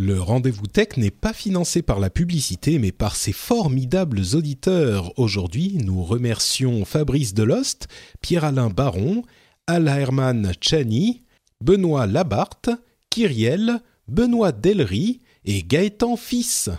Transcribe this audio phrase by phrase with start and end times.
[0.00, 5.12] Le rendez-vous tech n'est pas financé par la publicité, mais par ses formidables auditeurs.
[5.18, 7.88] Aujourd'hui, nous remercions Fabrice Delost,
[8.20, 9.24] Pierre-Alain Baron,
[9.66, 11.22] Al Herman Chani,
[11.60, 12.70] Benoît Labarthe,
[13.10, 16.70] Kyriel, Benoît Delry et Gaëtan Fils.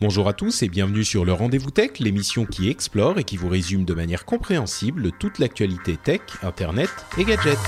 [0.00, 3.48] Bonjour à tous et bienvenue sur le Rendez-vous Tech, l'émission qui explore et qui vous
[3.48, 7.58] résume de manière compréhensible toute l'actualité tech, internet et gadgets.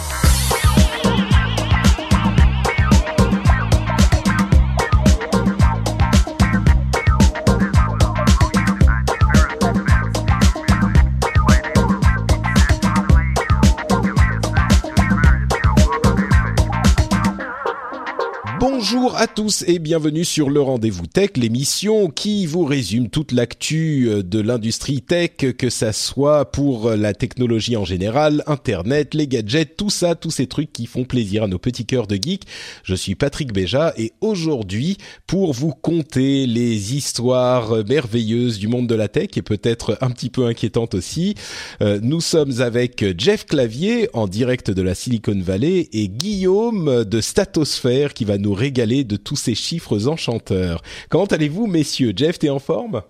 [18.60, 23.30] bon Bonjour à tous et bienvenue sur le Rendez-vous Tech, l'émission qui vous résume toute
[23.30, 29.28] l'actu euh, de l'industrie tech, que ça soit pour la technologie en général, Internet, les
[29.28, 32.44] gadgets, tout ça, tous ces trucs qui font plaisir à nos petits cœurs de geeks.
[32.82, 38.94] Je suis Patrick Béja et aujourd'hui, pour vous conter les histoires merveilleuses du monde de
[38.94, 41.34] la tech et peut-être un petit peu inquiétantes aussi,
[41.82, 47.20] euh, nous sommes avec Jeff Clavier en direct de la Silicon Valley et Guillaume de
[47.20, 50.80] Statosphère qui va nous régaler de tous ces chiffres enchanteurs.
[51.08, 52.12] Comment allez-vous, messieurs?
[52.14, 53.02] Jeff, t'es en forme?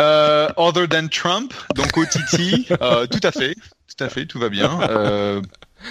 [0.00, 4.48] Euh, other than Trump, donc OTT, euh, tout à fait, tout à fait, tout va
[4.48, 4.80] bien.
[4.90, 5.40] Euh,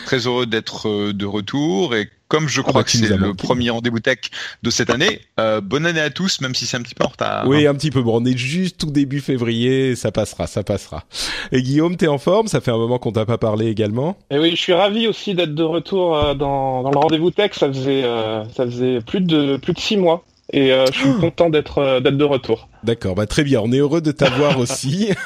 [0.05, 3.35] très heureux d'être euh, de retour et comme je crois bah, que c'est le manqué.
[3.35, 4.19] premier rendez-vous tech
[4.63, 7.09] de cette année, euh, bonne année à tous, même si c'est un petit peu en
[7.09, 7.45] retard.
[7.45, 8.01] Oui, un petit peu.
[8.01, 11.03] Bon, on est juste tout début février, ça passera, ça passera.
[11.51, 12.47] Et Guillaume, t'es en forme?
[12.47, 14.17] Ça fait un moment qu'on t'a pas parlé également.
[14.29, 17.51] Et oui, je suis ravi aussi d'être de retour euh, dans, dans le rendez-vous tech.
[17.53, 21.13] Ça faisait euh, ça faisait plus de plus de six mois et euh, je suis
[21.19, 22.67] content d'être euh, d'être de retour.
[22.83, 23.61] D'accord, bah très bien.
[23.61, 25.09] On est heureux de t'avoir aussi.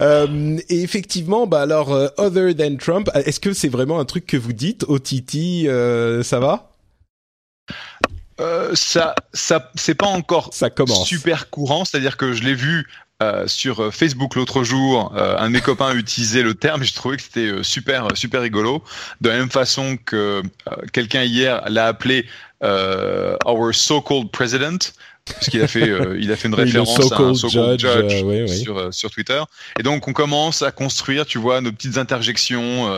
[0.00, 4.26] Euh, et effectivement, bah alors, euh, other than Trump, est-ce que c'est vraiment un truc
[4.26, 6.72] que vous dites au Titi euh, Ça va?
[8.40, 11.06] Euh, ça, ça, c'est pas encore Ça commence.
[11.06, 12.88] super courant, c'est-à-dire que je l'ai vu
[13.22, 16.84] euh, sur euh, Facebook l'autre jour, euh, un de mes copains utilisait le terme et
[16.84, 18.82] je trouvais que c'était super super rigolo.
[19.20, 22.26] De la même façon que euh, quelqu'un hier l'a appelé
[22.60, 24.94] our so-called president,
[25.24, 28.10] puisqu'il a fait euh, il a fait une Oui, référence à un so-called so-called judge,
[28.10, 28.58] judge, euh, oui, oui.
[28.58, 29.42] sur euh, sur Twitter.
[29.78, 32.88] Et donc on commence à construire, tu vois, nos petites interjections.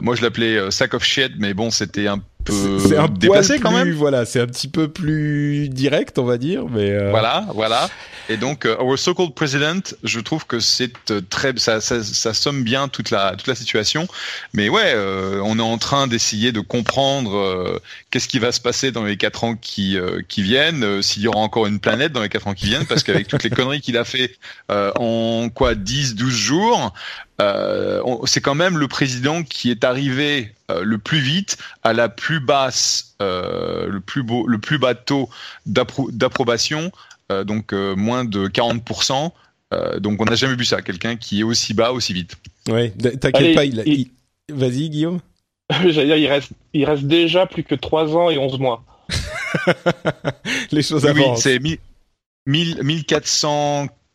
[0.00, 3.70] moi je l'appelais sack of shit, mais bon c'était un peu C'est un poil quand
[3.70, 3.92] plus, même.
[3.92, 6.90] Voilà, c'est un petit peu plus direct, on va dire, mais.
[6.90, 7.88] euh, Voilà, voilà.
[8.28, 12.34] Et donc, euh, Our So-Called President, je trouve que c'est euh, très, ça, ça, ça
[12.34, 14.06] somme bien toute la, toute la situation.
[14.54, 17.78] Mais ouais, euh, on est en train d'essayer de comprendre euh,
[18.10, 21.22] qu'est-ce qui va se passer dans les quatre ans qui, euh, qui viennent, euh, s'il
[21.22, 23.50] y aura encore une planète dans les quatre ans qui viennent, parce qu'avec toutes les
[23.50, 24.36] conneries qu'il a fait
[24.70, 26.92] euh, en quoi 10, 12 jours,
[27.40, 32.40] euh, c'est quand même le président qui est arrivé le plus vite à la plus
[32.40, 35.28] basse, euh, le plus beau, le plus bas taux
[35.66, 36.90] d'appro- d'approbation,
[37.30, 39.32] euh, donc euh, moins de 40%.
[39.74, 42.36] Euh, donc on n'a jamais vu ça, quelqu'un qui est aussi bas aussi vite.
[42.68, 44.00] Ouais, t'inquiète pas, il, a- il-
[44.48, 45.20] il- Vas-y, Guillaume.
[45.70, 48.84] J'allais dire, il reste il reste déjà plus que trois ans et 11 mois.
[50.72, 51.42] Les choses Oui, oui, avancent.
[51.42, 51.78] c'est mi-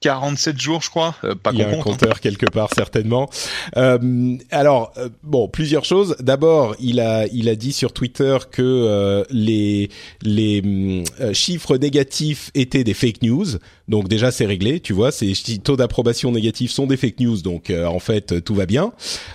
[0.04, 1.16] mille- 1447 jours, je crois.
[1.24, 1.82] Euh, pas Il y a un hein.
[1.82, 3.30] compteur quelque part certainement.
[3.78, 6.16] Euh, alors euh, bon, plusieurs choses.
[6.20, 9.90] D'abord, il a il a dit sur Twitter que euh, les
[10.22, 13.46] les euh, chiffres négatifs étaient des fake news.
[13.88, 15.34] Donc déjà c'est réglé, tu vois, ces
[15.64, 17.42] taux d'approbation négatifs sont des fake news.
[17.42, 18.92] Donc euh, en fait euh, tout va bien.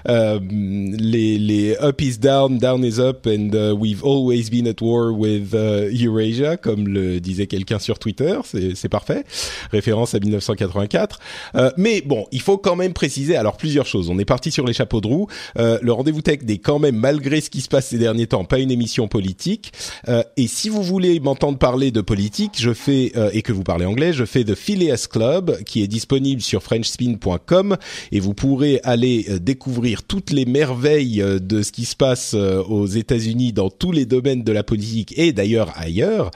[0.09, 4.81] Euh, les les up is down, down is up, and uh, we've always been at
[4.81, 8.39] war with uh, Eurasia, comme le disait quelqu'un sur Twitter.
[8.75, 9.25] C'est parfait.
[9.71, 11.19] Référence à 1984.
[11.55, 13.37] Euh, mais bon, il faut quand même préciser.
[13.37, 14.11] Alors plusieurs choses.
[14.11, 15.27] On est parti sur les chapeaux de roue.
[15.59, 18.45] Euh, le rendez-vous tech n'est quand même, malgré ce qui se passe ces derniers temps,
[18.45, 19.73] pas une émission politique.
[20.09, 23.85] Euh, et si vous voulez m'entendre parler de politique, je fais et que vous parlez
[23.85, 27.77] anglais, je fais The Phileas Club, qui est disponible sur FrenchSpin.com
[28.11, 32.35] et vous pourrez aller euh, découvrir toutes les merveilles euh, de ce qui se passe
[32.35, 36.31] euh, aux États-Unis dans tous les domaines de la politique et d'ailleurs ailleurs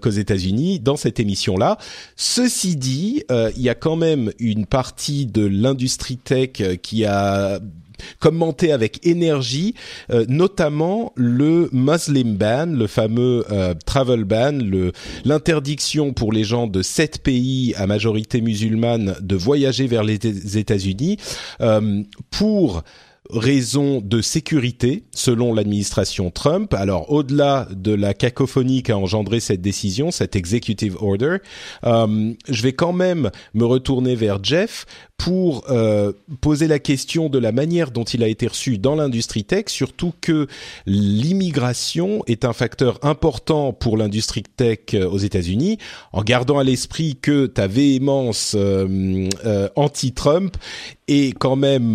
[0.00, 1.78] qu'aux États-Unis dans cette émission-là.
[2.16, 6.50] Ceci dit, il y a quand même une partie de l'industrie tech
[6.82, 7.60] qui a
[8.18, 9.74] commenté avec énergie,
[10.28, 13.44] notamment le Muslim ban, le fameux
[13.86, 14.58] travel ban,
[15.24, 20.18] l'interdiction pour les gens de sept pays à majorité musulmane de voyager vers les
[20.58, 21.18] États-Unis
[22.30, 22.82] pour
[23.30, 26.74] raison de sécurité, selon l'administration Trump.
[26.74, 31.38] Alors, au-delà de la cacophonie qu'a engendré cette décision, cette executive order,
[31.84, 34.84] euh, je vais quand même me retourner vers Jeff
[35.16, 36.12] pour euh,
[36.42, 40.12] poser la question de la manière dont il a été reçu dans l'industrie tech, surtout
[40.20, 40.46] que
[40.84, 45.78] l'immigration est un facteur important pour l'industrie tech euh, aux États-Unis,
[46.12, 48.56] en gardant à l'esprit que ta véhémence
[49.76, 50.56] anti-Trump
[51.08, 51.94] est quand même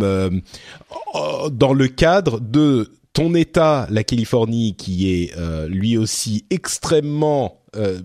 [1.51, 5.33] dans le cadre de ton État, la Californie, qui est
[5.67, 7.99] lui aussi extrêmement euh,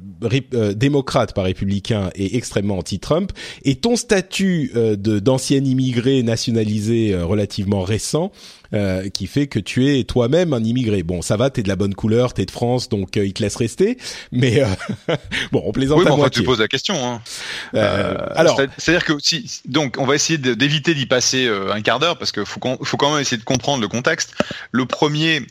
[0.53, 3.33] euh, démocrate par républicain et extrêmement anti-Trump,
[3.65, 8.31] et ton statut euh, d'ancien immigré nationalisé relativement récent
[8.75, 11.05] euh, qui fait que tu es toi-même un immigré.
[11.05, 13.41] Bon, ça va, t'es de la bonne couleur, t'es de France, donc euh, il te
[13.41, 13.99] laisse rester.
[14.32, 14.67] Mais euh,
[15.53, 16.43] bon, on plaisante oui, à moitié.
[16.43, 16.97] tu poses la question.
[17.06, 17.23] Hein.
[17.73, 22.32] alors, c'est-à-dire que si, donc, on va essayer d'éviter d'y passer un quart d'heure parce
[22.32, 24.35] qu'il faut, faut quand même essayer de comprendre le contexte.
[24.73, 25.43] Le premier,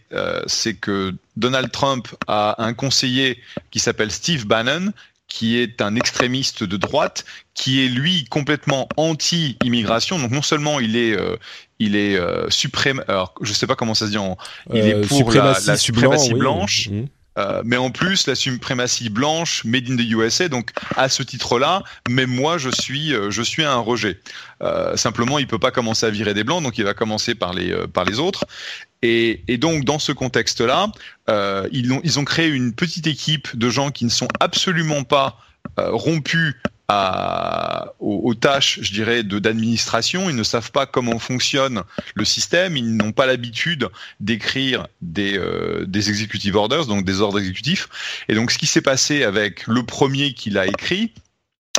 [0.48, 3.40] c'est que Donald Trump a un conseiller
[3.72, 4.92] qui s'appelle Steve Bannon
[5.34, 7.26] qui est un extrémiste de droite,
[7.56, 10.20] qui est lui complètement anti-immigration.
[10.20, 11.38] Donc non seulement il est, euh,
[11.80, 14.18] il est euh, suprême, alors je sais pas comment ça se dit,
[14.72, 16.90] il est euh, pour la, suprématie blanche.
[16.90, 17.06] Mmh.
[17.40, 20.50] Euh, mais en plus la suprématie blanche made in the USA.
[20.50, 24.20] Donc à ce titre-là, même moi je suis je suis un rejet.
[24.62, 27.54] Euh, simplement, il peut pas commencer à virer des blancs, donc il va commencer par
[27.54, 28.46] les par les autres.
[29.04, 30.92] Et, et, donc, dans ce contexte-là,
[31.30, 35.04] euh, ils, ont, ils ont créé une petite équipe de gens qui ne sont absolument
[35.04, 35.38] pas
[35.78, 36.56] euh, rompus
[36.88, 40.30] à, aux, tâches, je dirais, de d'administration.
[40.30, 41.84] Ils ne savent pas comment fonctionne
[42.16, 42.78] le système.
[42.78, 43.90] Ils n'ont pas l'habitude
[44.22, 47.90] d'écrire des, euh, des executive orders, donc des ordres exécutifs.
[48.30, 51.12] Et donc, ce qui s'est passé avec le premier qui l'a écrit,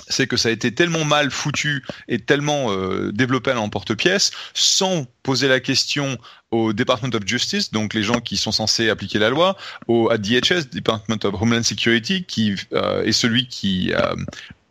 [0.08, 5.06] c'est que ça a été tellement mal foutu et tellement euh, développé à l'emporte-pièce, sans
[5.22, 6.18] poser la question
[6.50, 9.56] au Department of Justice, donc les gens qui sont censés appliquer la loi,
[9.88, 14.14] au DHS, Department of Homeland Security, qui euh, est celui qui euh,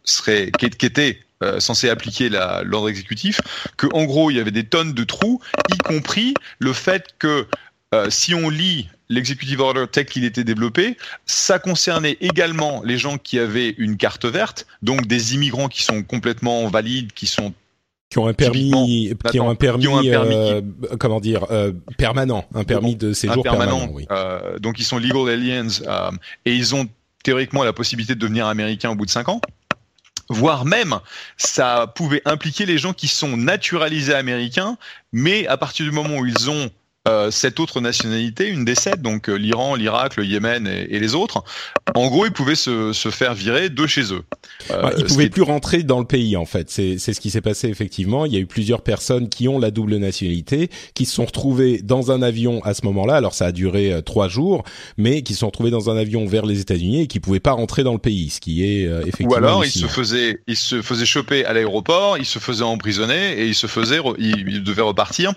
[0.04, 1.20] serait était
[1.60, 3.42] censé appliquer l'ordre exécutif,
[3.75, 5.42] que en gros il y avait des tonnes de trous,
[5.74, 7.48] y compris le fait que
[8.08, 13.39] si on lit l'executive order tel qu'il était développé, ça concernait également les gens qui
[13.39, 17.54] avaient une carte verte, donc des immigrants qui sont complètement valides, qui sont
[18.10, 20.62] qui ont un permis, qui ont un permis, euh,
[21.00, 23.89] comment dire, euh, permanent, un permis de séjour permanent.
[23.92, 24.06] oui.
[24.60, 25.68] donc ils sont legal aliens
[26.45, 26.88] et ils ont
[27.24, 29.42] théoriquement la possibilité de devenir américains au bout de cinq ans
[30.30, 31.00] voire même
[31.38, 34.77] ça pouvait impliquer les gens qui sont naturalisés américains,
[35.12, 36.69] mais à partir du moment où ils ont
[37.06, 41.16] euh, cette autre nationalité, une des sept, donc euh, l'Iran, l'Irak, le Yémen et, les
[41.16, 41.44] autres,
[41.96, 44.24] en gros, ils pouvaient se, se faire virer de chez eux.
[44.72, 46.70] Euh, ils pouvaient plus rentrer dans le pays, en fait.
[46.70, 48.26] C'est ce qui s'est passé effectivement.
[48.26, 51.82] Il y a eu plusieurs personnes qui ont la double nationalité, qui se sont retrouvées
[51.82, 53.16] dans un avion à ce moment-là.
[53.16, 54.64] Alors ça a duré euh, trois jours,
[54.96, 57.52] mais qui se sont retrouvés dans un avion vers les États-Unis et qui pouvaient pas
[57.52, 59.32] rentrer dans le pays, ce qui est effectivement.
[59.32, 63.34] Ou alors ils se faisaient, ils se faisaient choper à l'aéroport, ils se faisaient emprisonner
[63.42, 65.34] et ils se faisaient, ils devaient repartir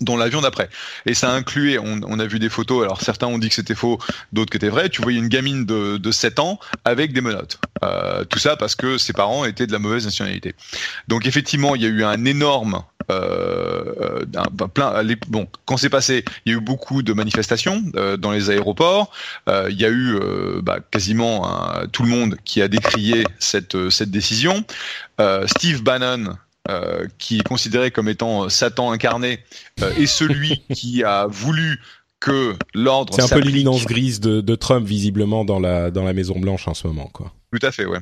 [0.00, 0.68] dans l'avion d'après.
[1.06, 3.74] Et ça incluait, on, on, a vu des photos, alors certains ont dit que c'était
[3.74, 3.98] faux,
[4.32, 7.58] d'autres que c'était vrai, tu voyais une gamine de, de 7 ans avec des menottes.
[7.84, 10.54] Euh, tout ça parce que ses parents étaient de la mauvaise nationalité.
[11.08, 12.82] Donc effectivement, il y a eu un énorme...
[13.08, 18.16] Euh, un, plein, bon, quand c'est passé, il y a eu beaucoup de manifestations euh,
[18.16, 19.12] dans les aéroports.
[19.48, 21.48] Euh, il y a eu euh, bah, quasiment
[21.92, 24.64] tout le monde qui a décrié cette, cette décision.
[25.46, 26.36] Steve Bannon,
[26.68, 29.40] euh, qui est considéré comme étant euh, Satan incarné,
[29.82, 31.80] euh, est celui qui a voulu
[32.18, 33.14] que l'ordre.
[33.14, 36.66] C'est un peu l'imminence grise de, de, Trump visiblement dans la dans la Maison Blanche
[36.66, 37.32] en ce moment, quoi.
[37.52, 38.00] Tout à fait, ouais.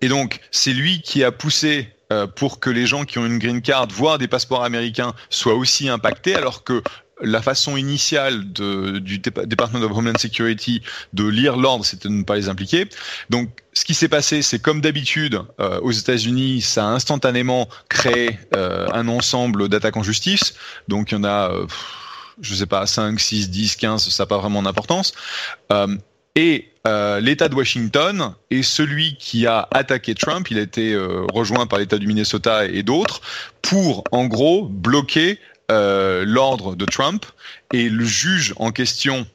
[0.00, 1.88] Et donc c'est lui qui a poussé
[2.36, 5.88] pour que les gens qui ont une green card, voire des passeports américains, soient aussi
[5.88, 6.82] impactés, alors que
[7.22, 10.82] la façon initiale de, du Department of Homeland Security
[11.12, 12.86] de lire l'ordre, c'était de ne pas les impliquer.
[13.30, 18.38] Donc, ce qui s'est passé, c'est comme d'habitude euh, aux États-Unis, ça a instantanément créé
[18.54, 20.54] euh, un ensemble d'attaques en justice.
[20.88, 21.66] Donc, il y en a, euh,
[22.40, 25.12] je sais pas, 5, 6, 10, 15, ça n'a pas vraiment d'importance.
[26.34, 26.70] et
[27.20, 30.48] l'État de Washington est celui qui a attaqué Trump.
[30.50, 30.96] Il a été
[31.32, 33.20] rejoint par l'État du Minnesota et d'autres
[33.60, 37.26] pour, en gros, bloquer euh, l'ordre de Trump
[37.72, 39.26] et le juge en question,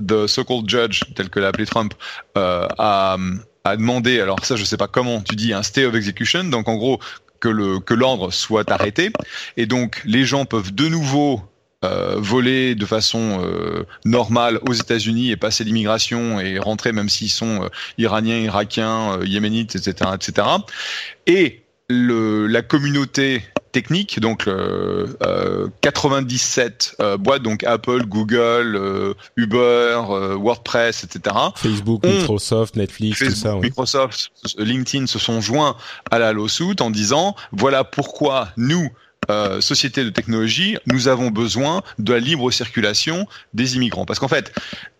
[0.00, 1.94] de so-called judge, tel que l'a appelé Trump,
[2.36, 3.16] euh, a,
[3.64, 6.68] a demandé, alors ça je sais pas comment tu dis, un stay of execution, donc
[6.68, 7.00] en gros
[7.40, 9.12] que le que l'ordre soit arrêté
[9.56, 11.42] et donc les gens peuvent de nouveau
[11.84, 17.30] euh, voler de façon euh, normale aux États-Unis et passer l'immigration et rentrer même s'ils
[17.30, 20.48] sont euh, iraniens, irakiens, yéménites, etc., etc.
[21.28, 23.44] Et le, la communauté
[23.78, 30.02] technique, donc euh, 97 boîtes, donc Apple, Google, Uber,
[30.36, 31.36] WordPress, etc.
[31.56, 33.54] Facebook, Microsoft, Netflix, tout ça.
[33.54, 35.76] Microsoft, LinkedIn se sont joints
[36.10, 38.90] à la lawsuit en disant voilà pourquoi nous
[39.30, 44.06] euh, société de technologie, nous avons besoin de la libre circulation des immigrants.
[44.06, 44.54] Parce qu'en fait,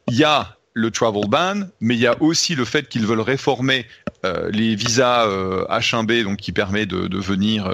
[0.06, 3.22] il y a le travel ban, mais il y a aussi le fait qu'ils veulent
[3.22, 3.86] réformer
[4.26, 7.70] euh, les visas euh, H1B, donc qui permet de, de venir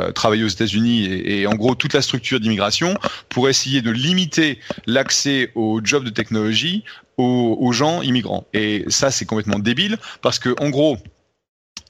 [0.00, 2.94] euh, euh, travailler aux États-Unis et, en gros toute la structure d'immigration
[3.28, 6.84] pour essayer de limiter l'accès aux jobs de technologie
[7.16, 8.46] aux, gens immigrants.
[8.54, 10.96] Et ça, c'est complètement débile parce que en gros,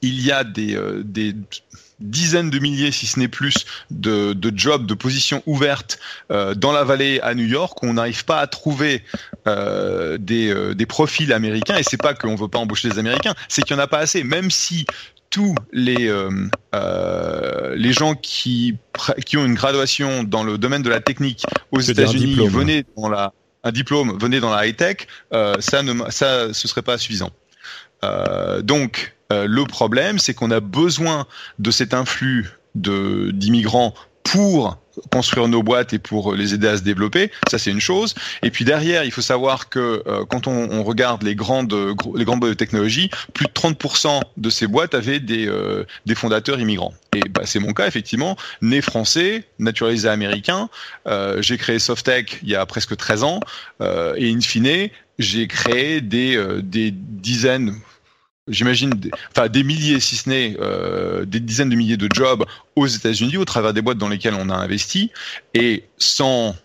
[0.01, 1.33] il y a des, des
[2.01, 5.99] dizaines de milliers, si ce n'est plus, de, jobs, de positions ouvertes
[6.31, 7.77] euh, dans la vallée à New York.
[7.83, 9.03] On n'arrive pas à trouver
[9.47, 11.77] euh, des, euh, des, profils américains.
[11.77, 13.99] Et c'est pas qu'on veut pas embaucher des Américains, c'est qu'il y en a pas
[13.99, 14.23] assez.
[14.23, 14.85] Même si
[15.31, 16.29] tous les euh,
[16.75, 18.77] euh, les gens qui
[19.25, 23.33] qui ont une graduation dans le domaine de la technique aux États-Unis venaient dans la
[23.63, 27.31] un diplôme venait dans la high tech, ça ne ça ce serait pas suffisant.
[28.61, 31.25] donc euh, le problème, c'est qu'on a besoin
[31.59, 34.77] de cet influx de d'immigrants pour
[35.09, 38.13] construire nos boîtes et pour les aider à se développer, ça c'est une chose.
[38.43, 41.73] Et puis derrière, il faut savoir que euh, quand on, on, regarde les grandes
[42.15, 46.15] les grandes boîtes de technologie, plus de 30% de ces boîtes avaient des euh, des
[46.15, 46.93] fondateurs immigrants.
[47.13, 50.69] Et bah, c'est mon cas effectivement, né français, naturalisé américain.
[51.07, 53.39] Euh, j'ai créé Softech il y a presque 13 ans
[54.17, 57.75] et in fine, j'ai créé des des dizaines
[58.51, 58.93] j'imagine,
[59.31, 63.37] enfin des milliers, si ce n'est euh, des dizaines de milliers de jobs aux États-Unis
[63.37, 65.11] au travers des boîtes dans lesquelles on a investi,
[65.53, 66.55] et sans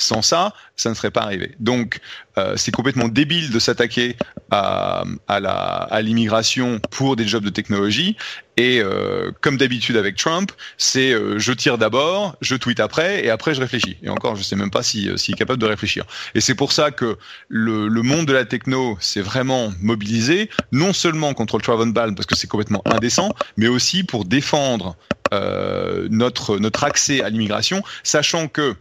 [0.00, 1.54] sans ça, ça ne serait pas arrivé.
[1.58, 2.00] Donc,
[2.38, 4.16] euh, c'est complètement débile de s'attaquer
[4.50, 8.16] à, à, la, à l'immigration pour des jobs de technologie.
[8.56, 13.30] Et euh, comme d'habitude avec Trump, c'est euh, je tire d'abord, je tweete après, et
[13.30, 13.96] après je réfléchis.
[14.02, 16.04] Et encore, je sais même pas s'il si, si est capable de réfléchir.
[16.34, 20.92] Et c'est pour ça que le, le monde de la techno s'est vraiment mobilisé, non
[20.92, 24.96] seulement contre le travel ban parce que c'est complètement indécent, mais aussi pour défendre
[25.32, 28.74] euh, notre notre accès à l'immigration, sachant que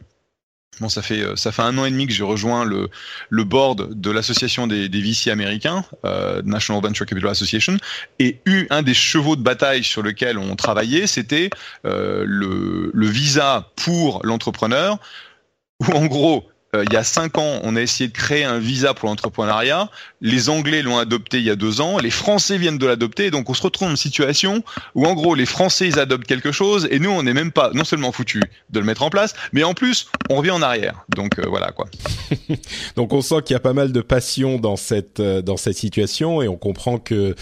[0.79, 2.89] Bon, ça fait ça fait un an et demi que j'ai rejoint le
[3.29, 7.77] le board de l'association des, des VC américains, euh, National Venture Capital Association,
[8.19, 11.49] et eu un des chevaux de bataille sur lequel on travaillait, c'était
[11.85, 14.99] euh, le le visa pour l'entrepreneur,
[15.79, 18.59] où en gros euh, il y a cinq ans, on a essayé de créer un
[18.59, 19.89] visa pour l'entrepreneuriat.
[20.21, 21.97] Les Anglais l'ont adopté il y a deux ans.
[21.99, 23.31] Les Français viennent de l'adopter.
[23.31, 24.63] Donc, on se retrouve dans une situation
[24.95, 27.71] où, en gros, les Français, ils adoptent quelque chose et nous, on n'est même pas
[27.73, 31.05] non seulement foutu de le mettre en place, mais en plus, on revient en arrière.
[31.15, 31.87] Donc, euh, voilà, quoi.
[32.95, 35.77] donc, on sent qu'il y a pas mal de passion dans cette, euh, dans cette
[35.77, 37.35] situation et on comprend que,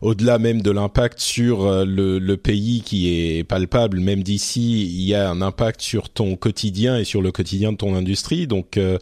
[0.00, 5.14] au-delà même de l'impact sur le, le pays qui est palpable, même d'ici, il y
[5.14, 8.46] a un impact sur ton quotidien et sur le quotidien de ton industrie.
[8.46, 8.98] Donc, euh,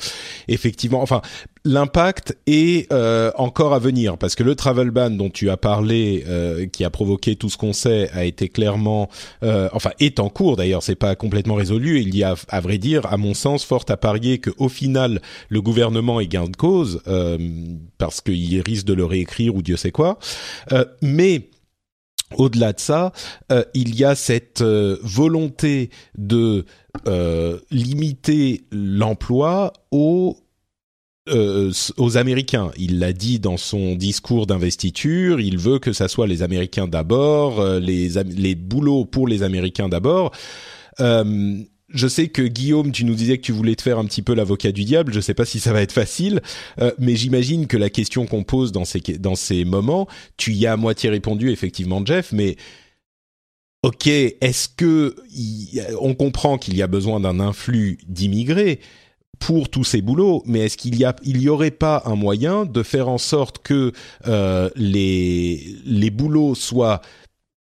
[0.48, 1.22] effectivement, enfin,
[1.64, 6.24] l'impact est euh, encore à venir parce que le travel ban dont tu as parlé,
[6.28, 9.08] euh, qui a provoqué tout ce qu'on sait, a été clairement,
[9.42, 10.82] enfin, est en cours d'ailleurs.
[10.82, 12.00] C'est pas complètement résolu.
[12.00, 15.20] Il y a, à vrai dire, à mon sens, fort à parier que au final,
[15.48, 17.02] le gouvernement est gain de cause
[17.98, 20.18] parce qu'il risque de le réécrire ou Dieu sait quoi.
[21.02, 21.48] Mais
[22.36, 23.12] au-delà de ça,
[23.50, 26.64] euh, il y a cette euh, volonté de
[27.06, 30.36] euh, limiter l'emploi aux
[31.96, 32.72] aux Américains.
[32.76, 37.64] Il l'a dit dans son discours d'investiture, il veut que ça soit les Américains d'abord,
[37.78, 40.32] les, les boulots pour les Américains d'abord.
[41.92, 44.34] Je sais que Guillaume, tu nous disais que tu voulais te faire un petit peu
[44.34, 45.12] l'avocat du diable.
[45.12, 46.40] Je sais pas si ça va être facile,
[46.80, 50.06] euh, mais j'imagine que la question qu'on pose dans ces dans ces moments,
[50.36, 52.32] tu y as à moitié répondu effectivement, Jeff.
[52.32, 52.56] Mais
[53.82, 55.16] ok, est-ce que
[56.00, 58.80] on comprend qu'il y a besoin d'un influx d'immigrés
[59.38, 62.66] pour tous ces boulots, mais est-ce qu'il y a, il y aurait pas un moyen
[62.66, 63.92] de faire en sorte que
[64.28, 67.00] euh, les les boulots soient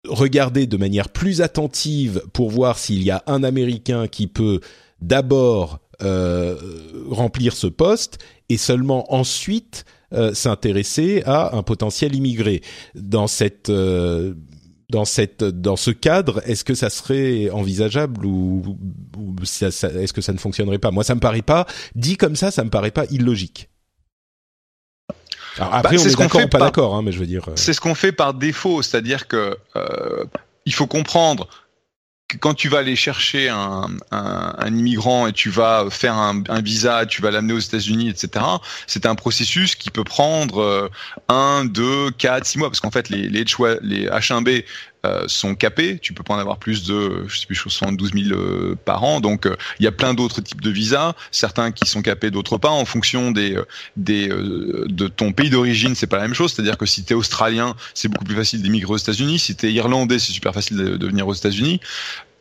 [0.08, 4.60] regarder de manière plus attentive pour voir s'il y a un Américain qui peut
[5.00, 6.56] d'abord euh,
[7.10, 12.60] remplir ce poste et seulement ensuite euh, s'intéresser à un potentiel immigré.
[12.94, 14.34] Dans cette euh,
[14.90, 18.76] dans cette dans ce cadre, est-ce que ça serait envisageable ou,
[19.18, 20.90] ou ça, ça, est-ce que ça ne fonctionnerait pas?
[20.90, 23.68] Moi, ça me paraît pas dit comme ça, ça me paraît pas illogique.
[25.58, 27.44] Alors après, bah, on est, est d'accord ou pas d'accord, hein, mais je veux dire.
[27.54, 30.24] C'est ce qu'on fait par défaut, c'est-à-dire que euh,
[30.64, 31.48] il faut comprendre
[32.40, 37.06] quand tu vas aller chercher un, un, immigrant et tu vas faire un, un visa,
[37.06, 38.44] tu vas l'amener aux États-Unis, etc.
[38.86, 40.88] C'est un processus qui peut prendre euh,
[41.28, 43.44] un, deux, quatre, six mois, parce qu'en fait les les,
[43.82, 44.64] les H1B
[45.06, 45.98] euh, sont capés.
[45.98, 49.20] Tu peux pas en avoir plus de, je sais plus, 72 000 euh, par an.
[49.20, 49.48] Donc
[49.78, 52.84] il y a plein d'autres types de visas, certains qui sont capés, d'autres pas, en
[52.84, 53.56] fonction des
[53.96, 55.94] des de ton pays d'origine.
[55.94, 56.52] C'est pas la même chose.
[56.52, 59.38] C'est-à-dire que si tu es australien, c'est beaucoup plus facile d'émigrer aux États-Unis.
[59.38, 61.80] Si tu es irlandais, c'est super facile de, venir aux États-Unis.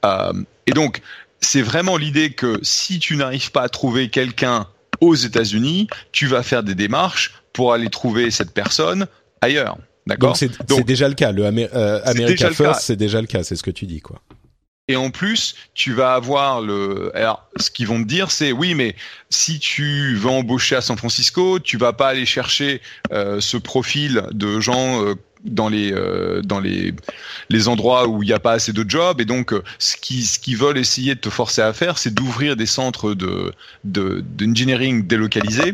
[0.05, 0.33] Euh,
[0.67, 1.01] et donc,
[1.41, 4.67] c'est vraiment l'idée que si tu n'arrives pas à trouver quelqu'un
[5.01, 9.07] aux États-Unis, tu vas faire des démarches pour aller trouver cette personne
[9.41, 9.77] ailleurs.
[10.07, 10.37] D'accord.
[10.67, 11.31] Donc c'est déjà le cas.
[11.31, 13.43] Le euh, America First, c'est déjà le cas.
[13.43, 14.21] C'est ce que tu dis, quoi.
[14.87, 17.11] Et en plus, tu vas avoir le.
[17.15, 18.95] Alors, ce qu'ils vont te dire, c'est oui, mais
[19.31, 22.81] si tu veux embaucher à San Francisco, tu vas pas aller chercher
[23.11, 26.93] euh, ce profil de gens dans les euh, dans les
[27.49, 30.23] les endroits où il n'y a pas assez de jobs et donc euh, ce qui
[30.23, 34.23] ce qu'ils veulent essayer de te forcer à faire c'est d'ouvrir des centres de de
[34.37, 35.71] d'engineering délocalisés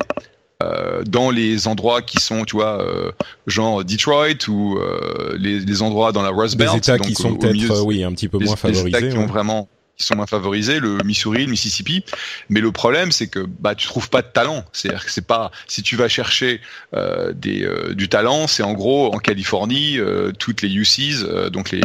[0.61, 3.11] euh, dans les endroits qui sont, tu vois, euh,
[3.47, 6.71] genre Detroit ou euh, les, les, endroits dans la Rust Belt.
[6.71, 8.91] Des États qui sont peut-être, oui, un petit peu moins favorisés.
[8.91, 9.69] Des États qui ont vraiment
[10.01, 12.03] qui sont moins favorisés, le Missouri, le Mississippi.
[12.49, 14.65] Mais le problème, c'est que bah tu trouves pas de talent.
[14.73, 16.59] C'est-à-dire que c'est pas si tu vas chercher
[16.93, 21.49] euh, des euh, du talent, c'est en gros en Californie euh, toutes les UCs, euh,
[21.49, 21.81] donc les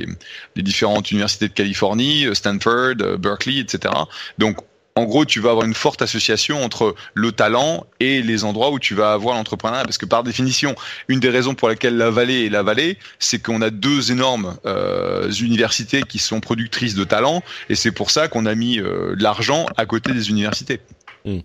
[0.56, 3.94] les différentes universités de Californie, Stanford, Berkeley, etc.
[4.38, 4.58] Donc
[4.96, 8.78] en gros, tu vas avoir une forte association entre le talent et les endroits où
[8.78, 9.84] tu vas avoir l'entrepreneuriat.
[9.84, 10.74] Parce que par définition,
[11.08, 14.56] une des raisons pour laquelle la vallée est la vallée, c'est qu'on a deux énormes
[14.64, 19.14] euh, universités qui sont productrices de talent, et c'est pour ça qu'on a mis euh,
[19.14, 20.80] de l'argent à côté des universités.
[21.26, 21.40] Hmm.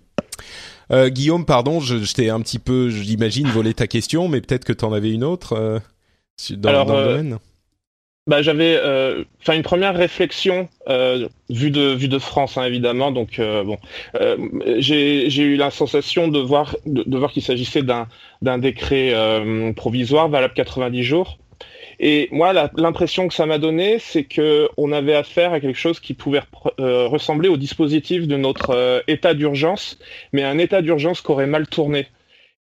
[0.91, 4.63] Euh, Guillaume, pardon, je, je t'ai un petit peu, j'imagine, volé ta question, mais peut-être
[4.63, 5.79] que tu en avais une autre euh,
[6.51, 7.37] dans, dans le domaine
[8.27, 13.11] bah, j'avais euh, une première réflexion euh, vue de vue de France hein, évidemment.
[13.11, 13.77] Donc euh, bon
[14.77, 18.07] j'ai eu la sensation de voir de, voir qu'il s'agissait d'un
[18.43, 19.13] d'un décret
[19.75, 21.39] provisoire valable 90 jours.
[21.99, 25.99] Et moi l'impression que ça m'a donné c'est que on avait affaire à quelque chose
[25.99, 26.41] qui pouvait
[26.77, 29.97] ressembler au dispositif de notre état d'urgence
[30.31, 32.07] mais un état d'urgence qui aurait mal tourné.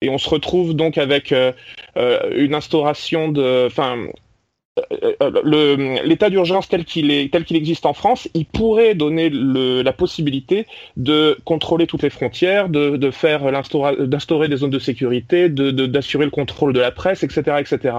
[0.03, 1.31] Et on se retrouve donc avec
[1.95, 4.07] une instauration de enfin
[5.43, 12.03] l'état d'urgence tel qu'il existe en France, il pourrait donner la possibilité de contrôler toutes
[12.03, 17.95] les frontières, d'instaurer des zones de sécurité, d'assurer le contrôle de la presse, etc., etc.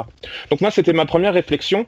[0.51, 1.87] Donc moi, c'était ma première réflexion.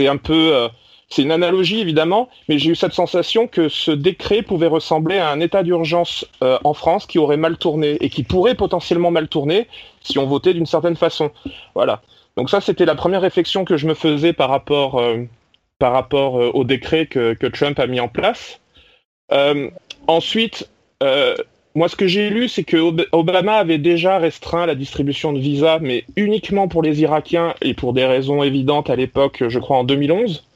[0.00, 0.68] Euh,
[1.08, 5.30] c'est une analogie évidemment, mais j'ai eu cette sensation que ce décret pouvait ressembler à
[5.30, 9.28] un état d'urgence euh, en France qui aurait mal tourné et qui pourrait potentiellement mal
[9.28, 9.68] tourner
[10.02, 11.30] si on votait d'une certaine façon.
[11.74, 12.02] Voilà.
[12.36, 15.24] Donc ça, c'était la première réflexion que je me faisais par rapport, euh,
[15.82, 18.60] euh, au décret que, Trump a mis en place.
[19.32, 19.70] Euh,
[20.06, 20.68] ensuite,
[21.74, 22.76] moi, ce que j'ai lu, c'est que
[23.12, 27.92] Obama avait déjà restreint la distribution de visas, mais uniquement pour les Irakiens et pour
[27.92, 30.46] des raisons évidentes à l'époque, je crois en 2011.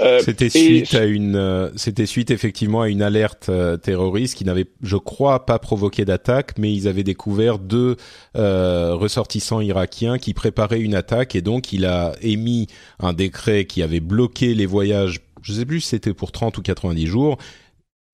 [0.00, 4.44] Euh, c'était suite à une, euh, c'était suite effectivement à une alerte euh, terroriste qui
[4.44, 7.96] n'avait, je crois, pas provoqué d'attaque, mais ils avaient découvert deux
[8.34, 12.66] ressortissants irakiens qui préparaient une attaque et donc il a émis
[13.00, 15.20] un décret qui avait bloqué les voyages.
[15.42, 17.38] Je sais plus si c'était pour 30 ou 90 jours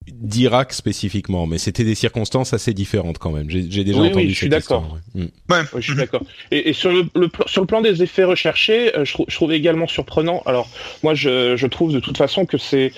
[0.07, 3.49] d'Irak spécifiquement, mais c'était des circonstances assez différentes quand même.
[3.49, 4.97] J'ai déjà entendu oui, je suis d'accord.
[5.13, 5.29] Ouais.
[5.49, 5.61] Ouais.
[5.75, 6.23] je suis d'accord.
[6.49, 9.53] Et, et, sur le, le, sur le plan des effets recherchés, euh, je, je trouve
[9.53, 10.41] également surprenant.
[10.45, 10.69] Alors
[11.03, 12.91] moi, je, je trouve de toute façon que c'est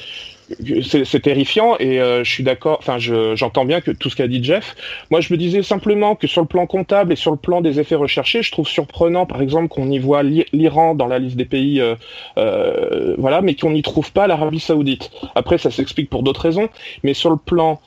[0.83, 2.77] c'est terrifiant et euh, je suis d'accord.
[2.79, 4.75] Enfin, j'entends bien que tout ce qu'a dit Jeff.
[5.11, 7.79] Moi, je me disais simplement que sur le plan comptable et sur le plan des
[7.79, 11.45] effets recherchés, je trouve surprenant, par exemple, qu'on y voit l'Iran dans la liste des
[11.45, 11.95] pays, euh,
[12.37, 15.11] euh, voilà, mais qu'on n'y trouve pas l'Arabie Saoudite.
[15.35, 16.69] Après, ça s'explique pour d'autres raisons,
[17.03, 17.79] mais sur le plan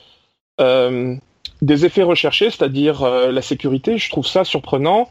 [0.59, 5.09] des effets recherchés, c'est-à-dire la sécurité, je trouve ça surprenant.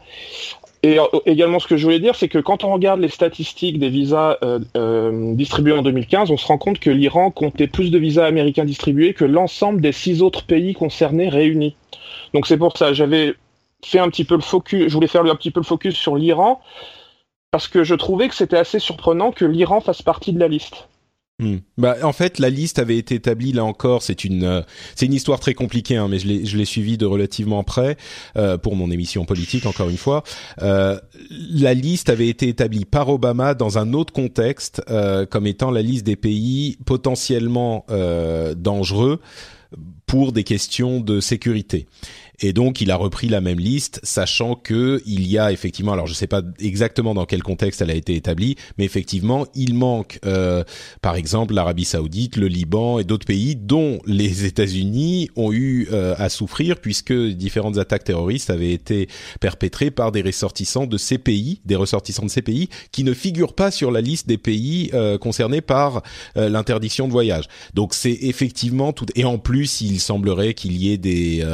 [0.86, 3.80] Et euh, également, ce que je voulais dire, c'est que quand on regarde les statistiques
[3.80, 7.90] des visas euh, euh, distribués en 2015, on se rend compte que l'Iran comptait plus
[7.90, 11.74] de visas américains distribués que l'ensemble des six autres pays concernés réunis.
[12.34, 13.34] Donc c'est pour ça, j'avais
[13.84, 16.14] fait un petit peu le focus, je voulais faire un petit peu le focus sur
[16.14, 16.60] l'Iran,
[17.50, 20.86] parce que je trouvais que c'était assez surprenant que l'Iran fasse partie de la liste.
[21.38, 21.56] Hmm.
[21.76, 24.02] Bah, en fait, la liste avait été établie là encore.
[24.02, 24.62] C'est une, euh,
[24.94, 27.98] c'est une histoire très compliquée, hein, mais je l'ai, je l'ai suivie de relativement près
[28.38, 29.66] euh, pour mon émission politique.
[29.66, 30.22] Encore une fois,
[30.62, 30.98] euh,
[31.30, 35.82] la liste avait été établie par Obama dans un autre contexte, euh, comme étant la
[35.82, 39.20] liste des pays potentiellement euh, dangereux
[40.06, 41.86] pour des questions de sécurité.
[42.40, 46.06] Et donc, il a repris la même liste, sachant que il y a effectivement, alors
[46.06, 50.18] je sais pas exactement dans quel contexte elle a été établie, mais effectivement, il manque,
[50.26, 50.64] euh,
[51.00, 56.14] par exemple, l'Arabie Saoudite, le Liban et d'autres pays dont les États-Unis ont eu euh,
[56.18, 59.08] à souffrir puisque différentes attaques terroristes avaient été
[59.40, 63.54] perpétrées par des ressortissants de ces pays, des ressortissants de ces pays qui ne figurent
[63.54, 66.02] pas sur la liste des pays euh, concernés par
[66.34, 67.44] l'interdiction de voyage.
[67.74, 69.06] Donc c'est effectivement tout.
[69.14, 71.44] Et en plus, il semblerait qu'il y ait des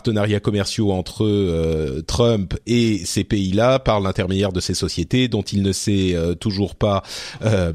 [0.00, 5.62] partenariats commerciaux entre euh, Trump et ces pays-là par l'intermédiaire de ces sociétés dont il
[5.62, 7.02] ne s'est euh, toujours pas
[7.44, 7.70] euh,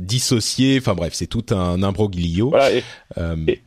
[0.00, 0.78] dissocié.
[0.80, 2.52] Enfin bref, c'est tout un imbroglio.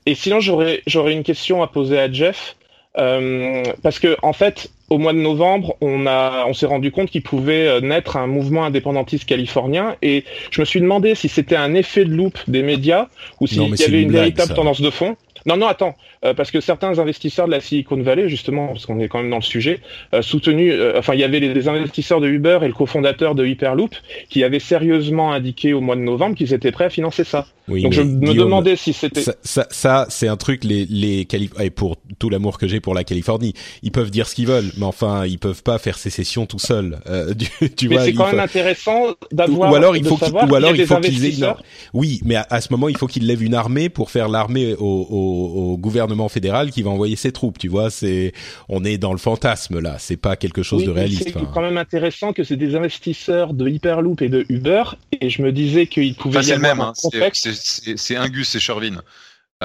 [0.06, 2.58] et, sinon, j'aurais j'aurais une question à poser à Jeff.
[2.96, 7.24] parce que en fait, au mois de novembre, on a, on s'est rendu compte qu'il
[7.24, 12.04] pouvait naître un mouvement indépendantiste californien, et je me suis demandé si c'était un effet
[12.04, 13.08] de loupe des médias
[13.40, 15.16] ou s'il y avait une, véritable tendance de fond.
[15.46, 19.00] Non, non, attends, euh, parce que certains investisseurs de la Silicon Valley, justement, parce qu'on
[19.00, 19.80] est quand même dans le sujet,
[20.14, 23.46] euh, soutenu, euh, enfin, il y avait les, investisseurs de Uber et le cofondateur de
[23.46, 23.96] Hyperloop
[24.30, 27.46] qui avaient sérieusement indiqué au mois de novembre qu'ils étaient prêts à financer ça.
[27.68, 31.26] Donc je me demandais si c'était ça, ça, ça c'est un truc les les
[31.62, 34.72] et pour tout l'amour que j'ai pour la Californie, ils peuvent dire ce qu'ils veulent,
[34.78, 37.00] mais enfin ils peuvent pas faire sécession tout seuls.
[37.08, 37.34] Euh,
[37.78, 40.86] tu, mais c'est quand même intéressant d'avoir ou alors il faut qu'il ou alors il
[40.86, 41.48] faut qu'ils aient
[41.94, 45.08] oui, mais à, ce moment il faut qu'ils lèvent une armée pour faire l'armée au,
[45.10, 47.58] au, au, gouvernement fédéral qui va envoyer ses troupes.
[47.58, 48.34] Tu vois, c'est
[48.70, 51.32] on est dans le fantasme là, c'est pas quelque chose de réaliste.
[51.34, 54.84] C'est quand même intéressant que c'est des investisseurs de Hyperloop et de Uber,
[55.20, 59.02] et je me disais qu'ils pouvaient y avoir même, un hein, c'est Ingus et Shervin.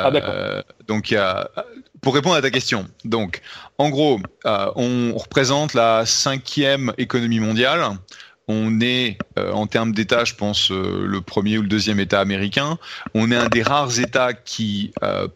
[0.04, 1.50] Ah, euh, donc, y a,
[2.00, 3.40] pour répondre à ta question, donc,
[3.78, 7.82] en gros, euh, on représente la cinquième économie mondiale.
[8.48, 12.78] On est, euh, en termes d'État, je pense, le premier ou le deuxième État américain.
[13.14, 14.92] On est un des rares États qui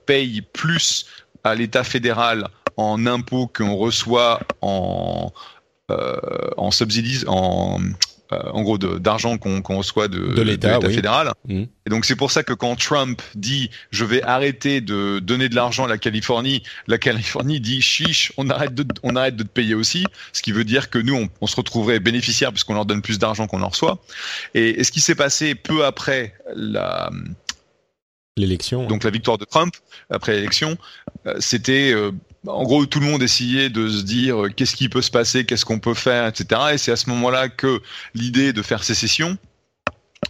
[0.07, 1.07] paye plus
[1.44, 5.31] à l'État fédéral en impôts qu'on reçoit en,
[6.57, 7.87] en subsidies, en euh,
[8.52, 11.32] en gros d'argent qu'on reçoit de, l'État fédéral.
[11.48, 11.64] Mmh.
[11.86, 15.54] Et donc c'est pour ça que quand Trump dit je vais arrêter de donner de
[15.54, 19.48] l'argent à la Californie, la Californie dit chiche, on arrête de on arrête de te
[19.48, 23.02] payer aussi, ce qui veut dire que nous on, se retrouverait bénéficiaire puisqu'on leur donne
[23.02, 23.98] plus d'argent qu'on en reçoit.
[24.54, 27.10] Et, ce qui s'est passé peu après la
[28.36, 29.74] l'élection, donc la victoire de Trump
[30.10, 30.78] après l'élection,
[31.26, 32.12] euh, c'était euh,
[32.46, 35.44] en gros, tout le monde essayait de se dire euh, qu'est-ce qui peut se passer,
[35.44, 36.61] qu'est-ce qu'on peut faire, etc.
[36.72, 37.81] Et c'est à ce moment-là que
[38.14, 39.38] l'idée de faire sécession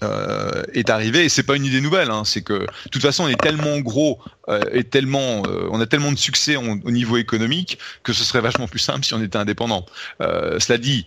[0.02, 1.24] euh, est arrivée.
[1.24, 2.10] Et c'est pas une idée nouvelle.
[2.10, 2.24] Hein.
[2.24, 6.12] C'est que, de toute façon, on est tellement gros euh, et tellement, on a tellement
[6.12, 9.86] de succès au niveau économique que ce serait vachement plus simple si on était indépendant.
[10.20, 11.06] cela dit,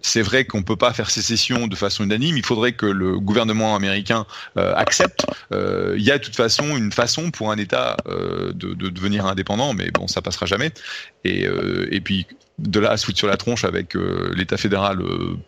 [0.00, 2.36] c'est vrai qu'on peut pas faire sécession de façon unanime.
[2.36, 4.26] Il faudrait que le gouvernement américain
[4.56, 5.26] euh, accepte.
[5.52, 8.88] Euh, il y a de toute façon une façon pour un État euh, de, de,
[8.88, 10.70] devenir indépendant, mais bon, ça passera jamais.
[11.24, 11.46] Et,
[11.90, 12.26] et puis
[12.58, 13.94] de là à se foutre sur la tronche avec
[14.34, 14.98] l'État fédéral,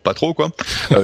[0.03, 0.51] pas trop quoi.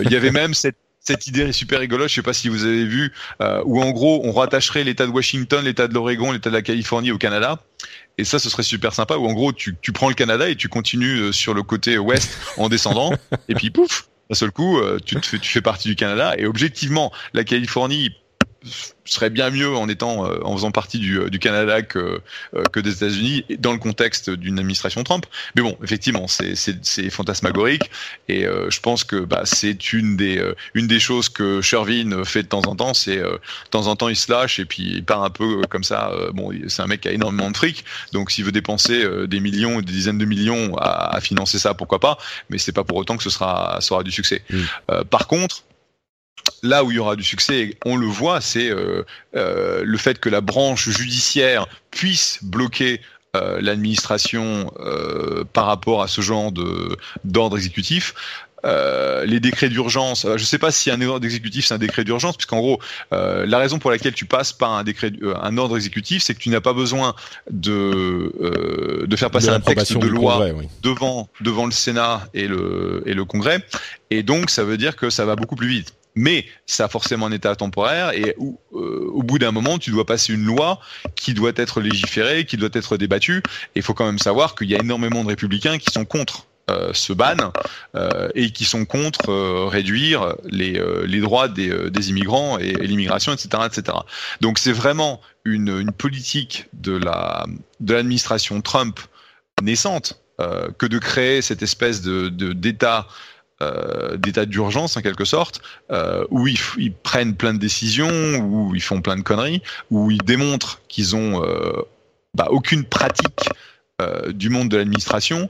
[0.04, 2.86] Il y avait même cette cette idée super rigolote, je sais pas si vous avez
[2.86, 6.56] vu, euh, où en gros on rattacherait l'État de Washington, l'État de l'Oregon, l'État de
[6.56, 7.60] la Californie au Canada.
[8.18, 10.56] Et ça, ce serait super sympa, où en gros tu, tu prends le Canada et
[10.56, 13.14] tu continues euh, sur le côté ouest en descendant,
[13.48, 16.36] et puis pouf, d'un seul coup, euh, tu, te fais, tu fais partie du Canada.
[16.38, 18.12] Et objectivement, la Californie
[19.06, 22.22] serait bien mieux en étant euh, en faisant partie du, du Canada que
[22.56, 25.26] euh, que des États-Unis dans le contexte d'une administration Trump.
[25.56, 27.90] Mais bon, effectivement, c'est c'est fantasmagorique
[28.28, 30.44] et euh, je pense que bah, c'est une des
[30.74, 32.94] une des choses que Shervin fait de temps en temps.
[32.94, 33.40] C'est de
[33.72, 36.12] temps en temps il se lâche et puis il part un peu comme ça.
[36.34, 39.82] bon, c'est un mec qui a énormément de fric, donc s'il veut dépenser des millions,
[39.82, 42.18] des dizaines de millions à, à, financer ça, pourquoi pas?
[42.50, 44.44] Mais c'est pas pour autant que ce sera sera du succès.
[44.50, 45.04] Mmh.
[45.10, 45.64] par contre
[46.64, 49.04] là où il y aura du succès, on le voit, c'est euh,
[49.36, 53.02] euh, le fait que la branche judiciaire puisse bloquer
[53.36, 54.72] euh, l'administration
[55.54, 58.14] par rapport à ce genre de d'ordre exécutif.
[58.64, 60.24] les décrets d'urgence.
[60.24, 62.80] je ne sais pas si un ordre exécutif c'est un décret d'urgence, puisqu'en gros,
[63.12, 66.50] la raison pour laquelle tu passes par un décret, un ordre exécutif, c'est que tu
[66.50, 67.16] n'as pas besoin
[67.50, 70.46] de de faire passer un texte de loi
[70.84, 73.66] devant devant le Sénat et le et le Congrès,
[74.12, 77.28] et donc ça veut dire que ça va beaucoup plus vite mais ça a forcément
[77.28, 80.80] un état temporaire et euh, au bout d'un moment, tu dois passer une loi
[81.16, 83.38] qui doit être légiférée, qui doit être débattue.
[83.38, 86.48] Et il faut quand même savoir qu'il y a énormément de républicains qui sont contre
[86.70, 87.52] euh, ce ban
[87.96, 93.64] euh, et qui sont contre réduire les, les droits des, des immigrants et, l'immigration, etc.,
[93.66, 93.98] etc.
[94.42, 97.46] Donc c'est vraiment une, une politique de la
[97.80, 99.00] de l'administration Trump
[99.62, 100.22] naissante
[100.80, 103.08] que de créer cette espèce de d'état
[103.62, 108.82] euh, d'état d'urgence en quelque sorte, euh, où ils, prennent plein de décisions, où ils
[108.82, 111.74] font plein de conneries, où ils démontrent qu'ils ont euh,
[112.34, 113.50] bah, aucune pratique
[114.34, 115.48] du monde de l'administration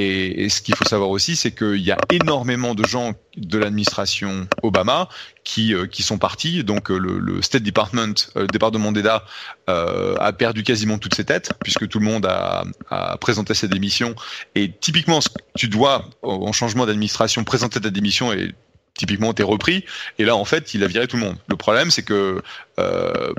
[0.00, 4.48] et, ce qu'il faut savoir aussi, c'est qu'il y a énormément de gens de l'administration
[4.62, 5.08] Obama
[5.44, 6.64] qui, euh, qui sont partis.
[6.64, 9.24] Donc euh, le, State Department, euh, le département d'État,
[9.68, 14.16] a perdu quasiment toutes ses têtes puisque tout le monde a, a présenté sa démission.
[14.56, 15.20] Et typiquement,
[15.54, 18.52] tu dois, en changement d'administration, présenter ta démission et
[18.94, 19.84] typiquement t'es repris
[20.18, 21.36] et là en fait il a viré tout le monde.
[21.48, 22.42] Le problème c'est que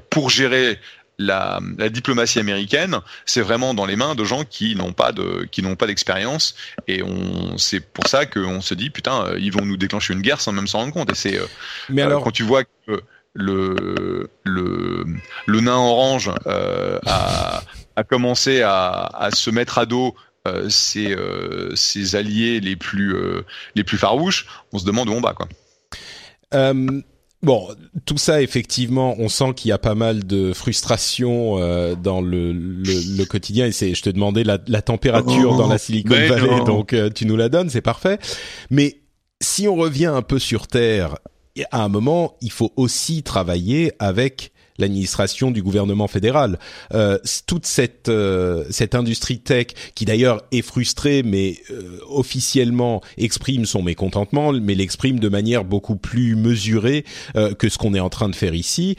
[0.09, 0.79] pour gérer
[1.21, 5.61] la, diplomatie américaine, c'est vraiment dans les mains de gens qui n'ont pas de qui
[5.61, 6.55] n'ont pas d'expérience
[6.87, 10.21] et on c'est pour ça qu'on se dit putain euh, ils vont nous déclencher une
[10.21, 11.45] guerre sans même s'en rendre compte et c'est euh,
[11.89, 13.01] mais euh, alors quand tu vois que
[13.33, 15.05] le le
[15.45, 17.63] le nain orange a,
[17.95, 20.15] a commencé à, à se mettre à dos
[20.69, 21.15] ses,
[21.75, 23.15] ses alliés les plus
[23.75, 25.47] les plus farouches, on se demande où on va quoi.
[27.43, 27.69] Bon,
[28.05, 32.53] tout ça, effectivement, on sent qu'il y a pas mal de frustration euh, dans le,
[32.53, 33.65] le, le, quotidien.
[33.65, 37.25] Et c'est, je te demandais la, la température dans la Silicon Valley, donc euh, tu
[37.25, 38.19] nous la donnes, c'est parfait.
[38.69, 39.01] Mais
[39.41, 41.17] si on revient un peu sur Terre,
[41.71, 46.59] à un moment, il faut aussi travailler avec l'administration du gouvernement fédéral.
[46.93, 53.65] Euh, toute cette euh, cette industrie tech qui d'ailleurs est frustrée, mais euh, officiellement exprime
[53.65, 57.05] son mécontentement, mais l'exprime de manière beaucoup plus mesurée
[57.57, 58.95] que ce qu'on est en train de faire ici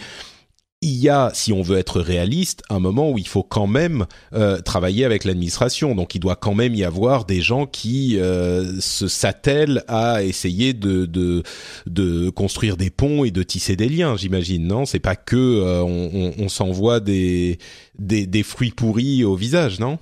[0.83, 4.07] il y a, si on veut être réaliste, un moment où il faut quand même
[4.35, 5.95] euh, travailler avec l'administration.
[5.95, 10.75] Donc, il doit quand même y avoir des gens qui euh, se s'attellent à essayer
[10.75, 11.45] de, de,
[11.87, 14.16] de construire des ponts et de tisser des liens.
[14.16, 14.85] J'imagine, non?
[14.85, 17.59] C'est pas que euh, on, on, s'envoie des,
[17.99, 20.01] des, des fruits pourris au visage, non?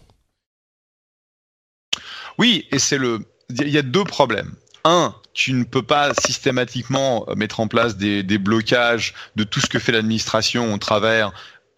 [2.38, 3.20] Oui, et c'est le.
[3.50, 4.54] Il y a deux problèmes.
[4.84, 9.66] Un, tu ne peux pas systématiquement euh, mettre en place des, blocages de tout ce
[9.66, 11.32] que fait l'administration au travers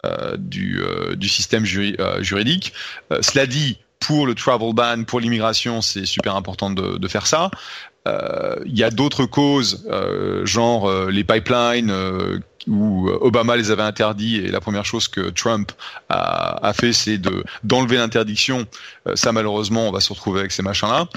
[0.05, 2.73] euh, du, euh, du, système juridique.
[3.21, 7.49] cela dit, pour le travel ban, pour l'immigration, c'est super important de, de faire ça.
[8.05, 9.87] Il y a d'autres causes,
[10.43, 15.71] genre les pipelines, où Obama les avait interdits et la première chose que Trump
[16.09, 18.65] a, a fait, c'est de d'enlever l'interdiction.
[19.15, 21.07] ça, malheureusement, on va se retrouver avec ces machins-là.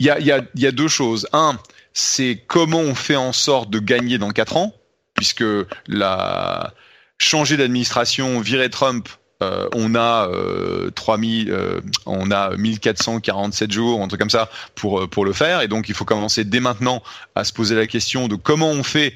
[0.00, 1.28] Il y a, y, a, y a, deux choses.
[1.32, 1.58] Un,
[1.92, 4.74] c'est comment on fait en sorte de gagner dans quatre ans,
[5.14, 5.44] puisque
[5.86, 6.72] la
[7.18, 9.08] changer d'administration, virer Trump,
[9.42, 15.08] euh, on a euh, 3000, euh, on a 1447 jours, un truc comme ça pour
[15.08, 17.02] pour le faire, et donc il faut commencer dès maintenant
[17.34, 19.14] à se poser la question de comment on fait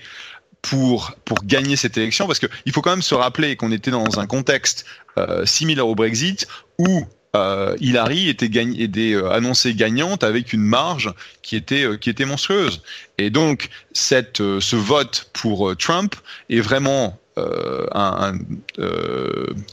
[0.63, 3.91] pour pour gagner cette élection, parce que il faut quand même se rappeler qu'on était
[3.91, 4.87] dans un contexte
[5.19, 11.13] euh, similaire au Brexit où euh, Hillary était, était euh, annoncée gagnante avec une marge
[11.43, 12.83] qui était euh, qui était monstrueuse.
[13.19, 16.15] Et donc cette ce vote pour Trump
[16.49, 18.39] est vraiment un,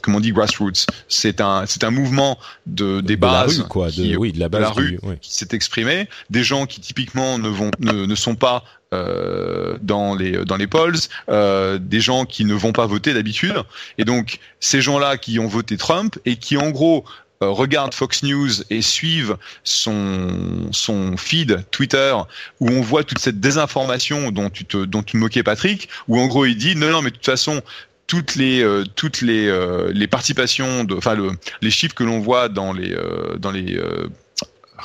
[0.02, 0.86] comment on dit grassroots.
[1.08, 4.48] C'est un c'est un mouvement de des bases, la rue, quoi, de, oui, de la
[4.48, 6.08] base la rue qui s'est exprimé.
[6.30, 10.66] Des gens qui typiquement ne vont ne, ne sont pas euh, dans les dans les
[10.66, 10.98] polls,
[11.30, 13.54] euh, des gens qui ne vont pas voter d'habitude,
[13.96, 17.08] et donc ces gens-là qui ont voté Trump et qui en gros euh,
[17.48, 22.14] regardent Fox News et suivent son, son feed Twitter
[22.60, 26.26] où on voit toute cette désinformation dont tu te, dont tu moquais Patrick, où en
[26.26, 27.62] gros il dit non non mais de toute façon
[28.06, 32.20] toutes les euh, toutes les euh, les participations de enfin le, les chiffres que l'on
[32.20, 32.96] voit dans les
[33.38, 33.80] dans les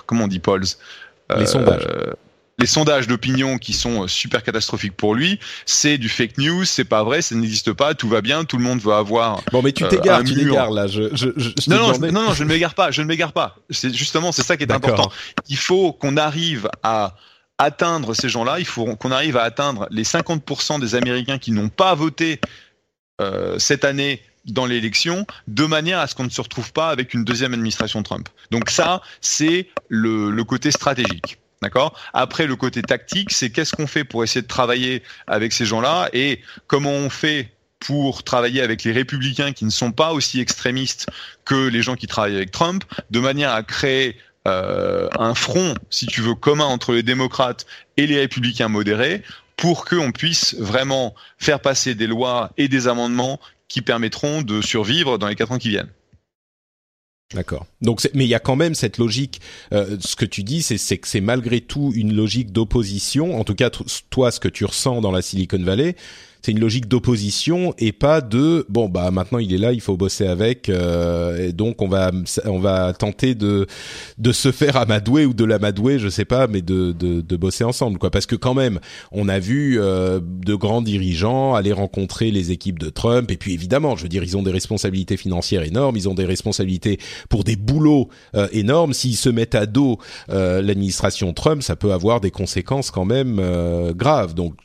[0.05, 0.65] comment on dit polls
[1.35, 1.87] les sondages
[2.59, 6.85] les sondages d'opinion qui sont euh, super catastrophiques pour lui, c'est du fake news, c'est
[6.85, 9.41] pas vrai, ça n'existe pas, tout va bien, tout le monde veut avoir.
[9.51, 10.87] Bon, mais tu euh, tu t'égares là.
[10.87, 13.57] Je, je, je, non, non, non, non, je ne m'égare pas, je ne m'égare pas.
[13.69, 15.11] C'est justement, c'est ça qui est important.
[15.49, 17.15] Il faut qu'on arrive à
[17.59, 18.59] atteindre ces gens-là.
[18.59, 22.39] Il faut qu'on arrive à atteindre les 50% des Américains qui n'ont pas voté
[23.21, 27.13] euh, cette année dans l'élection, de manière à ce qu'on ne se retrouve pas avec
[27.13, 28.29] une deuxième administration Trump.
[28.49, 31.37] Donc ça, c'est le, le côté stratégique.
[31.61, 31.97] D'accord?
[32.13, 36.09] Après, le côté tactique, c'est qu'est-ce qu'on fait pour essayer de travailler avec ces gens-là
[36.13, 41.07] et comment on fait pour travailler avec les républicains qui ne sont pas aussi extrémistes
[41.45, 44.17] que les gens qui travaillent avec Trump, de manière à créer
[44.47, 47.65] euh, un front, si tu veux, commun entre les démocrates
[47.97, 49.23] et les républicains modérés,
[49.57, 55.17] pour qu'on puisse vraiment faire passer des lois et des amendements qui permettront de survivre
[55.17, 55.91] dans les quatre ans qui viennent.
[57.33, 57.65] D'accord.
[57.81, 59.41] Donc, mais il y a quand même cette logique.
[59.73, 63.37] Euh, ce que tu dis, c'est que c'est malgré tout une logique d'opposition.
[63.37, 63.69] En tout cas,
[64.09, 65.95] toi, ce que tu ressens dans la Silicon Valley,
[66.41, 69.97] c'est une logique d'opposition et pas de bon bah maintenant il est là, il faut
[69.97, 72.11] bosser avec, et donc on va
[72.45, 73.67] on va tenter de
[74.17, 77.97] de se faire amadouer ou de l'amadouer, je sais pas, mais de, de bosser ensemble
[77.97, 78.79] quoi, parce que quand même
[79.11, 83.95] on a vu de grands dirigeants aller rencontrer les équipes de Trump et puis évidemment,
[83.95, 87.55] je veux dire, ils ont des responsabilités financières énormes, ils ont des responsabilités pour des
[87.55, 88.09] boulots
[88.51, 88.93] énormes.
[88.93, 89.97] S'ils se mettent à dos
[90.29, 94.33] l'administration Trump, ça peut avoir des conséquences quand même euh, graves.
[94.33, 94.55] Donc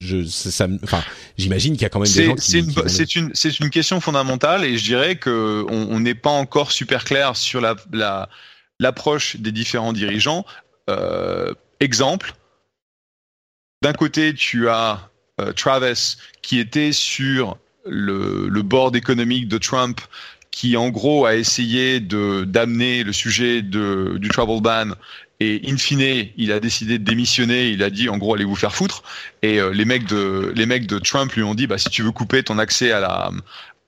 [0.00, 1.02] je, ça, enfin,
[1.36, 2.50] j'imagine qu'il y a quand même des gens qui.
[2.50, 6.30] C'est une, c'est une, c'est une question fondamentale et je dirais que on n'est pas
[6.30, 8.28] encore super clair sur la, la
[8.78, 10.44] l'approche des différents dirigeants.
[10.88, 12.32] Euh, exemple,
[13.82, 20.00] d'un côté, tu as euh, Travis qui était sur le, le board économique de Trump,
[20.50, 24.90] qui en gros a essayé de d'amener le sujet de, du travel ban
[25.40, 27.68] et in fine, il a décidé de démissionner.
[27.68, 29.02] Il a dit, en gros, allez vous faire foutre.
[29.42, 32.02] Et euh, les mecs de les mecs de Trump lui ont dit, bah si tu
[32.02, 33.30] veux couper ton accès à la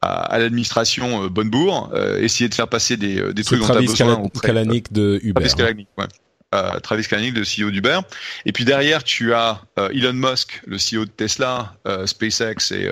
[0.03, 3.81] à, l'administration euh, Bonnebourg, euh, essayer de faire passer des, des trucs dont tu as
[3.81, 4.23] besoin.
[4.43, 5.41] Kalanick de Uber.
[5.41, 6.07] Travis Kalanick, ouais.
[6.53, 8.01] Euh, Travis Kalanick, le CEO d'Uber.
[8.45, 12.91] Et puis derrière, tu as euh, Elon Musk, le CEO de Tesla, euh, SpaceX et,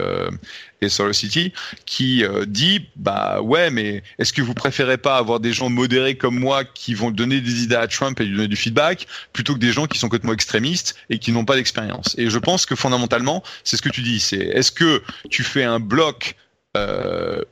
[0.80, 1.52] et SolarCity,
[1.84, 6.38] qui dit bah ouais, mais est-ce que vous préférez pas avoir des gens modérés comme
[6.38, 9.58] moi qui vont donner des idées à Trump et lui donner du feedback, plutôt que
[9.58, 12.14] des gens qui sont complètement extrémistes et qui n'ont pas d'expérience?
[12.16, 14.20] Et je pense que fondamentalement, c'est ce que tu dis.
[14.20, 16.36] C'est est-ce que tu fais un bloc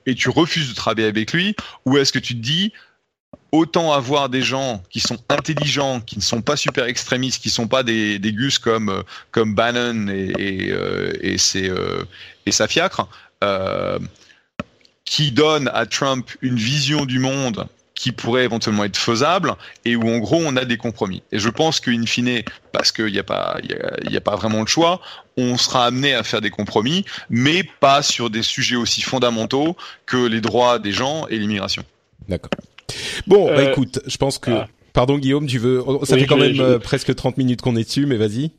[0.06, 2.72] et tu refuses de travailler avec lui, ou est-ce que tu te dis
[3.56, 7.68] autant avoir des gens qui sont intelligents, qui ne sont pas super extrémistes, qui sont
[7.68, 12.04] pas des, des gus comme euh, comme Bannon et et, euh, et, ses, euh,
[12.48, 13.08] sa fiacre,
[15.04, 20.08] qui donnent à Trump une vision du monde qui pourrait éventuellement être faisable et où
[20.08, 21.22] en gros on a des compromis.
[21.32, 22.42] Et je pense qu'in fine,
[22.72, 23.56] parce qu'il n'y a
[24.04, 25.00] il y a, pas vraiment le choix,
[25.36, 30.18] on sera amené à faire des compromis, mais pas sur des sujets aussi fondamentaux que
[30.18, 31.84] les droits des gens et l'immigration.
[32.28, 32.50] D'accord.
[33.26, 34.50] Bon, bah euh, écoute, je pense que...
[34.50, 34.68] Ah.
[34.92, 35.82] Pardon Guillaume, tu veux...
[36.04, 38.50] Ça fait quand même euh, presque 30 minutes qu'on est dessus, mais vas-y.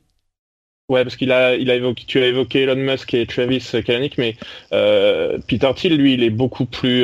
[0.88, 4.18] Ouais, parce qu'il a, il a évoqué, tu as évoqué Elon Musk et Travis Kalanick,
[4.18, 4.38] mais
[4.72, 7.02] euh, Peter Thiel, lui, il est beaucoup plus,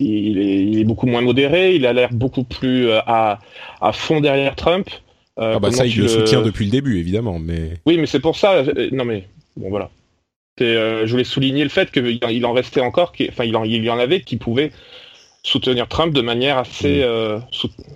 [0.00, 1.76] il, est, il, est, beaucoup moins modéré.
[1.76, 3.38] Il a l'air beaucoup plus à,
[3.80, 4.88] à fond derrière Trump.
[5.36, 7.74] ah bah ça, il le soutient depuis le début, évidemment, mais.
[7.86, 8.64] Oui, mais c'est pour ça.
[8.90, 9.90] Non mais bon, voilà.
[10.58, 13.98] je voulais souligner le fait qu'il en restait encore, enfin, il, en, il y en
[13.98, 14.72] avait qui pouvaient
[15.42, 17.40] soutenir Trump de manière assez euh,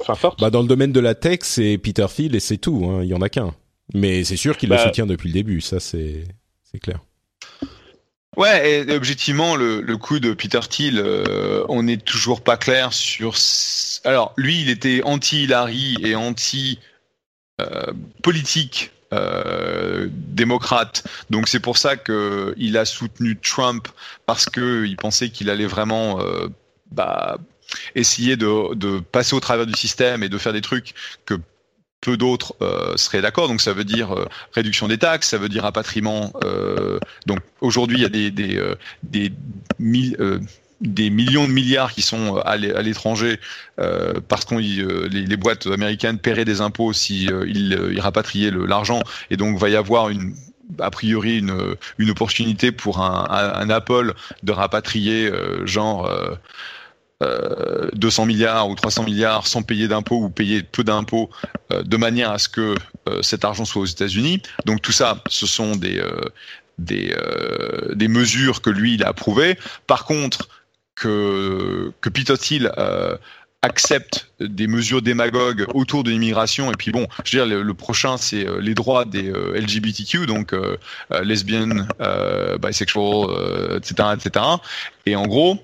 [0.00, 0.40] enfin, forte.
[0.40, 2.86] Bah, dans le domaine de la tech, c'est Peter Thiel et c'est tout.
[2.86, 3.02] Hein.
[3.02, 3.54] Il y en a qu'un.
[3.92, 5.60] Mais c'est sûr qu'il le bah, soutient depuis le début.
[5.60, 6.24] Ça, c'est
[6.64, 7.00] c'est clair.
[8.36, 12.92] Ouais, et objectivement, le, le coup de Peter Thiel, euh, on n'est toujours pas clair
[12.92, 13.36] sur.
[14.04, 21.04] Alors, lui, il était anti-Hillary et anti-politique euh, démocrate.
[21.30, 23.86] Donc c'est pour ça qu'il a soutenu Trump
[24.26, 26.48] parce qu'il pensait qu'il allait vraiment euh,
[26.94, 27.38] bah,
[27.94, 30.94] essayer de, de, passer au travers du système et de faire des trucs
[31.26, 31.34] que
[32.00, 33.48] peu d'autres euh, seraient d'accord.
[33.48, 36.32] Donc ça veut dire euh, réduction des taxes, ça veut dire rapatriement.
[36.44, 39.32] Euh, donc aujourd'hui il y a des des euh, des,
[40.80, 43.40] des millions de milliards qui sont à l'étranger
[44.28, 49.36] parce que les, les, boîtes américaines paieraient des impôts si ils, ils rapatriaient l'argent et
[49.36, 50.34] donc va y avoir une
[50.80, 55.30] a priori une, une opportunité pour un, un, Apple de rapatrier
[55.64, 56.10] genre
[57.20, 61.30] 200 euh, milliards ou 300 milliards sans payer d'impôts ou payer peu d'impôts
[61.72, 62.74] euh, de manière à ce que
[63.08, 64.42] euh, cet argent soit aux États-Unis.
[64.66, 66.02] Donc tout ça, ce sont des
[66.76, 67.16] des,
[67.94, 69.56] des mesures que lui il a approuvées.
[69.86, 70.48] Par contre,
[70.96, 72.72] que que Peter Thiel
[73.62, 78.18] accepte des mesures démagogues autour de l'immigration et puis bon je veux dire le, prochain
[78.18, 80.54] c'est les droits des LGBTQ donc
[81.22, 81.88] lesbiennes
[82.60, 83.28] bisexual
[83.76, 84.44] etc etc
[85.06, 85.58] et en gros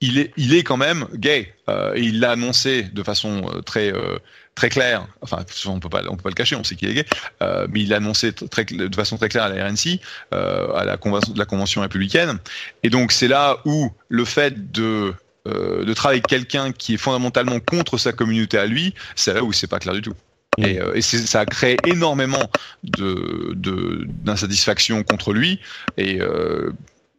[0.00, 1.54] il est, il est quand même gay.
[1.68, 4.18] Euh, et il l'a annoncé de façon euh, très, euh,
[4.54, 5.06] très claire.
[5.22, 7.04] Enfin, on peut pas, on peut pas le cacher, on sait qu'il est gay.
[7.42, 10.00] Euh, mais il l'a annoncé très, de façon très claire à la RNC,
[10.34, 12.38] euh, à la convention, la convention républicaine.
[12.82, 15.14] Et donc, c'est là où le fait de
[15.46, 19.50] de travailler avec quelqu'un qui est fondamentalement contre sa communauté à lui, c'est là où
[19.50, 20.12] c'est pas clair du tout.
[20.58, 20.64] Mmh.
[20.66, 22.50] Et, et ça a créé énormément
[22.84, 25.58] de d'insatisfaction contre lui.
[25.96, 26.70] Et euh,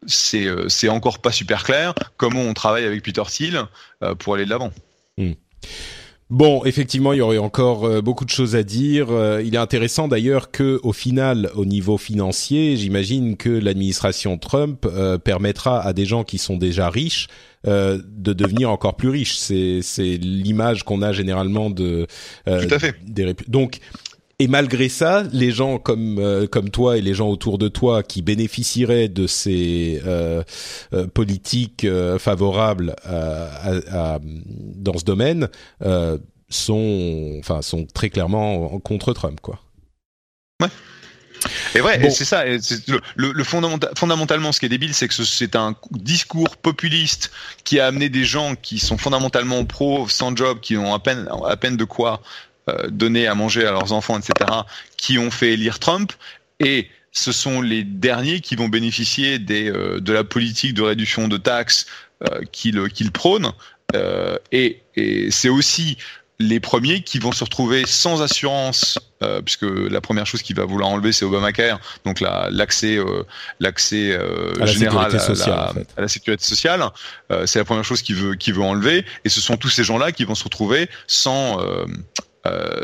[0.05, 3.65] c'est encore pas super clair comment on travaille avec Peter Thiel
[4.03, 4.71] euh, pour aller de l'avant.
[5.17, 5.33] Hmm.
[6.29, 9.07] Bon, effectivement, il y aurait encore euh, beaucoup de choses à dire.
[9.43, 14.87] il est intéressant d'ailleurs que, au final, au niveau financier, j'imagine que l'administration Trump
[15.23, 17.27] permettra à des gens qui sont déjà riches
[17.65, 19.37] de devenir encore plus riches.
[19.37, 22.05] C'est l'image qu'on a généralement de
[22.45, 22.95] Tout à fait.
[23.03, 23.79] Des donc
[24.39, 28.03] et malgré ça, les gens comme euh, comme toi et les gens autour de toi
[28.03, 30.43] qui bénéficieraient de ces euh,
[30.93, 31.85] euh politiques
[32.17, 35.49] favorables à, à, dans ce domaine
[36.49, 39.59] sont, enfin, sont très clairement contre Trump, quoi.
[40.61, 40.69] Ouais.
[41.75, 42.43] Et ouais, c'est ça.
[42.45, 47.31] le, le, fondamentalement, ce qui est débile, c'est que c'est un discours populiste
[47.63, 51.29] qui a amené des gens qui sont fondamentalement pro, sans job, qui ont à peine,
[51.47, 52.21] à peine de quoi
[52.89, 54.33] donner à manger à leurs enfants, etc.,
[54.97, 56.13] qui ont fait élire Trump.
[56.59, 61.27] Et ce sont les derniers qui vont bénéficier des, euh, de la politique de réduction
[61.27, 61.85] de taxes
[62.23, 63.51] euh, qu'il prône.
[63.95, 65.97] Euh, et, et c'est aussi
[66.39, 70.63] les premiers qui vont se retrouver sans assurance, euh, puisque la première chose qu'il va
[70.63, 73.23] vouloir enlever, c'est Obamacare, donc l'accès euh,
[73.59, 76.81] l'accès euh, général à, la, sécurité sociale.
[77.31, 79.83] Euh, c'est la première chose qu'il veut qu'il veut enlever, et ce sont tous ces
[79.83, 81.85] gens-là qui vont se retrouver sans euh,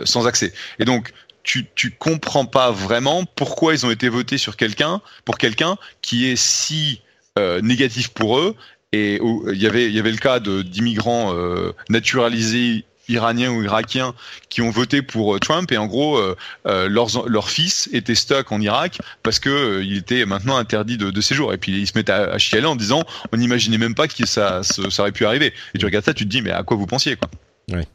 [0.03, 0.53] sans accès.
[0.79, 1.11] Et donc
[1.43, 6.27] tu tu comprends pas vraiment pourquoi ils ont été votés sur quelqu'un pour quelqu'un qui
[6.27, 7.01] est si
[7.37, 8.55] négatif pour eux.
[8.91, 9.19] Et
[9.51, 11.33] il y avait le cas d'immigrants
[11.89, 14.13] naturalisés iraniens ou irakiens
[14.49, 15.71] qui ont voté pour euh, Trump.
[15.71, 16.35] Et en gros euh,
[16.67, 21.21] euh, leurs leur fils était stuck en Irak parce que il était maintenant interdit de,
[21.21, 21.53] séjour.
[21.53, 24.25] Et puis ils se mettent à, à chialer en disant on n'imaginait même pas que
[24.25, 25.53] ça, ça, aurait pu arriver.
[25.73, 27.29] Et tu regardes ça tu te dis mais à quoi vous pensiez quoi?
[27.71, 27.87] Ouais.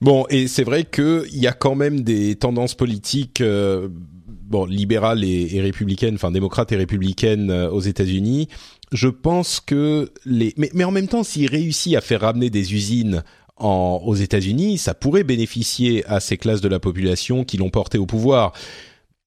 [0.00, 5.24] bon et c'est vrai que il y a quand même des tendances politiques bon libérales
[5.24, 8.48] et, et, républicaines enfin démocrates et républicaines aux États-Unis
[8.92, 12.74] je pense que les mais, mais en même temps s'il réussit à faire ramener des
[12.74, 13.22] usines
[13.60, 17.98] en, aux États-Unis, ça pourrait bénéficier à ces classes de la population qui l'ont porté
[17.98, 18.52] au pouvoir.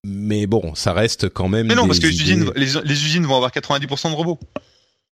[0.03, 1.67] Mais bon, ça reste quand même.
[1.67, 4.39] Mais non, parce que les usines, les, usines vont avoir 90% de robots.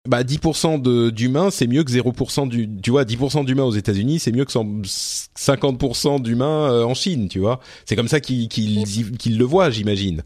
[0.08, 4.32] Bah 10% d'humains, c'est mieux que 0% du tu vois 10% d'humains aux États-Unis, c'est
[4.32, 7.60] mieux que 50% d'humains euh, en Chine, tu vois.
[7.84, 10.22] C'est comme ça qu'ils qu'ils le voient, j'imagine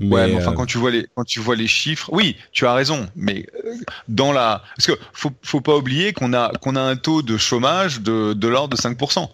[0.00, 2.66] ouais, mais enfin, euh, quand tu vois les quand tu vois les chiffres, oui, tu
[2.66, 3.74] as raison, mais euh,
[4.08, 7.36] dans la parce que faut faut pas oublier qu'on a qu'on a un taux de
[7.36, 9.28] chômage de de l'ordre de 5%.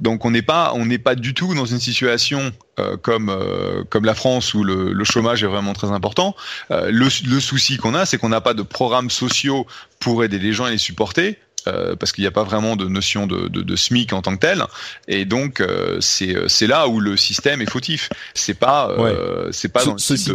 [0.00, 3.84] Donc on n'est pas on n'est pas du tout dans une situation euh, comme euh,
[3.88, 6.34] comme la France où le, le, chômage est vraiment très important.
[6.70, 9.66] Euh, le, le souci qu'on a, c'est qu'on n'a pas de programmes sociaux
[9.98, 11.38] pour aider les gens à les supporter.
[11.66, 14.34] Euh, parce qu'il n'y a pas vraiment de notion de, de, de, SMIC en tant
[14.34, 14.64] que tel,
[15.08, 18.08] et donc euh, c'est c'est là où le système est fautif.
[18.32, 20.32] C'est pas euh, c'est pas dans ceci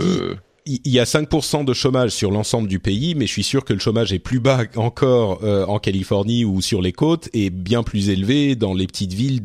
[0.65, 3.73] il y a 5% de chômage sur l'ensemble du pays, mais je suis sûr que
[3.73, 8.09] le chômage est plus bas encore en Californie ou sur les côtes et bien plus
[8.09, 9.41] élevé dans les petites villes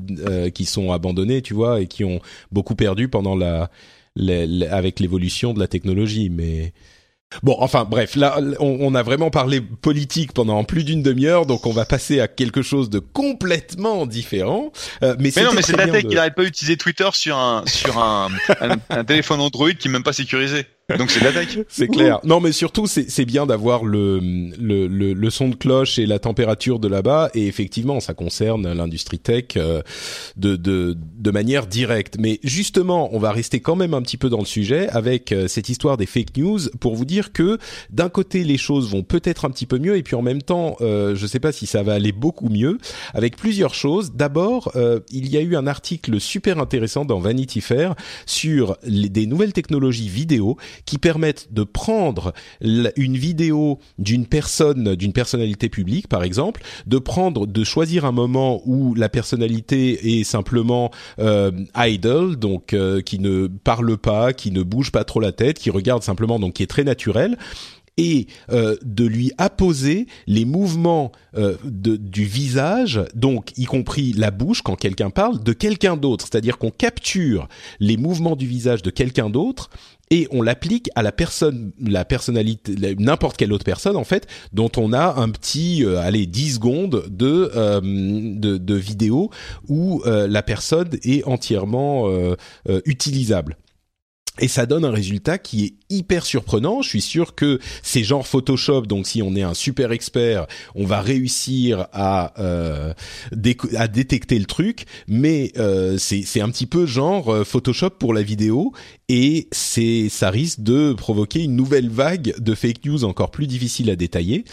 [0.55, 2.21] qui sont abandonnées, tu vois, et qui ont
[2.53, 3.71] beaucoup perdu pendant la,
[4.17, 6.31] la avec l'évolution de la technologie.
[6.31, 6.73] Mais
[7.45, 11.73] Bon, enfin bref, là on, a vraiment parlé politique pendant plus d'une demi-heure, donc on
[11.73, 14.73] va passer à quelque chose de complètement différent.
[15.05, 17.63] Euh, mais, mais non, mais c'est la tech, il n'arrête pas d'utiliser Twitter sur un
[17.67, 20.67] sur un, un, un téléphone Android qui est même pas sécurisé.
[20.99, 21.59] Donc c'est l'attaque.
[21.69, 22.21] c'est clair.
[22.25, 26.19] Non, mais surtout c'est bien d'avoir le, le, le le son de cloche et la
[26.19, 27.31] température de là-bas.
[27.35, 29.83] Et effectivement, ça concerne l'industrie tech euh,
[30.37, 32.17] de de de manière directe.
[32.19, 35.49] Mais justement, on va rester quand même un petit peu dans le sujet avec euh,
[35.49, 37.59] cette histoire des fake news pour vous dire que
[37.91, 40.77] d'un côté les choses vont peut-être un petit peu mieux et puis en même temps,
[40.81, 42.79] euh, je sais pas si ça va aller beaucoup mieux
[43.15, 44.13] avec plusieurs choses.
[44.13, 47.95] D'abord, euh, il y a eu un article super intéressant dans Vanity Fair
[48.27, 55.13] sur les, des nouvelles technologies vidéo qui permettent de prendre une vidéo d'une personne, d'une
[55.13, 60.91] personnalité publique par exemple, de prendre, de choisir un moment où la personnalité est simplement
[61.19, 65.59] euh, idle, donc euh, qui ne parle pas, qui ne bouge pas trop la tête,
[65.59, 67.37] qui regarde simplement, donc qui est très naturel
[68.01, 74.31] et euh, de lui apposer les mouvements euh, de, du visage, donc y compris la
[74.31, 76.27] bouche quand quelqu'un parle, de quelqu'un d'autre.
[76.31, 77.47] C'est-à-dire qu'on capture
[77.79, 79.69] les mouvements du visage de quelqu'un d'autre
[80.11, 84.71] et on l'applique à la personne, la personnalité, n'importe quelle autre personne en fait, dont
[84.77, 89.31] on a un petit, euh, allez, 10 secondes de, euh, de, de, vidéo
[89.69, 92.11] où euh, la personne est entièrement
[92.85, 93.57] utilisable.
[94.41, 96.83] Et ça donne un résultat qui est hyper surprenant.
[96.83, 100.87] Je suis sûr que c'est genre Photoshop, donc si on est un super expert, on
[100.87, 102.95] va réussir à euh,
[103.77, 104.87] à détecter le truc.
[105.09, 108.73] Mais euh, c'est un petit peu genre euh, Photoshop pour la vidéo,
[109.13, 113.91] et c'est ça risque de provoquer une nouvelle vague de fake news encore plus difficile
[113.91, 114.45] à détailler.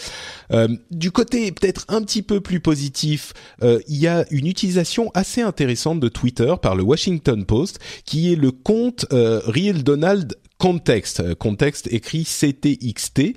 [0.51, 5.11] Euh, du côté peut-être un petit peu plus positif, euh, il y a une utilisation
[5.13, 10.35] assez intéressante de Twitter par le Washington Post, qui est le compte euh, Real Donald
[10.57, 13.35] Context, euh, Context écrit CTXT,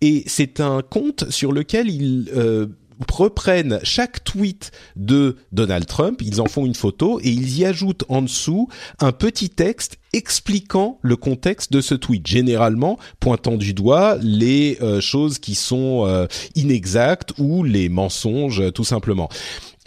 [0.00, 2.66] et c'est un compte sur lequel il euh,
[3.10, 8.04] reprennent chaque tweet de Donald Trump, ils en font une photo et ils y ajoutent
[8.08, 8.68] en dessous
[9.00, 15.00] un petit texte expliquant le contexte de ce tweet, généralement pointant du doigt les euh,
[15.00, 19.28] choses qui sont euh, inexactes ou les mensonges tout simplement.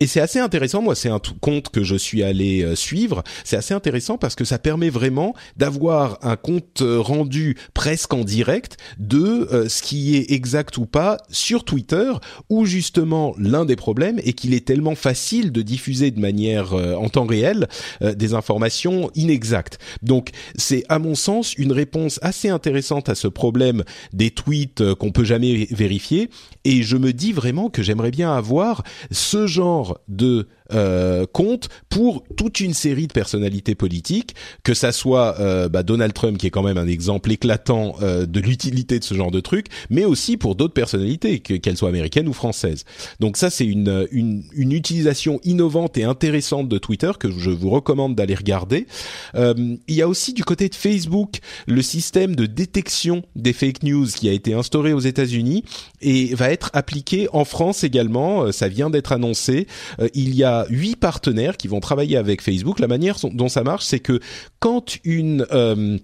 [0.02, 3.56] Et c'est assez intéressant, moi c'est un compte que je suis allé euh, suivre, c'est
[3.56, 8.76] assez intéressant parce que ça permet vraiment d'avoir un compte euh, rendu presque en direct
[9.00, 12.12] de euh, ce qui est exact ou pas sur Twitter,
[12.50, 17.08] où justement l'un des problèmes est qu'il est tellement facile de diffuser de manière en
[17.08, 17.68] temps réel
[18.02, 19.80] des informations inexactes.
[20.02, 25.12] Donc c'est à mon sens une réponse assez intéressante à ce problème des tweets qu'on
[25.12, 26.30] peut jamais vérifier,
[26.66, 32.24] et je me dis vraiment que j'aimerais bien avoir ce genre de euh, compte pour
[32.36, 36.50] toute une série de personnalités politiques, que ça soit euh, bah, Donald Trump qui est
[36.50, 40.38] quand même un exemple éclatant euh, de l'utilité de ce genre de truc, mais aussi
[40.38, 42.84] pour d'autres personnalités, qu'elles soient américaines ou françaises.
[43.20, 47.70] Donc ça c'est une, une, une utilisation innovante et intéressante de Twitter que je vous
[47.70, 48.88] recommande d'aller regarder.
[49.36, 54.08] il y a aussi du côté de Facebook le système de détection des fake news
[54.08, 55.64] qui a été instauré aux États-Unis
[56.02, 58.52] et va être appliqué en France également.
[58.52, 59.68] Ça vient d'être annoncé.
[60.14, 62.80] il y a huit partenaires qui vont travailler avec Facebook.
[62.80, 64.20] La manière dont ça marche, c'est que
[64.60, 65.98] quand une euh,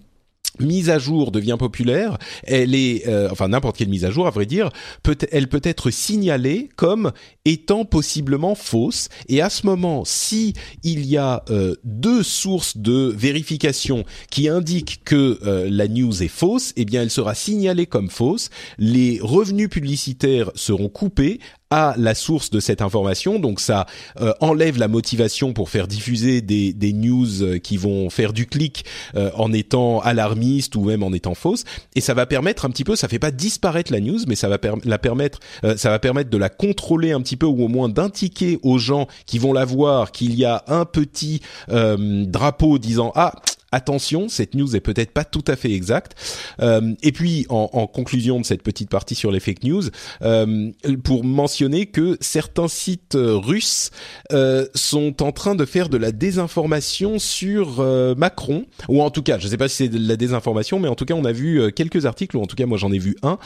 [0.60, 4.30] mise à jour devient populaire, elle est, euh, enfin n'importe quelle mise à jour, à
[4.30, 4.70] vrai dire,
[5.30, 7.12] elle peut être signalée comme
[7.44, 9.08] étant possiblement fausse.
[9.28, 15.02] Et à ce moment, si il y a euh, deux sources de vérification qui indiquent
[15.04, 18.50] que la news est fausse, eh bien elle sera signalée comme fausse.
[18.78, 21.40] Les revenus publicitaires seront coupés
[21.72, 23.86] à la source de cette information, donc ça
[24.20, 28.46] euh, enlève la motivation pour faire diffuser des, des news euh, qui vont faire du
[28.46, 31.64] clic euh, en étant alarmistes ou même en étant fausses,
[31.94, 34.50] et ça va permettre un petit peu, ça fait pas disparaître la news, mais ça
[34.50, 35.40] va permettre,
[35.76, 39.06] ça va permettre de la contrôler un petit peu ou au moins d'indiquer aux gens
[39.24, 43.32] qui vont la voir qu'il y a un petit drapeau disant ah
[43.72, 46.14] attention, cette news est peut-être pas tout à fait exacte.
[46.60, 49.82] Euh, et puis, en, en, conclusion de cette petite partie sur les fake news,
[50.22, 50.70] euh,
[51.02, 53.90] pour mentionner que certains sites euh, russes
[54.32, 59.22] euh, sont en train de faire de la désinformation sur euh, Macron, ou en tout
[59.22, 61.24] cas, je ne sais pas si c'est de la désinformation, mais en tout cas, on
[61.24, 63.38] a vu quelques articles, ou en tout cas, moi j'en ai vu un,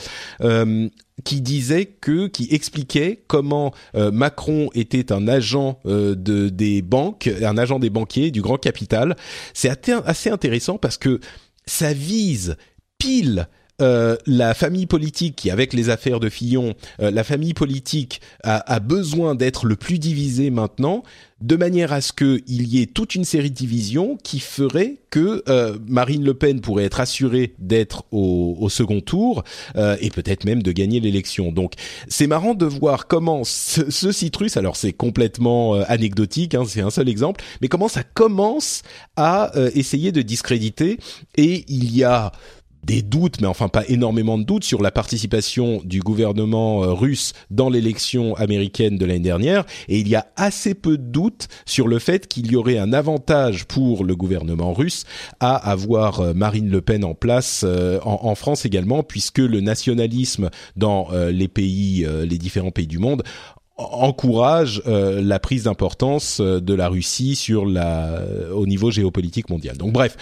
[1.25, 7.31] qui disait que, qui expliquait comment euh, Macron était un agent euh, de des banques,
[7.43, 9.17] un agent des banquiers du grand capital.
[9.55, 11.21] C'est assez intéressant parce que
[11.67, 12.57] ça vise
[12.99, 13.49] pile
[13.83, 18.81] euh, la famille politique qui, avec les affaires de Fillon, euh, la famille politique a,
[18.81, 21.03] besoin d'être le plus divisée maintenant,
[21.43, 25.43] de manière à ce qu'il y ait toute une série de divisions qui ferait que
[25.49, 29.45] euh, Marine Le Pen pourrait être assurée d'être au, second tour
[29.77, 31.53] et peut-être même de gagner l'élection.
[31.53, 31.75] Donc
[32.09, 36.91] c'est marrant de voir comment ce, ce citrus, alors c'est complètement anecdotique, hein, c'est un
[36.91, 38.83] seul exemple, mais comment ça commence
[39.17, 40.99] à essayer de discréditer
[41.37, 42.33] et il y a
[42.87, 47.33] des doutes, mais enfin pas énormément de doutes sur la participation du gouvernement euh, russe
[47.51, 51.89] dans l'élection américaine de l'année dernière, et il y a assez peu de doutes sur
[51.89, 55.05] le fait qu'il y aurait un avantage pour le gouvernement russe
[55.41, 60.51] à avoir euh, Marine Le Pen en place euh, en, France également, puisque le nationalisme
[60.77, 63.23] dans les pays, les différents pays du monde
[63.77, 68.21] encourage la prise d'importance de la Russie sur la
[68.53, 69.79] au niveau géopolitique mondial.
[69.79, 70.17] Donc bref,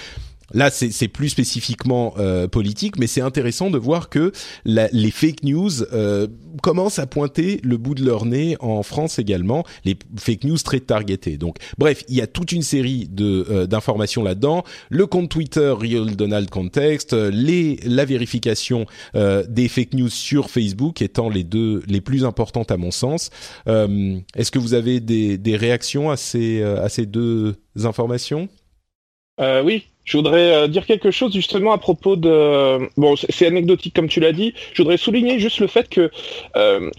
[0.52, 4.32] Là, c'est plus spécifiquement euh, politique, mais c'est intéressant de voir que
[4.64, 6.26] les fake news euh,
[6.62, 10.80] commencent à pointer le bout de leur nez en France également, les fake news très
[10.80, 11.38] targetées.
[11.38, 14.64] Donc, bref, il y a toute une série euh, d'informations là-dedans.
[14.90, 21.28] Le compte Twitter Real Donald Context, les la vérification des fake news sur Facebook étant
[21.28, 23.30] les deux les plus importantes à mon sens.
[23.66, 28.48] Est-ce que vous avez des, des réactions à ces à ces deux informations?
[29.38, 32.88] oui, je voudrais euh, dire quelque chose justement à propos de...
[32.96, 34.54] Bon, c'est anecdotique comme tu l'as dit.
[34.72, 36.10] Je voudrais souligner juste le fait que...
[36.56, 36.90] Euh,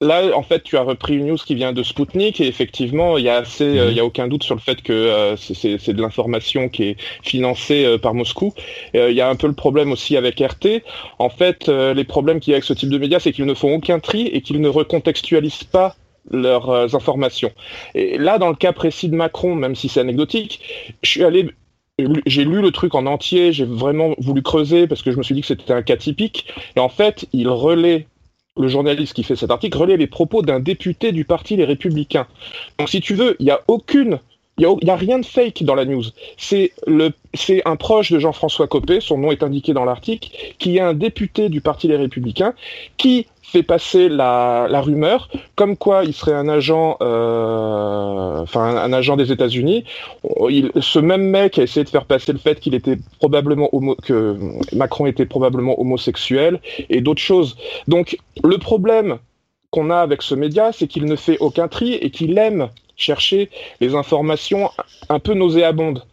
[0.00, 3.24] là, en fait, tu as repris une news qui vient de Sputnik et effectivement, il
[3.24, 6.02] y a assez, euh, il y a aucun doute sur le fait que c'est de
[6.02, 8.52] l'information qui est financée par Moscou.
[8.94, 10.82] il y a un peu le problème aussi avec RT.
[11.18, 13.54] En fait, les problèmes qu'il y a avec ce type de médias, c'est qu'ils ne
[13.54, 15.94] font aucun tri et qu'ils ne recontextualisent pas
[16.30, 17.52] leurs informations.
[17.94, 20.60] Et là, dans le cas précis de Macron, même si c'est anecdotique,
[21.02, 21.50] je suis allé
[22.26, 25.34] j'ai lu le truc en entier, j'ai vraiment voulu creuser parce que je me suis
[25.34, 26.46] dit que c'était un cas typique.
[26.76, 28.06] Et en fait, il relaie,
[28.56, 32.26] le journaliste qui fait cet article, relaie les propos d'un député du parti Les Républicains.
[32.78, 34.18] Donc si tu veux, il n'y a aucune
[34.60, 36.04] il n'y a, rien de fake dans la news.
[36.36, 36.72] C'est
[37.64, 41.48] un proche de Jean-François Copé, son nom est indiqué dans l'article, qui est un député
[41.48, 42.52] du Parti des Républicains,
[42.98, 49.32] qui fait passer la, rumeur comme quoi il serait un agent, euh, enfin agent des
[49.32, 49.84] États-Unis.
[50.80, 54.36] Ce même mec a essayé de faire passer le fait qu'il était probablement homo, que
[54.74, 57.56] Macron était probablement homosexuel et d'autres choses.
[57.88, 59.18] Donc le problème
[59.70, 63.50] qu'on a avec ce média, c'est qu'il ne fait aucun tri et qu'il aime chercher
[63.80, 64.70] les informations
[65.08, 66.04] un peu nauséabondes.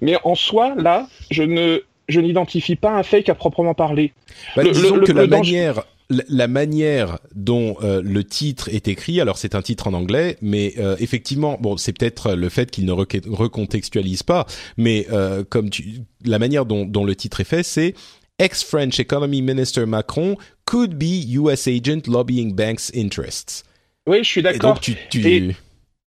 [0.00, 4.12] Mais en soi, là, je ne je n'identifie pas un fake à proprement parler.
[4.54, 9.56] Bah, disons que la manière la manière dont euh, le titre est écrit, alors c'est
[9.56, 14.22] un titre en anglais, mais euh, effectivement, bon, c'est peut-être le fait qu'il ne recontextualise
[14.22, 14.46] pas,
[14.76, 17.94] mais euh, comme tu, la manière dont, dont le titre est fait, c'est
[18.38, 20.36] ex-French Economy Minister Macron
[20.66, 21.66] could be U.S.
[21.66, 23.64] agent lobbying banks' interests.
[24.06, 24.78] Oui, je suis d'accord.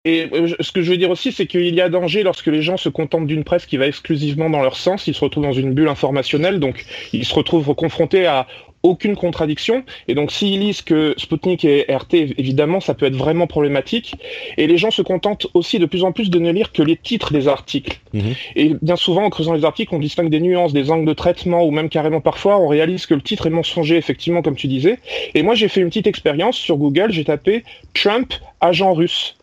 [0.05, 2.61] Et euh, ce que je veux dire aussi, c'est qu'il y a danger lorsque les
[2.61, 5.53] gens se contentent d'une presse qui va exclusivement dans leur sens, ils se retrouvent dans
[5.53, 8.47] une bulle informationnelle, donc ils se retrouvent confrontés à
[8.83, 9.83] aucune contradiction.
[10.07, 14.15] Et donc, s'ils lisent que Sputnik et RT, évidemment, ça peut être vraiment problématique.
[14.57, 16.95] Et les gens se contentent aussi de plus en plus de ne lire que les
[16.95, 17.99] titres des articles.
[18.13, 18.33] Mhm.
[18.55, 21.63] Et bien souvent, en creusant les articles, on distingue des nuances, des angles de traitement,
[21.65, 24.99] ou même carrément parfois, on réalise que le titre est mensonger, effectivement, comme tu disais.
[25.35, 27.63] Et moi, j'ai fait une petite expérience sur Google, j'ai tapé
[27.93, 29.35] Trump, agent russe.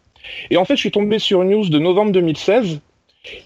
[0.50, 2.80] Et en fait, je suis tombé sur une news de novembre 2016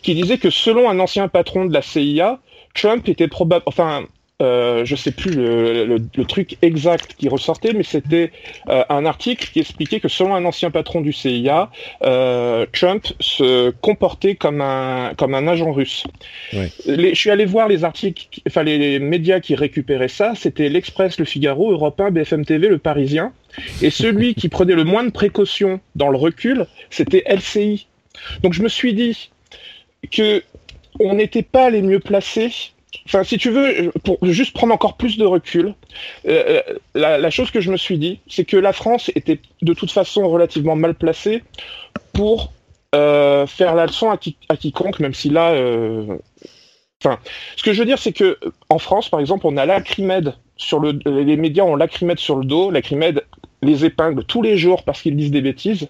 [0.03, 2.41] qui disait que selon un ancien patron de la CIA,
[2.75, 4.05] Trump était probable, enfin,
[4.41, 8.31] euh, je sais plus le, truc exact qui ressortait, mais c'était
[8.69, 11.71] euh, un article qui expliquait que selon un ancien patron du CIA,
[12.03, 16.05] euh, Trump se comportait comme un comme un agent russe.
[16.53, 21.25] je suis allé voir les articles, enfin les, médias qui récupéraient ça, c'était l'Express, le
[21.25, 23.33] Figaro, Europe 1, BFM TV, Le Parisien,
[23.83, 27.87] et celui qui prenait le moins de précautions dans le recul, c'était LCI.
[28.43, 29.31] Donc je me suis dit
[30.11, 30.43] que
[30.99, 32.73] on n'était pas les mieux placés
[33.07, 35.75] Enfin, si tu veux, pour juste prendre encore plus de recul,
[36.27, 39.73] euh, euh, la, chose que je me suis dit, c'est que la France était de
[39.75, 41.43] toute façon relativement mal placée
[42.13, 42.53] pour
[42.95, 45.55] euh, faire la leçon à, quiconque, même si là,
[47.03, 48.39] ce que je veux dire, c'est que
[48.69, 52.45] en France, par exemple, on a l'acrimède sur le, les médias ont l'acrimède sur le
[52.45, 52.71] dos.
[52.71, 53.25] L'acrimède
[53.63, 55.89] les épingles tous les jours parce qu'ils disent des bêtises.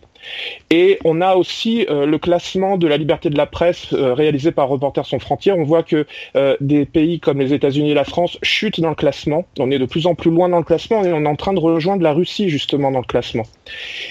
[0.70, 4.52] Et on a aussi euh, le classement de la liberté de la presse euh, réalisé
[4.52, 5.58] par Reporters sans frontières.
[5.58, 6.06] On voit que
[6.36, 9.46] euh, des pays comme les États-Unis et la France chutent dans le classement.
[9.58, 11.52] On est de plus en plus loin dans le classement et on est en train
[11.52, 13.44] de rejoindre la Russie justement dans le classement.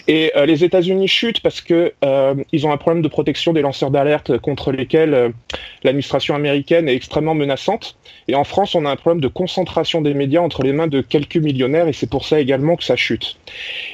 [0.07, 1.93] Et les États-Unis chutent parce que
[2.51, 5.33] ils ont un problème de protection des lanceurs d'alerte contre lesquels
[5.83, 7.97] l'administration américaine est extrêmement menaçante.
[8.27, 11.01] Et en France, on a un problème de concentration des médias entre les mains de
[11.01, 13.37] quelques millionnaires et c'est pour ça également que ça chute.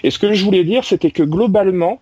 [0.04, 2.00] Et ce que je voulais dire, c'était que globalement,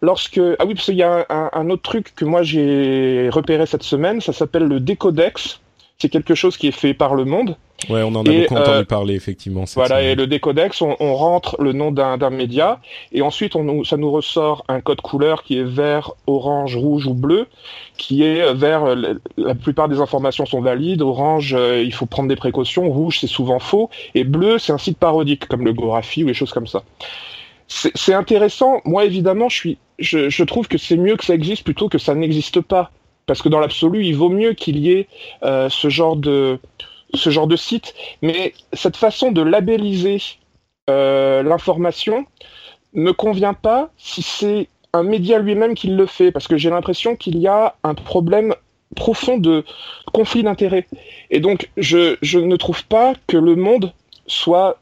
[0.00, 3.82] lorsque ah oui parce qu'il y a un, autre truc que moi j'ai repéré cette
[3.82, 5.60] semaine, ça s'appelle le décodex.
[5.98, 7.56] C'est quelque chose qui est fait par le monde.
[7.88, 9.64] Ouais, on en a beaucoup entendu euh, parler effectivement.
[9.74, 12.80] Voilà, et le décodex, on, rentre le nom d'un média
[13.12, 17.14] et ensuite on, ça nous ressort un code couleur qui est vert, orange, rouge ou
[17.14, 17.46] bleu,
[17.96, 18.94] qui est vert.
[19.36, 21.02] La plupart des informations sont valides.
[21.02, 22.90] Orange, euh, il faut prendre des précautions.
[22.90, 23.88] Rouge, c'est souvent faux.
[24.14, 26.82] Et bleu, c'est un site parodique comme le Gorafi ou les choses comme ça
[27.68, 28.80] c'est intéressant.
[28.84, 32.90] Moi, évidemment, je, trouve que c'est mieux que ça existe plutôt que ça n'existe pas.
[33.26, 35.08] Parce que dans l'absolu, il vaut mieux qu'il y ait
[35.42, 36.60] euh, ce genre de
[37.14, 37.94] ce genre de site.
[38.22, 40.18] Mais cette façon de labelliser
[40.88, 42.26] euh, l'information
[42.92, 47.16] me convient pas si c'est un média lui-même qui le fait, parce que j'ai l'impression
[47.16, 48.54] qu'il y a un problème
[48.94, 49.64] profond de
[50.12, 50.86] conflit d'intérêts.
[51.30, 53.92] Et donc, je ne trouve pas que le monde
[54.26, 54.78] soit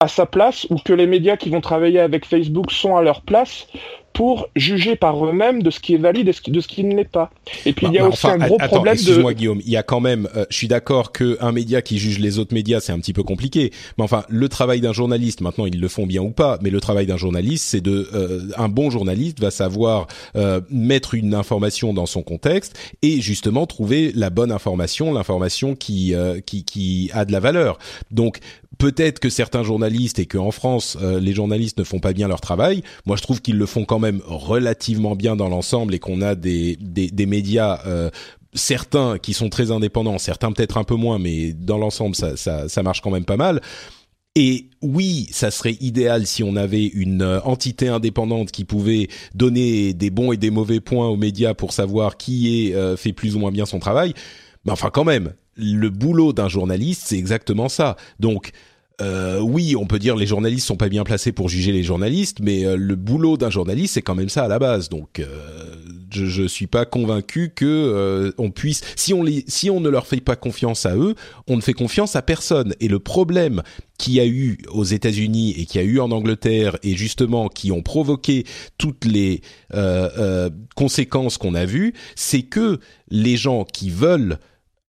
[0.00, 3.22] à sa place ou que les médias qui vont travailler avec Facebook sont à leur
[3.22, 3.66] place
[4.12, 7.08] pour juger par eux-mêmes de ce qui est valide et de ce qui ne l'est
[7.08, 7.30] pas.
[7.66, 9.76] Et puis il y a bah, aussi un gros attends, problème excuse-moi Guillaume, il y
[9.76, 12.80] a quand même, euh, je suis d'accord que un média qui juge les autres médias,
[12.80, 13.72] c'est un petit peu compliqué.
[13.96, 16.80] Mais enfin, le travail d'un journaliste, maintenant ils le font bien ou pas, mais le
[16.80, 20.06] travail d'un journaliste, c'est de, euh, un bon journaliste va savoir
[20.36, 26.14] euh, mettre une information dans son contexte et justement trouver la bonne information, l'information qui,
[26.46, 27.78] qui qui a de la valeur.
[28.10, 28.40] Donc
[28.78, 32.28] peut-être que certains journalistes et que en France euh, les journalistes ne font pas bien
[32.28, 32.82] leur travail.
[33.06, 36.34] Moi, je trouve qu'ils le font quand même relativement bien dans l'ensemble et qu'on a
[36.34, 38.10] des des, médias euh,
[38.54, 42.82] certains qui sont très indépendants, certains peut-être un peu moins, mais dans l'ensemble ça, ça
[42.82, 43.60] marche quand même pas mal.
[44.34, 49.94] Et oui, ça serait idéal si on avait une euh, entité indépendante qui pouvait donner
[49.94, 53.40] des bons et des mauvais points aux médias pour savoir qui est fait plus ou
[53.40, 54.14] moins bien son travail.
[54.64, 57.96] Mais enfin, quand même, le boulot d'un journaliste, c'est exactement ça.
[58.20, 58.52] Donc,
[59.00, 62.38] euh, oui, on peut dire les journalistes sont pas bien placés pour juger les journalistes,
[62.40, 64.88] mais euh, le boulot d'un journaliste, c'est quand même ça à la base.
[64.88, 65.26] Donc, euh,
[66.12, 69.88] je, je suis pas convaincu que euh, on puisse, si on les, si on ne
[69.88, 71.14] leur fait pas confiance à eux,
[71.46, 72.74] on ne fait confiance à personne.
[72.80, 73.62] Et le problème
[73.98, 77.48] qu'il y a eu aux États-Unis et qu'il y a eu en Angleterre et justement
[77.48, 78.44] qui ont provoqué
[78.78, 79.42] toutes les
[79.74, 82.78] euh, euh, conséquences qu'on a vues, c'est que
[83.10, 84.38] les gens qui veulent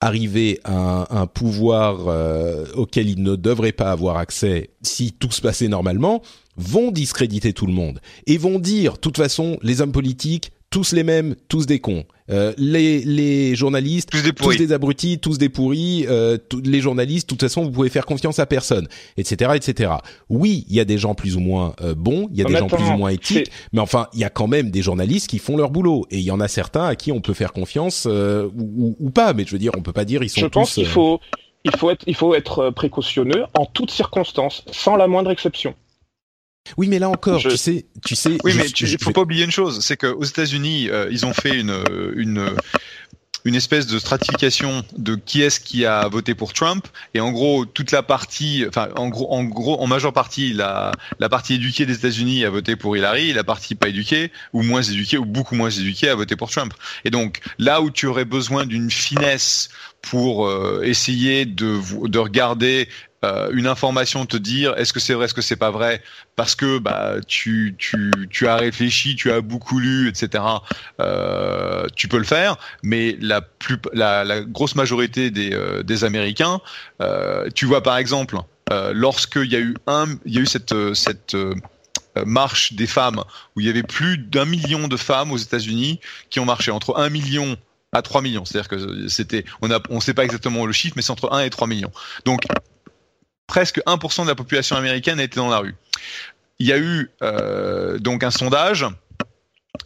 [0.00, 5.40] arriver à un, pouvoir euh, auquel ils ne devraient pas avoir accès si tout se
[5.40, 6.22] passait normalement,
[6.56, 10.92] vont discréditer tout le monde et vont dire, de toute façon, les hommes politiques, tous
[10.92, 12.04] les mêmes, tous des cons.
[12.28, 16.04] Euh, les, les journalistes, tous des, tous des abrutis, tous des pourris.
[16.06, 19.92] Euh, les journalistes, de toute façon, vous pouvez faire confiance à personne, etc., etc.
[20.28, 22.58] Oui, il y a des gens plus ou moins euh, bons, il y a des
[22.58, 25.38] gens plus ou moins éthiques, mais enfin, il y a quand même des journalistes qui
[25.38, 28.06] font leur boulot, et il y en a certains à qui on peut faire confiance
[28.06, 29.32] euh, ou, ou, pas.
[29.32, 30.42] Mais je veux dire, on peut pas dire ils sont.
[30.42, 31.20] Je pense qu'il faut,
[31.64, 35.74] il faut être, il faut être précautionneux en toutes circonstances, sans la moindre exception.
[36.76, 38.38] Oui, mais là encore, tu sais, tu sais.
[38.44, 41.58] Oui, mais il faut pas oublier une chose, c'est qu'aux États-Unis, euh, ils ont fait
[41.58, 41.84] une
[42.16, 42.50] une
[43.46, 47.64] une espèce de stratification de qui est-ce qui a voté pour Trump et en gros
[47.64, 50.90] toute la partie enfin en gros en gros en majeure partie la
[51.20, 54.82] la partie éduquée des États-Unis a voté pour Hillary la partie pas éduquée ou moins
[54.82, 58.24] éduquée ou beaucoup moins éduquée a voté pour Trump et donc là où tu aurais
[58.24, 59.68] besoin d'une finesse
[60.10, 62.88] pour euh, essayer de de regarder
[63.24, 66.02] euh, une information te dire est-ce que c'est vrai, est-ce que c'est pas vrai,
[66.36, 70.44] parce que bah tu tu tu as réfléchi, tu as beaucoup lu, etc.
[71.00, 76.04] Euh, tu peux le faire, mais la plus la, la grosse majorité des euh, des
[76.04, 76.60] Américains,
[77.02, 78.38] euh, tu vois par exemple,
[78.70, 81.36] euh, lorsqu'il y a eu un, il y a eu cette cette
[82.24, 83.22] marche des femmes
[83.54, 86.00] où il y avait plus d'un million de femmes aux États-Unis
[86.30, 87.58] qui ont marché entre un million
[87.92, 88.44] à 3 millions.
[88.44, 91.50] C'est-à-dire que c'était, on on sait pas exactement le chiffre, mais c'est entre 1 et
[91.50, 91.92] 3 millions.
[92.24, 92.42] Donc,
[93.46, 95.74] presque 1% de la population américaine a été dans la rue.
[96.58, 98.86] Il y a eu euh, donc un sondage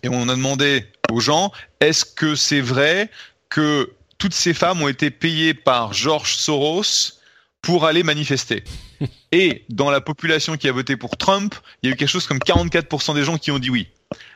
[0.03, 3.11] et on a demandé aux gens est-ce que c'est vrai
[3.49, 7.15] que toutes ces femmes ont été payées par George Soros
[7.63, 8.65] pour aller manifester?
[9.33, 12.27] Et dans la population qui a voté pour Trump, il y a eu quelque chose
[12.27, 13.89] comme 44% des gens qui ont dit oui.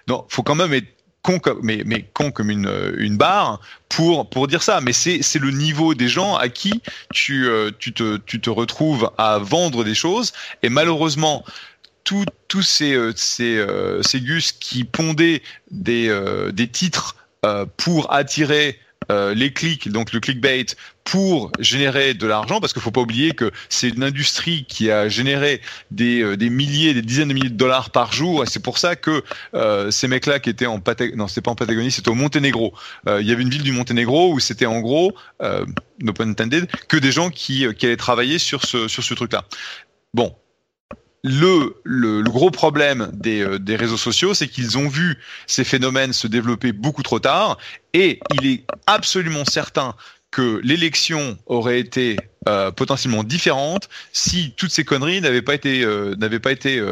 [0.07, 0.87] Donc, faut quand même être
[1.25, 4.81] comme, mais, mais con comme une, une barre pour, pour dire ça.
[4.81, 9.11] Mais c'est, le niveau des gens à qui tu, euh, tu, te, tu te retrouves
[9.19, 10.33] à vendre des choses.
[10.63, 11.45] Et malheureusement,
[12.05, 16.13] tous tous ces, euh, ces, euh, ces gus qui pondaient des,
[16.53, 17.17] des titres
[17.77, 18.79] pour attirer
[19.11, 20.67] euh, les clics, donc le clickbait,
[21.05, 25.09] pour générer de l'argent, parce qu'il faut pas oublier que c'est une industrie qui a
[25.09, 28.63] généré des, euh, des milliers, des dizaines de milliers de dollars par jour, et c'est
[28.63, 29.23] pour ça que
[29.55, 32.75] euh, ces mecs-là qui étaient en Patagonie, non, c'était pas en Patagonie, c'était au Monténégro.
[33.07, 36.97] il y avait une ville du Monténégro où c'était en gros, no pun intended, que
[36.97, 39.45] des gens qui, qui allaient travailler sur ce sur ce truc-là.
[40.15, 40.35] Bon,
[41.25, 45.17] le, le, gros problème des, euh, des réseaux sociaux, c'est qu'ils ont vu
[45.47, 47.57] ces phénomènes se développer beaucoup trop tard,
[47.95, 49.95] et il est absolument certain
[50.31, 56.15] que l'élection aurait été euh, potentiellement différente si toutes ces conneries n'avaient pas été euh,
[56.17, 56.83] n'avaient pas été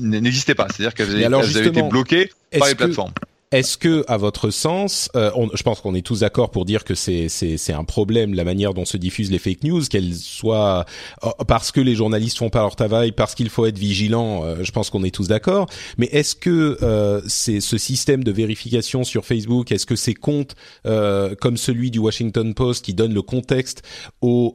[0.00, 3.12] n'existaient pas, c'est-à-dire qu'elles avaient, été bloquées par les plateformes.
[3.52, 6.94] Est-ce que, à votre sens, euh, je pense qu'on est tous d'accord pour dire que
[6.94, 10.84] c'est un problème la manière dont se diffusent les fake news, qu'elles soient
[11.24, 14.44] euh, parce que les journalistes font pas leur travail, parce qu'il faut être vigilant.
[14.44, 15.68] Euh, je pense qu'on est tous d'accord.
[15.98, 16.78] Mais est-ce que
[17.26, 22.54] c'est ce système de vérification sur Facebook, est-ce que ces comptes comme celui du Washington
[22.54, 23.82] Post qui donne le contexte
[24.20, 24.54] aux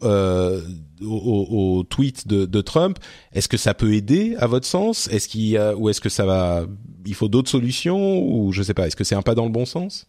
[1.02, 3.00] au, tweet de, Trump.
[3.32, 5.08] Est-ce que ça peut aider à votre sens?
[5.08, 6.66] Est-ce qu'il a, ou est-ce que ça va
[7.06, 8.20] Il faut d'autres solutions?
[8.22, 8.88] Ou je sais pas.
[8.88, 10.08] Est-ce que c'est un pas dans le bon sens?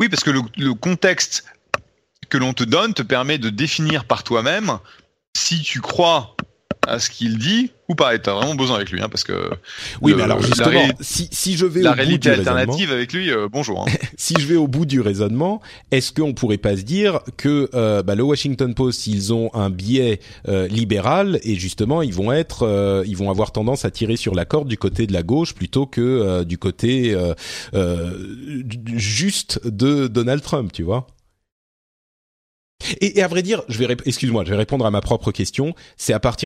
[0.00, 1.44] Oui, parce que le contexte
[2.28, 4.78] que l'on te donne te permet de définir par toi-même
[5.36, 6.36] si tu crois
[6.86, 8.14] à ce qu'il dit ou pas.
[8.14, 9.50] Et t'as vraiment besoin avec lui, hein, parce que.
[10.00, 13.12] Oui, mais alors justement, si, si je vais la au réalité bout du alternative avec
[13.12, 13.86] lui, euh, bonjour.
[13.86, 13.92] Hein.
[14.16, 15.60] si je vais au bout du raisonnement,
[15.90, 19.70] est-ce qu'on pourrait pas se dire que euh, bah, le Washington Post, ils ont un
[19.70, 24.34] biais euh, libéral et justement, ils vont être, ils vont avoir tendance à tirer sur
[24.34, 27.16] la corde du côté de la gauche plutôt que du côté
[28.94, 31.06] juste de Donald Trump, tu vois?
[33.00, 35.74] Et, et, à vrai dire, je vais excuse-moi, je vais répondre à ma propre question.
[35.96, 36.45] C'est à partir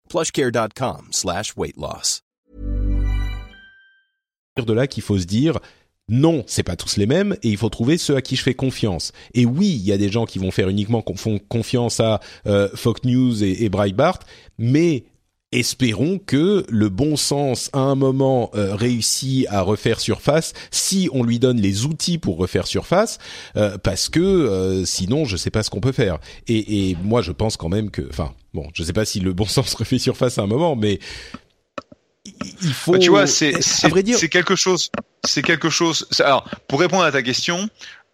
[0.11, 1.53] plushcare.com slash.
[4.57, 5.59] De là qu'il faut se dire,
[6.09, 8.53] non, c'est pas tous les mêmes et il faut trouver ceux à qui je fais
[8.53, 9.13] confiance.
[9.33, 13.05] Et oui, il y a des gens qui vont faire uniquement confiance à euh, Fox
[13.05, 14.19] News et, et Breitbart,
[14.57, 15.05] mais
[15.51, 21.23] espérons que le bon sens à un moment euh, réussit à refaire surface si on
[21.23, 23.19] lui donne les outils pour refaire surface
[23.57, 26.19] euh, parce que euh, sinon je sais pas ce qu'on peut faire.
[26.47, 29.33] Et, et, moi je pense quand même que enfin bon je sais pas si le
[29.33, 30.99] bon sens refait surface à un moment mais
[32.61, 34.89] il faut bah, tu vois c'est c'est quelque chose
[35.25, 37.67] c'est quelque chose alors pour répondre à ta question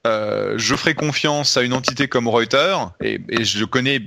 [0.05, 4.01] je ferai confiance à une entité comme Reuters et, et je connais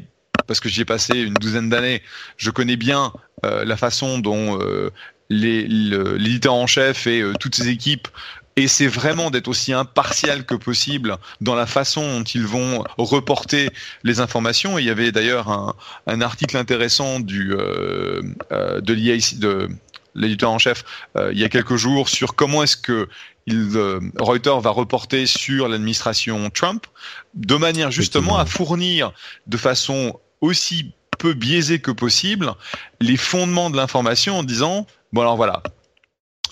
[0.46, 2.02] parce que j'y ai passé une douzaine d'années,
[2.36, 3.12] je connais bien
[3.44, 4.90] euh, la façon dont euh,
[5.30, 8.08] l'éditeur en chef et euh, toutes ses équipes
[8.56, 13.70] essaient vraiment d'être aussi impartial que possible dans la façon dont ils vont reporter
[14.02, 14.76] les informations.
[14.78, 15.74] il y avait d'ailleurs un,
[16.06, 19.68] un, article intéressant du de l'IAC, de
[20.14, 20.84] l'éditeur en chef,
[21.30, 23.08] il y a quelques jours sur comment est-ce que
[23.46, 23.70] il,
[24.18, 26.86] Reuters va reporter sur l'administration Trump,
[27.34, 29.12] de manière justement à fournir
[29.46, 32.52] de façon aussi peu biaisé que possible
[33.00, 35.62] les fondements de l'information en disant bon alors voilà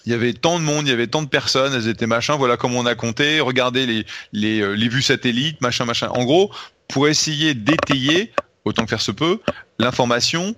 [0.08, 2.36] il y avait tant de monde, il y avait tant de personnes, elles étaient machin,
[2.36, 6.08] voilà comment on a compté, regardez les, les, euh, vues satellites, machin, machin.
[6.14, 6.50] En gros,
[6.88, 8.32] pour essayer d'étayer,
[8.64, 9.38] autant que faire se peut,
[9.78, 10.54] l'information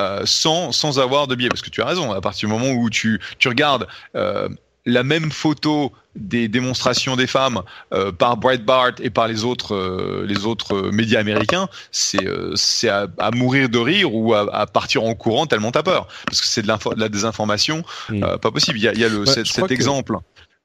[0.00, 1.48] euh, sans, sans avoir de biais.
[1.48, 4.48] Parce que tu as raison, à partir du moment où tu, tu regardes euh,
[4.86, 7.62] la même photo des démonstrations des femmes
[7.92, 12.54] euh, par Breitbart et par les autres euh, les autres médias américains, c'est euh,
[12.88, 16.40] à, à, mourir de rire ou à, à, partir en courant tellement t'as peur parce
[16.40, 18.24] que c'est de, de, la désinformation mm.
[18.24, 18.78] euh, pas possible.
[18.78, 20.16] Il y a, il y a le, ouais, cet, cet exemple.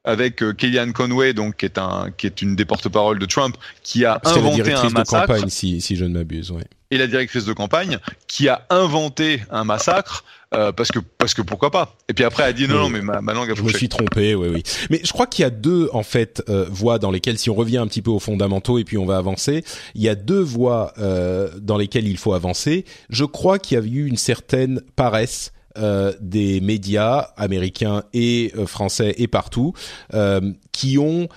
[0.08, 4.04] Avec Kellyanne Conway, donc qui est un qui est une des porte-parole de Trump, qui
[4.04, 5.26] a inventé un massacre.
[5.26, 6.62] De campagne, si, si je ne m'abuse, ouais.
[6.92, 7.98] Et la directrice de campagne,
[8.28, 10.22] qui a inventé un massacre
[10.56, 12.88] euh, parce que parce que pourquoi pas Et puis après elle a dit non non
[12.88, 14.62] mais ma, ma langue a Je me suis trompé, oui oui.
[14.90, 17.54] Mais je crois qu'il y a deux en fait euh, voies dans lesquelles si on
[17.54, 20.40] revient un petit peu aux fondamentaux et puis on va avancer, il y a deux
[20.40, 22.84] voies euh, dans lesquelles il faut avancer.
[23.10, 28.66] Je crois qu'il y a eu une certaine paresse euh, des médias américains et euh,
[28.66, 29.74] français et partout
[30.14, 30.40] euh,
[30.72, 31.28] qui ont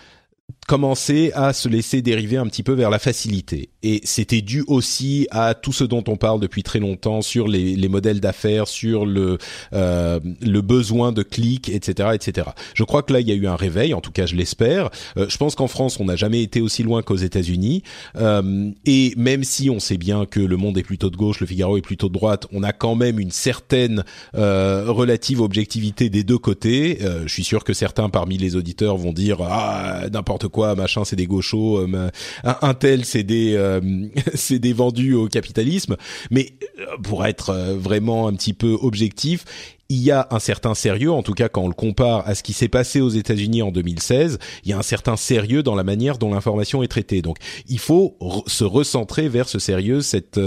[0.70, 3.70] commencé à se laisser dériver un petit peu vers la facilité.
[3.82, 7.76] Et c'était dû aussi à tout ce dont on parle depuis très longtemps sur les,
[7.76, 9.40] les modèles d'affaires, sur le
[9.74, 12.50] euh, le besoin de clics, etc., etc.
[12.76, 14.92] Je crois que là il y a eu un réveil, en tout cas je l'espère.
[15.18, 17.82] Euh, je pense qu'en France on n'a jamais été aussi loin qu'aux États-Unis.
[18.18, 21.48] Euh, et même si on sait bien que le Monde est plutôt de gauche, le
[21.48, 24.04] Figaro est plutôt de droite, on a quand même une certaine
[24.36, 27.00] euh, relative objectivité des deux côtés.
[27.02, 31.06] Euh, je suis sûr que certains parmi les auditeurs vont dire ah n'importe quoi, machin
[31.06, 32.10] c'est des gauchos, euh,
[32.44, 33.80] un tel c'est des euh,
[34.34, 35.96] c'est des vendus au capitalisme.
[36.32, 39.46] Mais euh, pour être vraiment un petit peu objectif,
[39.90, 42.44] il y a un certain sérieux, en tout cas quand on le compare à ce
[42.44, 45.84] qui s'est passé aux États-Unis en 2016, il y a un certain sérieux dans la
[45.84, 47.22] manière dont l'information est traitée.
[47.22, 47.38] Donc
[47.68, 50.40] il faut se recentrer vers ce sérieux, cette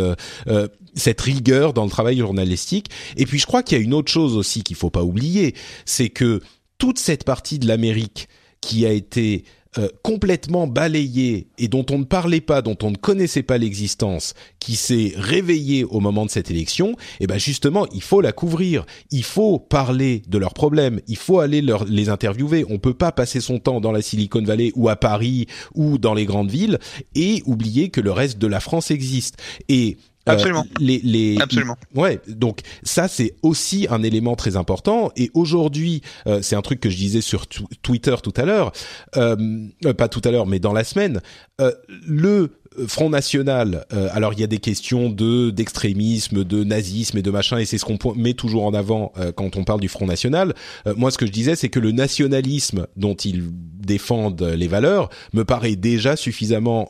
[0.95, 2.89] cette rigueur dans le travail journalistique.
[3.17, 5.55] Et puis je crois qu'il y a une autre chose aussi qu'il faut pas oublier,
[5.87, 6.41] c'est que
[6.83, 8.29] toute cette partie de l'Amérique
[8.61, 9.45] qui a été
[9.79, 14.35] euh, complètement balayé et dont on ne parlait pas, dont on ne connaissait pas l'existence,
[14.59, 18.33] qui s'est réveillé au moment de cette élection, et eh ben justement, il faut la
[18.33, 18.85] couvrir.
[19.11, 21.01] Il faut parler de leurs problèmes.
[21.09, 22.67] Il faut aller les interviewer.
[22.69, 26.13] On peut pas passer son temps dans la Silicon Valley ou à Paris ou dans
[26.13, 26.79] les grandes villes
[27.15, 29.39] et oublier que le reste de la France existe.
[29.71, 29.97] Et
[30.27, 30.65] Absolument.
[30.65, 31.77] Euh, les, les, Absolument.
[31.95, 35.11] Ouais, donc ça c'est aussi un élément très important.
[35.17, 38.73] Et aujourd'hui, euh, c'est un truc que je disais sur Twitter tout à l'heure,
[39.17, 39.37] euh,
[39.85, 41.21] euh, pas tout à l'heure, mais dans la semaine.
[41.61, 41.73] Euh,
[42.07, 42.51] le
[42.87, 47.31] Front National, euh, alors il y a des questions de d'extrémisme, de nazisme et de
[47.31, 50.07] machin, et c'est ce qu'on met toujours en avant euh, quand on parle du Front
[50.07, 50.55] National.
[50.87, 55.11] Euh, moi, ce que je disais, c'est que le nationalisme dont ils défendent les valeurs
[55.33, 56.89] me paraît déjà suffisamment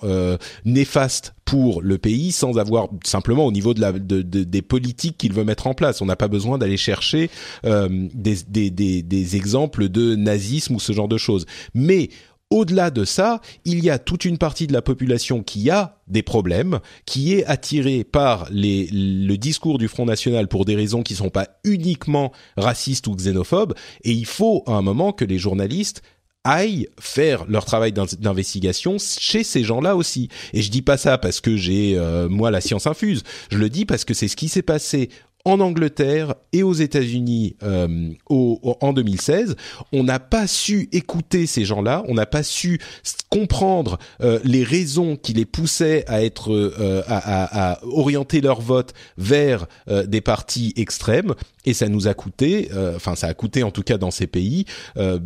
[0.67, 5.17] néfaste pour le pays sans avoir simplement au niveau de la de, de, des politiques
[5.17, 6.03] qu'il veut mettre en place.
[6.03, 7.31] On n'a pas besoin d'aller chercher
[7.65, 11.47] des, des, des, des exemples de nazisme ou ce genre de choses.
[11.75, 12.11] Mais
[12.53, 16.23] au-delà de ça, il y a toute une partie de la population qui a des
[16.23, 21.15] problèmes, qui est attirée par les, le discours du Front National pour des raisons qui
[21.15, 23.75] ne sont pas uniquement racistes ou xénophobes,
[24.05, 26.03] et il faut à un moment que les journalistes
[26.45, 30.29] aillent faire leur travail d'investigation chez ces gens-là aussi.
[30.53, 33.23] Et je dis pas ça parce que j'ai euh, moi la science infuse.
[33.51, 35.09] Je le dis parce que c'est ce qui s'est passé
[35.45, 39.57] en Angleterre et aux États-Unis euh, en 2016,
[39.93, 42.81] on n'a pas su écouter ces gens-là, on n'a pas su
[43.29, 48.93] comprendre euh, les raisons qui les poussaient à être euh, à, à, orienter leur vote
[49.19, 51.35] vers euh, des partis extrêmes,
[51.65, 54.27] et ça nous a coûté, euh, enfin ça a coûté en tout cas dans ces
[54.27, 54.67] pays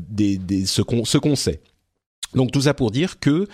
[0.09, 1.61] des, des, ce qu'on ce qu'on sait.
[2.35, 3.47] Donc tout ça pour dire que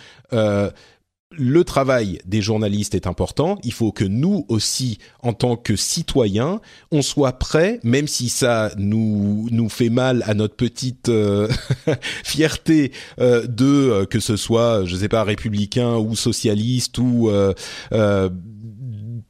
[1.36, 3.58] le travail des journalistes est important.
[3.62, 6.60] Il faut que nous aussi, en tant que citoyens,
[6.90, 11.48] on soit prêts, même si ça nous nous fait mal à notre petite euh,
[12.24, 17.30] fierté euh, de euh, que ce soit, je sais pas, républicain ou socialiste ou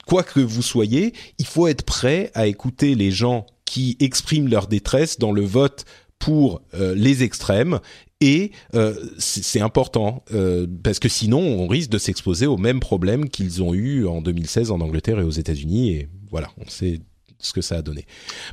[0.07, 4.67] quoi que vous soyez, il faut être prêt à écouter les gens qui expriment leur
[4.67, 5.85] détresse dans le vote
[6.19, 7.81] pour les extrêmes
[8.23, 13.29] et euh, c'est important euh, parce que sinon on risque de s'exposer aux mêmes problèmes
[13.29, 17.01] qu'ils ont eu en 2016 en Angleterre et aux États-Unis et voilà on sait
[17.41, 18.07] ce que ça a donné.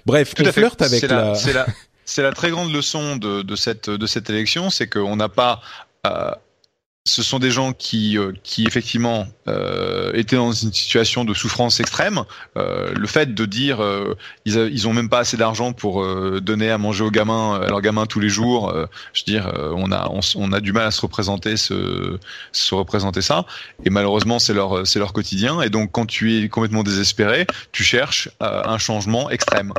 [0.07, 1.35] Bref, Tout on flirte avec la.
[1.35, 1.67] C'est la,
[2.17, 5.61] la, très grande leçon de, de cette de cette élection, c'est qu'on n'a pas
[6.07, 6.31] euh,
[7.09, 11.79] ce sont des gens qui, euh, qui effectivement euh, étaient dans une situation de souffrance
[11.79, 12.23] extrême.
[12.55, 13.79] Euh, le fait de dire
[14.45, 16.05] ils, ils ont même pas assez d'argent pour
[16.41, 18.73] donner à manger aux gamins, à leurs gamins tous les jours.
[19.13, 22.17] je veux dire, on a on, a du mal à se représenter ce,
[22.51, 23.45] se représenter ça.
[23.85, 25.61] Et malheureusement, c'est leur c'est leur quotidien.
[25.61, 29.73] Et donc, quand tu es complètement désespéré, tu cherches un changement extrême.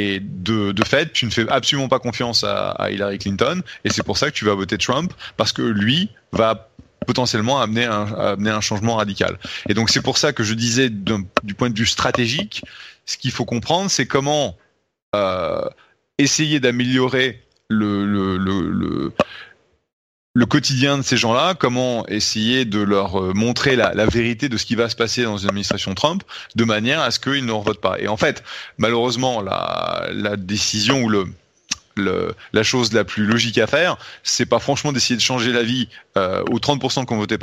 [0.00, 4.16] Et de, fait, tu ne fais absolument pas confiance à, Hillary Clinton, et c'est pour
[4.16, 6.70] ça que tu vas voter Trump, parce que lui va
[7.06, 9.38] potentiellement amener un, changement radical.
[9.68, 12.64] Et donc c'est pour ça que je disais du point de vue stratégique,
[13.04, 14.56] ce qu'il faut comprendre, c'est comment
[15.14, 15.68] euh,
[16.16, 19.12] essayer d'améliorer le
[20.46, 24.74] quotidien de ces gens-là, comment essayer de leur euh, montrer la, vérité de ce qui
[24.74, 26.22] va se passer dans une administration Trump,
[26.54, 27.98] de manière à ce qu'ils ne votent pas.
[27.98, 28.42] Et en fait,
[28.78, 31.26] malheureusement, la, décision ou le,
[31.96, 35.62] le, la chose la plus logique à faire, c'est pas franchement d'essayer de changer la
[35.62, 37.36] vie euh, aux 30% qui ont voté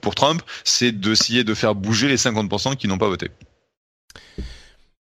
[0.00, 3.30] pour Trump, c'est d'essayer de faire bouger les 50% qui n'ont pas voté.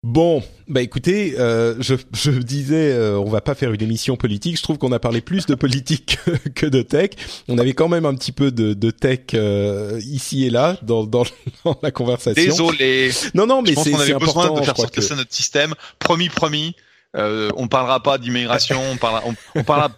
[0.02, 4.56] Bon, bah écoutez, euh, je, je disais, euh, on va pas faire une émission politique.
[4.56, 6.18] Je trouve qu'on a parlé plus de politique
[6.54, 7.10] que, de tech.
[7.48, 11.04] On avait quand même un petit peu de, de tech euh, ici et là dans,
[11.04, 11.24] dans,
[11.66, 12.42] dans, la conversation.
[12.42, 13.10] Désolé.
[13.34, 14.54] Non, non, mais c'est important.
[14.54, 15.74] besoin de faire sortir ça notre système.
[15.98, 16.74] Promis, promis.
[17.14, 18.80] Euh, on parlera pas d'immigration.
[18.92, 19.90] on parlera, on, on parlera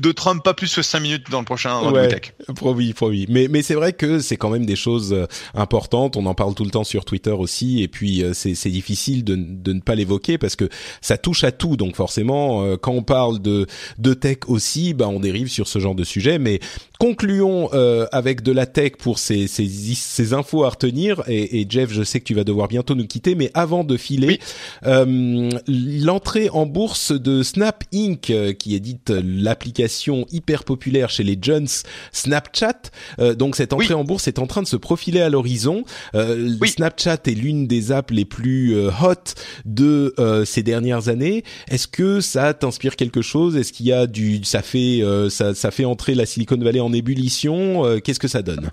[0.00, 2.34] de Trump pas plus que 5 minutes dans le prochain ouais, Tech.
[2.54, 3.26] Promis, promis.
[3.28, 6.16] Mais mais c'est vrai que c'est quand même des choses euh, importantes.
[6.16, 9.24] On en parle tout le temps sur Twitter aussi, et puis euh, c'est c'est difficile
[9.24, 10.68] de de ne pas l'évoquer parce que
[11.00, 11.76] ça touche à tout.
[11.76, 13.66] Donc forcément, euh, quand on parle de
[13.98, 16.38] de tech aussi, bah on dérive sur ce genre de sujet.
[16.38, 16.60] Mais
[16.98, 21.22] concluons euh, avec de la tech pour ces, ces, ces infos à retenir.
[21.26, 23.96] Et, et, Jeff, je sais que tu vas devoir bientôt nous quitter, mais avant de
[23.96, 24.38] filer, oui.
[24.86, 29.89] euh, l'entrée en bourse de Snap Inc., qui édite l'application
[30.30, 31.66] hyper populaire chez les jeunes
[32.12, 32.90] Snapchat.
[33.18, 33.94] Euh, donc cette entrée oui.
[33.94, 35.84] en bourse est en train de se profiler à l'horizon.
[36.14, 36.68] Euh, oui.
[36.68, 39.34] Snapchat est l'une des apps les plus euh, hot
[39.64, 41.44] de euh, ces dernières années.
[41.68, 43.56] Est-ce que ça t'inspire quelque chose?
[43.56, 46.80] Est-ce qu'il y a du ça fait euh, ça, ça fait entrer la Silicon Valley
[46.80, 47.84] en ébullition?
[47.84, 48.70] Euh, Qu'est-ce que ça donne?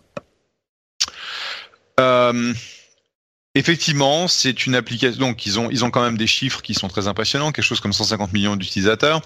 [3.57, 5.19] Effectivement, c'est une application.
[5.19, 7.79] Donc, ils ont ils ont quand même des chiffres qui sont très impressionnants, quelque chose
[7.79, 9.19] comme 150 millions d'utilisateurs.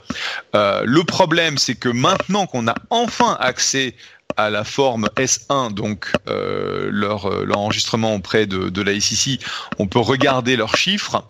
[0.55, 3.93] Euh, le problème, c'est que maintenant qu'on a enfin accès
[4.37, 9.41] à la forme S1, donc euh, leur, leur enregistrement auprès de, de la SEC,
[9.79, 11.27] on peut regarder leurs chiffres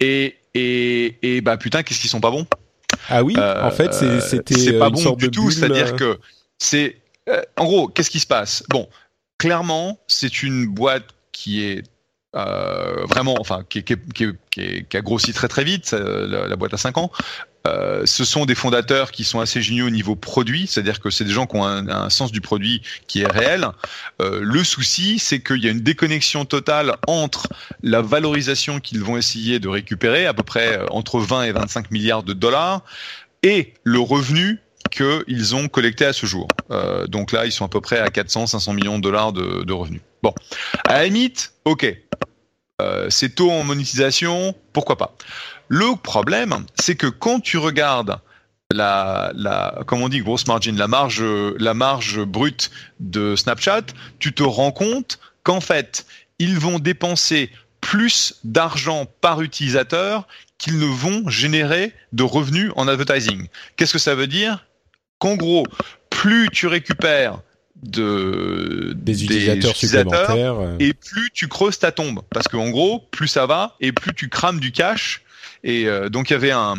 [0.00, 2.46] et et, et bah putain, qu'est-ce qu'ils sont pas bons?
[3.10, 5.50] Ah oui, euh, en fait, c'était c'est pas bon du tout.
[5.50, 6.18] C'est-à-dire que
[6.56, 6.96] c'est
[7.58, 8.64] en gros, qu'est-ce qui se passe?
[8.70, 8.88] Bon,
[9.36, 11.84] clairement, c'est une boîte qui est
[12.36, 16.74] euh, vraiment, enfin, qui, qui, qui, qui, a grossi très très vite, la, la boîte
[16.74, 17.10] à 5 ans.
[17.66, 21.24] Euh, ce sont des fondateurs qui sont assez géniaux au niveau produit, c'est-à-dire que c'est
[21.24, 23.66] des gens qui ont un, un, sens du produit qui est réel.
[24.22, 27.48] Euh, le souci, c'est qu'il y a une déconnexion totale entre
[27.82, 32.22] la valorisation qu'ils vont essayer de récupérer, à peu près entre 20 et 25 milliards
[32.22, 32.82] de dollars,
[33.42, 34.60] et le revenu
[34.90, 36.48] qu'ils ont collecté à ce jour.
[36.70, 39.72] Euh, donc là, ils sont à peu près à 400-500 millions de dollars de, de,
[39.72, 40.00] revenus.
[40.22, 40.34] Bon,
[40.84, 41.86] à la limite, ok,
[42.80, 45.16] euh, c'est tôt en monétisation, pourquoi pas.
[45.68, 48.20] Le problème, c'est que quand tu regardes
[48.70, 53.82] la, la, comme on dit, grosse margin, la marge, la marge brute de Snapchat,
[54.18, 56.06] tu te rends compte qu'en fait,
[56.38, 57.50] ils vont dépenser
[57.80, 60.26] plus d'argent par utilisateur
[60.58, 63.46] qu'ils ne vont générer de revenus en advertising.
[63.76, 64.66] Qu'est-ce que ça veut dire?
[65.18, 65.64] Qu'en gros,
[66.10, 67.40] plus tu récupères
[67.82, 70.76] de des utilisateurs, supplémentaires euh.
[70.80, 74.28] et plus tu creuses ta tombe parce qu'en gros plus ça va et plus tu
[74.28, 75.22] crames du cash
[75.62, 76.76] et euh, donc il y avait un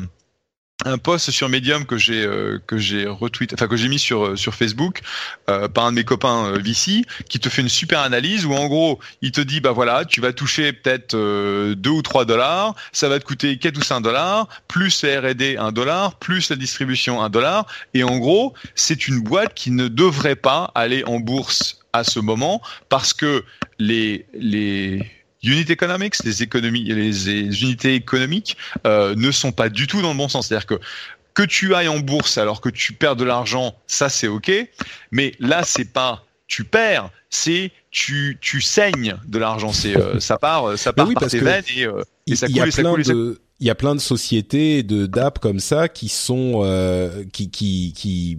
[0.86, 4.26] un post sur Medium que j'ai euh, que j'ai retweet enfin que j'ai mis sur
[4.26, 5.02] euh, sur Facebook
[5.50, 8.68] euh, par un de mes copains VC qui te fait une super analyse où en
[8.68, 13.10] gros il te dit bah voilà tu vas toucher peut-être 2 ou 3 dollars ça
[13.10, 17.22] va te coûter 4 ou 5 dollars plus la R&D 1 dollar plus la distribution
[17.22, 17.66] 1 dollar.
[17.94, 22.20] Et en gros c'est une boîte qui ne devrait pas aller en bourse à ce
[22.20, 23.44] moment parce que
[23.80, 25.06] les les
[25.44, 30.18] unit economics, les économies, les, unités économiques euh, ne sont pas du tout dans le
[30.18, 30.48] bon sens.
[30.48, 30.80] C'est-à-dire que
[31.34, 34.52] que tu ailles en bourse alors que tu perds de l'argent, ça c'est ok.
[35.12, 39.72] Mais là c'est pas tu perds, c'est tu tu saignes de l'argent.
[39.72, 42.84] C'est euh, ça part ça part par tes veines et, euh, et ça coule, ça
[42.84, 43.42] coule, de...
[43.60, 47.94] Il y a plein de sociétés de d'app comme ça qui sont euh, qui qui
[47.96, 48.38] qui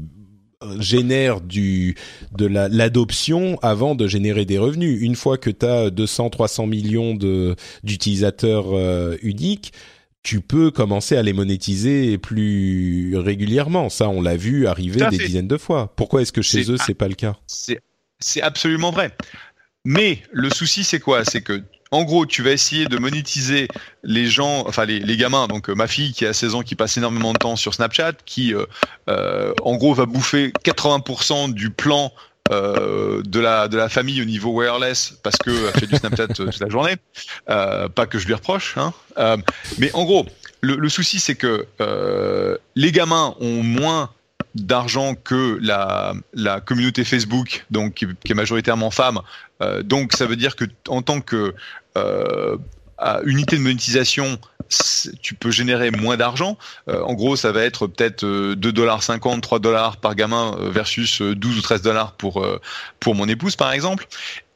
[0.78, 1.96] génère du
[2.32, 5.00] de l'adoption avant de générer des revenus.
[5.00, 9.72] Une fois que tu as 200 300 millions de d'utilisateurs euh, uniques,
[10.22, 13.88] tu peux commencer à les monétiser plus régulièrement.
[13.88, 15.92] Ça, on l'a vu arriver des dizaines de fois.
[15.96, 17.36] Pourquoi est-ce que chez eux, c'est pas le cas?
[17.46, 17.80] C'est
[18.18, 19.16] c'est absolument vrai.
[19.86, 21.24] Mais le souci, c'est quoi?
[21.24, 23.68] C'est que en gros, tu vas essayer de monétiser
[24.04, 25.48] les gens, enfin les, gamins.
[25.48, 28.12] Donc euh, ma fille qui a 16 ans, qui passe énormément de temps sur Snapchat,
[28.24, 28.64] qui euh,
[29.08, 32.12] euh en gros va bouffer 80% du plan
[32.50, 36.58] de la de la famille au niveau wireless parce que elle fait du Snapchat toute
[36.58, 36.96] la journée.
[37.46, 38.92] Pas que je lui reproche, hein.
[39.78, 40.26] mais en gros,
[40.60, 41.68] le, le souci c'est que
[42.74, 44.10] les gamins ont moins
[44.54, 49.20] d'argent que la, la communauté Facebook, donc qui, est majoritairement femme.
[49.62, 51.54] Euh, donc ça veut dire que en tant que
[51.96, 52.56] euh,
[53.24, 54.38] unité de monétisation,
[55.22, 56.58] tu peux générer moins d'argent.
[56.88, 61.22] Euh, en gros, ça va être peut-être 2 dollars 50, 3 dollars par gamin versus
[61.22, 62.46] 12 ou 13 dollars pour
[63.00, 64.06] pour mon épouse par exemple.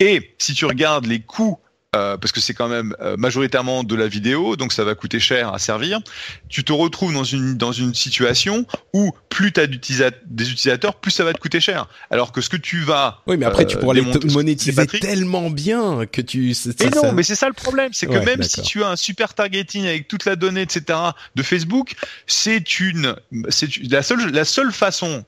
[0.01, 1.59] Et si tu regardes les coûts
[1.95, 5.21] euh, parce que c'est quand même euh, majoritairement de la vidéo, donc ça va coûter
[5.21, 6.01] cher à servir.
[6.49, 11.13] Tu te retrouves dans une dans une situation où plus tu as des utilisateurs, plus
[11.13, 11.87] ça va te coûter cher.
[12.11, 15.51] Alors que ce que tu vas Oui, mais après tu euh, pourras les monétiser tellement
[15.51, 18.83] bien que tu Mais non, mais c'est ça le problème, c'est que même si tu
[18.83, 20.99] as un super targeting avec toute la donnée etc.
[21.37, 21.95] de Facebook,
[22.27, 23.15] c'est une
[23.51, 25.25] c'est la seule la seule façon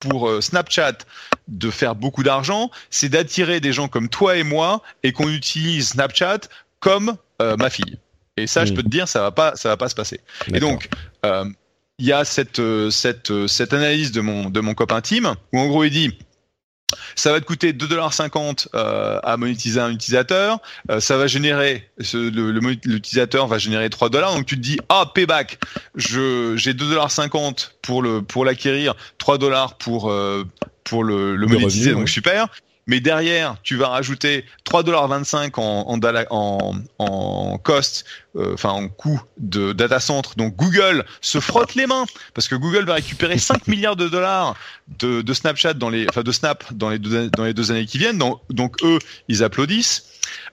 [0.00, 0.98] pour euh, Snapchat
[1.48, 5.90] de faire beaucoup d'argent, c'est d'attirer des gens comme toi et moi et qu'on utilise
[5.90, 6.40] Snapchat
[6.80, 7.98] comme euh, ma fille.
[8.36, 8.76] Et ça, je hmm.
[8.76, 10.20] peux te dire, ça va pas, ça va pas se passer.
[10.52, 10.88] Et donc,
[11.24, 11.44] euh,
[11.98, 15.66] il y a cette cette cette analyse de mon de mon copain Tim où en
[15.66, 16.16] gros il dit
[17.16, 20.60] ça va te coûter 2,50$ euh, à monétiser un utilisateur.
[20.90, 24.10] Euh, ça va générer, l'utilisateur va générer 3$.
[24.10, 25.58] Donc tu te dis, ah, payback,
[25.94, 30.44] je, j'ai 2,50$ pour le, pour l'acquérir, 3$ pour, euh,
[30.84, 32.48] pour le, le, monétiser, donc super
[32.88, 39.20] mais derrière, tu vas rajouter 3,25$ en, en, en, en cost, euh, enfin en coût
[39.36, 40.30] de data center.
[40.36, 44.56] Donc Google se frotte les mains parce que Google va récupérer 5 milliards de dollars
[44.98, 47.86] de, de, Snapchat dans les, enfin de Snap dans les deux, dans les deux années
[47.86, 48.18] qui viennent.
[48.18, 50.04] Donc, donc eux, ils applaudissent.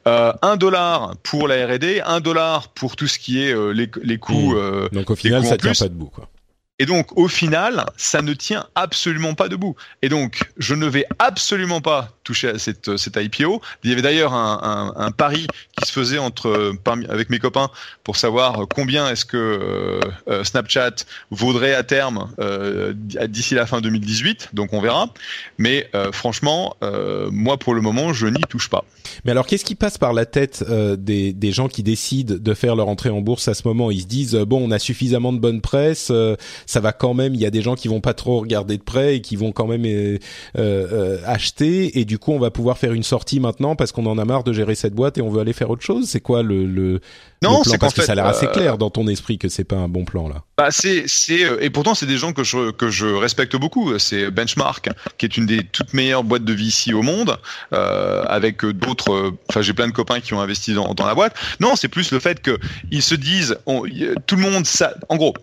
[0.08, 3.90] Euh, 1 dollar pour la R&D, 1 dollar pour tout ce qui est euh, les,
[4.04, 4.54] les coûts.
[4.54, 4.58] Mmh.
[4.58, 6.30] Euh, donc au final, ça tient pas debout, quoi.
[6.78, 9.78] Et donc, au final, ça ne tient absolument pas debout.
[10.02, 13.62] Et donc, je ne vais absolument pas toucher à cette, cette IPO.
[13.84, 15.48] Il y avait d'ailleurs un, un, un, pari
[15.78, 17.70] qui se faisait entre, parmi, avec mes copains
[18.04, 23.80] pour savoir combien est-ce que euh, euh Snapchat vaudrait à terme euh, d'ici la fin
[23.80, 24.50] 2018.
[24.52, 25.14] Donc, on verra.
[25.58, 28.84] Mais euh, franchement, euh, moi, pour le moment, je n'y touche pas.
[29.24, 30.62] Mais alors, qu'est-ce qui passe par la tête
[30.98, 33.92] des, des gens qui décident de faire leur entrée en bourse à ce moment?
[33.92, 36.12] Ils se disent, bon, on a suffisamment de bonne presse
[36.66, 37.34] ça va quand même.
[37.34, 39.52] Il y a des gens qui vont pas trop regarder de près et qui vont
[39.52, 40.18] quand même euh,
[40.58, 42.00] euh, acheter.
[42.00, 44.44] Et du coup, on va pouvoir faire une sortie maintenant parce qu'on en a marre
[44.44, 46.08] de gérer cette boîte et on veut aller faire autre chose.
[46.08, 47.00] C'est quoi le, le
[47.46, 49.64] non, c'est parce que ça a l'air assez euh, clair dans ton esprit que c'est
[49.64, 50.44] pas un bon plan là.
[50.58, 53.98] Bah c'est c'est et pourtant c'est des gens que je que je respecte beaucoup.
[54.00, 57.38] C'est Benchmark qui est une des toutes meilleures boîtes de VC au monde
[57.74, 59.34] euh, avec d'autres.
[59.50, 61.36] Enfin j'ai plein de copains qui ont investi dans, dans la boîte.
[61.60, 62.58] Non c'est plus le fait que
[62.92, 63.58] ils se disent
[64.28, 65.34] tout le monde ça en gros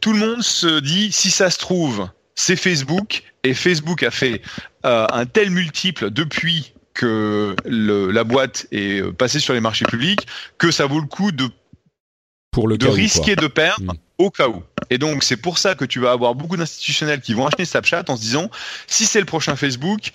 [0.00, 4.42] tout le monde se dit si ça se trouve c'est Facebook et Facebook a fait
[4.84, 10.26] euh, un tel multiple depuis que le, la boîte est passée sur les marchés publics
[10.58, 11.48] que ça vaut le coup de
[12.50, 13.98] pour le de risquer de perdre hmm.
[14.18, 14.62] au cas où.
[14.88, 18.04] Et donc c'est pour ça que tu vas avoir beaucoup d'institutionnels qui vont acheter Snapchat
[18.08, 18.48] en se disant
[18.86, 20.12] si c'est le prochain Facebook,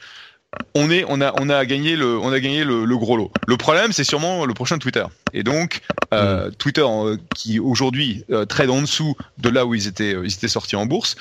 [0.73, 3.31] on est, on a, on a gagné le, on a gagné le, gros lot.
[3.47, 5.05] Le problème, c'est sûrement le prochain Twitter.
[5.33, 5.81] Et donc,
[6.13, 6.55] euh, mm.
[6.55, 10.47] Twitter, euh, qui aujourd'hui euh, trade en dessous de là où ils étaient, ils étaient
[10.47, 11.15] sortis en bourse.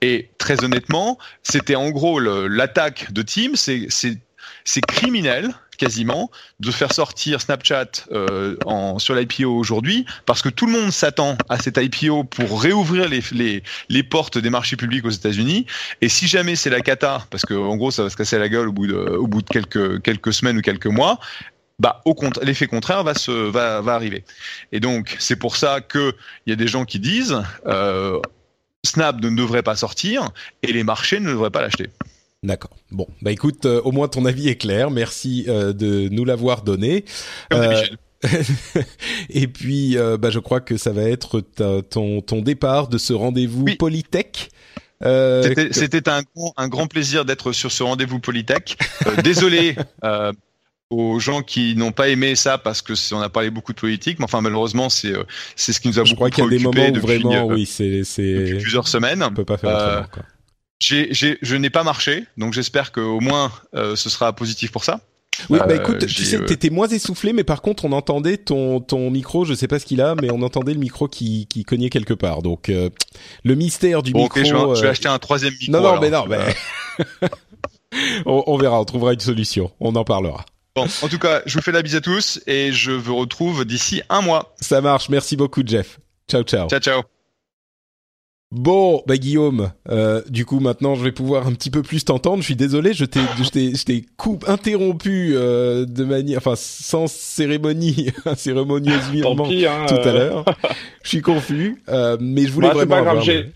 [0.00, 3.88] Et très honnêtement, c'était en gros l'attaque de Team, c'est,
[4.64, 6.30] c'est, criminel quasiment
[6.60, 11.36] de faire sortir Snapchat euh, en, sur l'IPO aujourd'hui parce que tout le monde s'attend
[11.48, 15.66] à cet IPO pour réouvrir les, les, portes des marchés publics aux États-Unis.
[16.00, 18.48] Et si jamais c'est la cata, parce que en gros ça va se casser la
[18.48, 21.18] gueule au bout de, au bout de quelques, quelques semaines ou quelques mois,
[21.78, 22.00] bah,
[22.42, 24.24] l'effet contraire va, se, va, va arriver.
[24.70, 26.12] Et donc, c'est pour ça qu'il
[26.46, 28.20] y a des gens qui disent euh,
[28.84, 30.30] Snap ne devrait pas sortir
[30.62, 31.90] et les marchés ne devraient pas l'acheter.
[32.44, 32.76] D'accord.
[32.90, 34.90] Bon, bah écoute, euh, au moins ton avis est clair.
[34.90, 37.04] Merci euh, de nous l'avoir donné.
[37.52, 37.80] Euh,
[39.30, 41.40] et puis, bah, je crois que ça va être
[41.90, 44.50] ton, ton départ de ce rendez-vous Polytech.
[45.00, 46.22] C'était un,
[46.56, 48.76] un grand plaisir d'être sur ce rendez-vous Polytech.
[49.22, 49.76] désolé
[50.90, 54.18] aux gens qui n'ont pas aimé ça parce que on a parlé beaucoup de politique,
[54.18, 55.14] mais enfin malheureusement c'est
[55.56, 57.66] c'est ce qui nous a je beaucoup préoccupé y a des moments depuis, vraiment, oui,
[57.66, 58.02] c'est
[58.60, 59.22] plusieurs semaines.
[59.22, 60.22] On peut pas faire quoi
[60.82, 65.00] je n'ai pas marché, donc j'espère qu'au moins euh, ce sera positif pour ça.
[65.48, 68.80] Oui, bah écoute, tu sais, euh, t'étais moins essoufflé, mais par contre, on entendait ton
[68.80, 71.64] ton micro, je sais pas ce qu'il a, mais on entendait le micro qui qui
[71.64, 72.42] cognait quelque part.
[72.42, 72.90] Donc euh,
[73.42, 74.44] le mystère du micro.
[74.44, 75.72] je, vais, acheter un troisième micro.
[75.72, 76.54] Non, non, mais non, mais
[78.26, 80.44] on, on, verra, on trouvera une solution, on en parlera.
[80.74, 83.64] Bon, en tout cas, je vous fais la bise à tous et je vous retrouve
[83.64, 84.54] d'ici un mois.
[84.60, 85.98] Ça marche, merci beaucoup, Jeff.
[86.28, 86.68] Ciao, ciao.
[86.68, 87.02] Ciao, ciao.
[88.52, 92.42] Bon, bah Guillaume, euh, du coup maintenant je vais pouvoir un petit peu plus t'entendre.
[92.42, 96.52] Je suis désolé, je t'ai, je t'ai, je t'ai coupe interrompu euh, de manière, enfin
[96.54, 100.12] sans cérémonie, cérémonieusement hein, tout à euh.
[100.12, 100.44] l'heure.
[101.02, 102.96] je suis confus, euh, mais je voulais bah, vraiment.
[102.96, 103.46] Pas grave,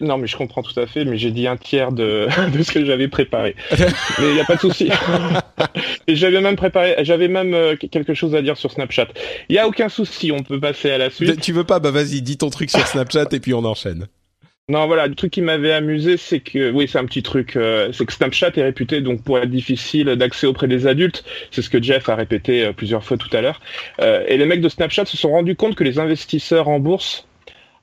[0.00, 2.26] non, mais je comprends tout à fait, mais j'ai dit un tiers de,
[2.56, 3.54] de ce que j'avais préparé.
[3.78, 4.90] mais il n'y a pas de souci.
[6.06, 9.08] Et j'avais même préparé, j'avais même euh, quelque chose à dire sur Snapchat.
[9.48, 11.40] Il y a aucun souci, on peut passer à la suite.
[11.40, 14.06] Tu veux pas Bah vas-y, dis ton truc sur Snapchat et puis on enchaîne.
[14.68, 17.90] Non, voilà, le truc qui m'avait amusé, c'est que, oui, c'est un petit truc, euh,
[17.92, 21.24] c'est que Snapchat est réputé donc pour être difficile d'accès auprès des adultes.
[21.50, 23.60] C'est ce que Jeff a répété euh, plusieurs fois tout à l'heure.
[24.00, 27.26] et les mecs de Snapchat se sont rendus compte que les investisseurs en bourse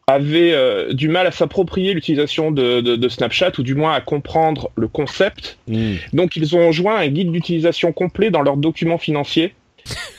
[0.09, 4.87] avaient euh, du mal à s'approprier l'utilisation de, Snapchat ou du moins à comprendre le
[4.87, 5.57] concept.
[5.67, 5.95] Hmm.
[6.13, 9.53] Donc ils ont joint un guide d'utilisation complet dans leurs documents financiers.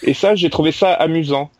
[0.02, 1.50] Et ça, j'ai trouvé ça amusant.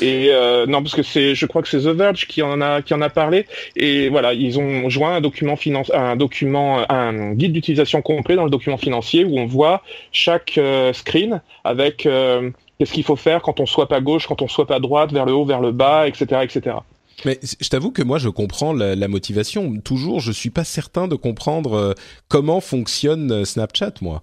[0.00, 2.80] Et euh, non, parce que c'est, je crois que c'est The Verge qui en a
[2.80, 3.46] qui en a parlé.
[3.74, 8.44] Et voilà, ils ont joint un document finance, un document, un guide d'utilisation complet dans
[8.44, 12.08] le document financier où on voit chaque euh, screen avec
[12.78, 15.26] qu'est-ce qu'il faut faire quand on soit à gauche, quand on soit à droite, vers
[15.26, 16.76] le haut, vers le bas, etc., etc.
[17.24, 19.76] Mais je t'avoue que moi, je comprends la, la, motivation.
[19.80, 21.92] Toujours, je suis pas certain de comprendre euh,
[22.28, 24.22] comment fonctionne euh, Snapchat, moi.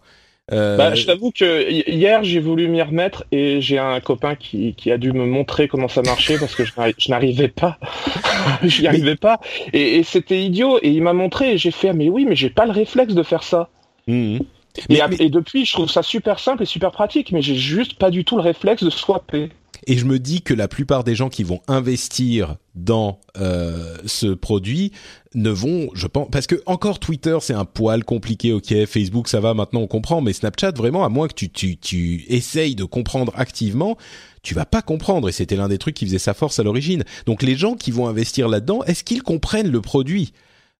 [0.53, 0.77] Euh...
[0.77, 4.89] Bah, je t'avoue que hier j'ai voulu m'y remettre et j'ai un copain qui, qui,
[4.91, 6.71] a dû me montrer comment ça marchait parce que je
[7.09, 7.77] n'arrivais pas,
[8.63, 9.41] je n'y arrivais pas
[9.73, 12.37] et, et c'était idiot et il m'a montré et j'ai fait ah, mais oui mais
[12.37, 13.67] j'ai pas le réflexe de faire ça.
[14.07, 14.39] Mmh.
[14.87, 18.09] Et, et, depuis je trouve ça super simple et super pratique mais j'ai juste pas
[18.09, 19.49] du tout le réflexe de swapper.
[19.85, 24.27] Et je me dis que la plupart des gens qui vont investir dans euh, ce
[24.27, 24.91] produit
[25.35, 29.39] ne vont, je pense, parce que encore Twitter c'est un poil compliqué, ok, Facebook ça
[29.39, 32.83] va, maintenant on comprend, mais Snapchat vraiment, à moins que tu, tu, tu essayes de
[32.83, 33.97] comprendre activement,
[34.41, 35.29] tu vas pas comprendre.
[35.29, 37.03] Et c'était l'un des trucs qui faisait sa force à l'origine.
[37.25, 40.33] Donc les gens qui vont investir là-dedans, est-ce qu'ils comprennent le produit?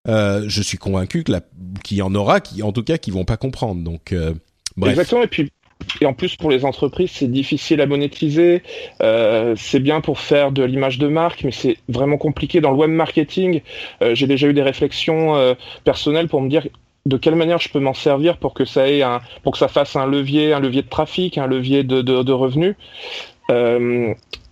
[0.06, 1.32] Euh, Je suis convaincu que
[1.84, 3.82] qu'il y en aura, qui en tout cas, qui vont pas comprendre.
[3.82, 4.32] Donc euh,
[4.78, 4.92] Bref.
[4.92, 5.24] Exactement.
[6.00, 8.62] Et en plus, pour les entreprises, c'est difficile à monétiser.
[9.02, 12.76] Euh, c'est bien pour faire de l'image de marque, mais c'est vraiment compliqué dans le
[12.76, 13.62] web marketing.
[14.02, 16.66] Euh, j'ai déjà eu des réflexions euh, personnelles pour me dire
[17.06, 19.68] de quelle manière je peux m'en servir pour que ça ait un, pour que ça
[19.68, 22.74] fasse un levier, un levier de trafic, un levier de, de, de revenus.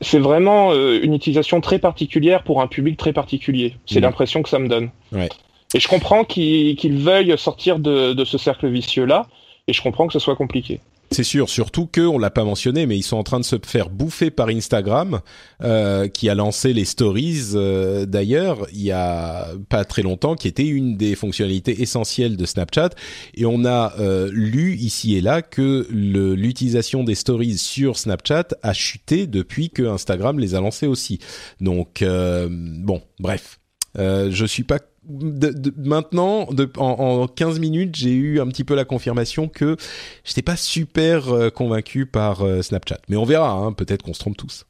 [0.01, 3.77] C'est vraiment une utilisation très particulière pour un public très particulier.
[3.85, 4.03] C'est mmh.
[4.03, 4.90] l'impression que ça me donne.
[5.12, 5.28] Ouais.
[5.74, 9.27] Et je comprends qu'ils qu veuillent sortir de, de ce cercle vicieux-là,
[9.69, 10.81] et je comprends que ce soit compliqué.
[11.11, 13.57] C'est sûr, surtout que on l'a pas mentionné, mais ils sont en train de se
[13.65, 15.20] faire bouffer par Instagram,
[15.62, 20.49] euh, qui a lancé les stories euh, d'ailleurs il y a pas très longtemps, qui
[20.49, 22.91] était une des fonctionnalités essentielles de Snapchat.
[23.35, 28.73] Et on a euh, lu ici et là que l'utilisation des stories sur Snapchat a
[28.73, 31.20] chuté depuis que Instagram les a lancées aussi.
[31.61, 33.61] Donc bon, bref,
[33.97, 34.78] je suis pas
[35.09, 39.77] maintenant, en, en, 15 minutes, j'ai eu un petit peu la confirmation que
[40.24, 42.99] j'étais pas super euh, convaincu par euh, Snapchat.
[43.09, 44.66] Mais on verra, hein, peut-être qu'on se trompe tous.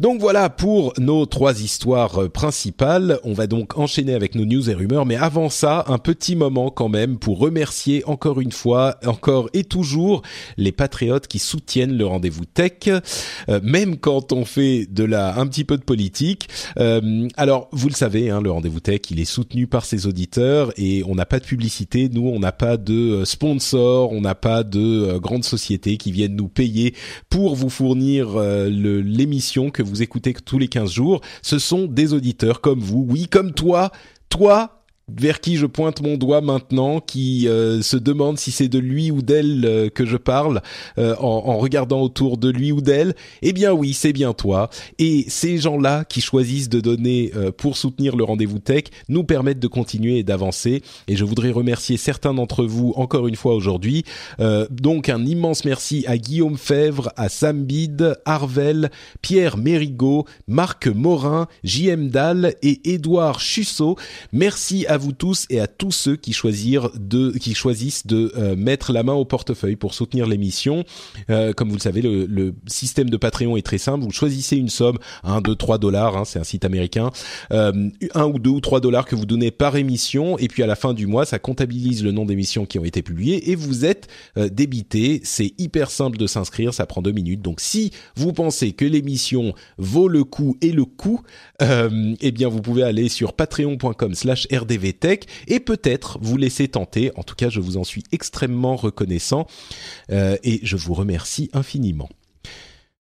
[0.00, 3.18] Donc voilà pour nos trois histoires euh, principales.
[3.22, 6.70] On va donc enchaîner avec nos news et rumeurs, mais avant ça, un petit moment
[6.70, 10.22] quand même pour remercier encore une fois, encore et toujours
[10.56, 12.88] les patriotes qui soutiennent le rendez-vous tech,
[13.50, 16.48] euh, même quand on fait de la un petit peu de politique.
[16.78, 20.72] Euh, alors vous le savez, hein, le rendez-vous tech, il est soutenu par ses auditeurs
[20.78, 22.08] et on n'a pas de publicité.
[22.08, 26.48] Nous, on n'a pas de sponsors, on n'a pas de grandes sociétés qui viennent nous
[26.48, 26.94] payer
[27.28, 32.14] pour vous fournir l'émission que vous vous écoutez tous les 15 jours, ce sont des
[32.14, 33.90] auditeurs comme vous, oui, comme toi,
[34.28, 34.79] toi
[35.18, 39.10] vers qui je pointe mon doigt maintenant, qui euh, se demande si c'est de lui
[39.10, 40.62] ou d'elle euh, que je parle
[40.98, 44.70] euh, en, en, regardant autour de lui ou d'elle, eh bien oui, c'est bien toi.
[44.98, 49.66] Et ces gens-là qui choisissent de donner pour soutenir le rendez-vous tech nous permettent de
[49.68, 50.82] continuer et d'avancer.
[51.08, 54.04] Et je voudrais remercier certains d'entre vous encore une fois aujourd'hui.
[54.70, 58.90] donc un immense merci à Guillaume Fèvre, à Sam Bide, Arvel,
[59.22, 63.96] Pierre Mérigot, Marc Morin, JM Dahl et Édouard Chussot.
[64.32, 68.92] Merci à vous tous et à tous ceux qui, de, qui choisissent de euh, mettre
[68.92, 70.84] la main au portefeuille pour soutenir l'émission.
[71.30, 74.04] Euh, comme vous le savez, le, système de Patreon est très simple.
[74.04, 77.10] Vous choisissez une somme, 1, 2, 3 dollars, hein, c'est un site américain,
[77.52, 80.66] euh, 1 ou 2 ou 3 dollars que vous donnez par émission, et puis à
[80.66, 83.84] la fin du mois, ça comptabilise le nom d'émissions qui ont été publiées, et vous
[83.84, 85.20] êtes euh, débité.
[85.24, 87.42] C'est hyper simple de s'inscrire, ça prend deux minutes.
[87.42, 91.22] Donc si vous pensez que l'émission vaut le coup et le coût,
[91.60, 97.12] eh bien vous pouvez aller sur patreon.com slash rdv Tech et peut-être vous laisser tenter.
[97.16, 99.46] En tout cas, je vous en suis extrêmement reconnaissant
[100.10, 102.08] euh, et je vous remercie infiniment.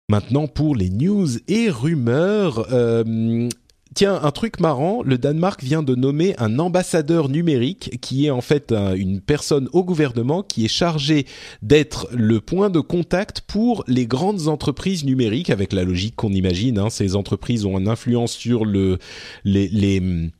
[0.09, 2.67] Maintenant pour les news et rumeurs.
[2.71, 3.47] Euh,
[3.93, 8.41] tiens, un truc marrant, le Danemark vient de nommer un ambassadeur numérique qui est en
[8.41, 11.25] fait une personne au gouvernement qui est chargée
[11.61, 16.77] d'être le point de contact pour les grandes entreprises numériques avec la logique qu'on imagine.
[16.77, 18.97] Hein, ces entreprises ont une influence sur le,
[19.43, 20.31] les, les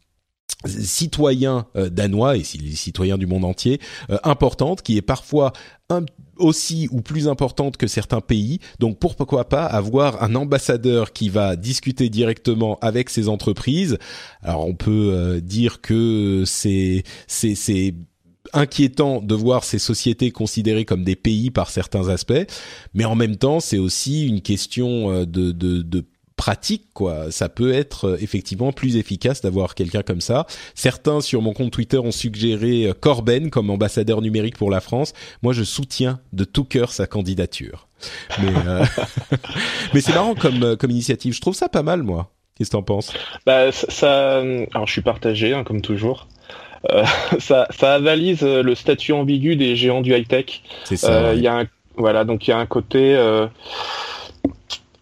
[0.66, 3.80] citoyens euh, danois et citoyens du monde entier
[4.10, 5.54] euh, importante qui est parfois
[6.38, 8.60] aussi ou plus importante que certains pays.
[8.80, 13.98] Donc pourquoi pas avoir un ambassadeur qui va discuter directement avec ces entreprises?
[14.42, 17.94] Alors on peut euh, dire que c'est c'est c'est
[18.54, 22.34] inquiétant de voir ces sociétés considérées comme des pays par certains aspects,
[22.94, 26.06] mais en même temps, c'est aussi une question de, de, de
[26.42, 27.30] pratique quoi.
[27.30, 30.48] Ça peut être euh, effectivement plus efficace d'avoir quelqu'un comme ça.
[30.74, 35.14] Certains sur mon compte Twitter ont suggéré euh, Corben comme ambassadeur numérique pour la France.
[35.44, 37.88] Moi, je soutiens de tout cœur sa candidature.
[38.42, 38.84] Mais euh,
[39.94, 41.36] mais c'est marrant comme comme initiative.
[41.36, 42.32] Je trouve ça pas mal moi.
[42.58, 43.14] Qu'est-ce que t'en penses?
[43.46, 44.40] Bah ça.
[44.40, 46.28] Alors je suis partagé hein, comme toujours.
[47.38, 50.64] ça, ça avalise le statut ambigu des géants du high tech.
[50.86, 51.36] C'est ça.
[51.36, 51.66] Il y a un,
[51.98, 53.16] voilà donc il y a un côté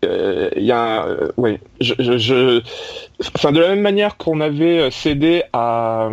[0.01, 2.61] il euh, y a, euh, ouais, je, je,
[3.35, 6.09] enfin de la même manière qu'on avait euh, cédé à,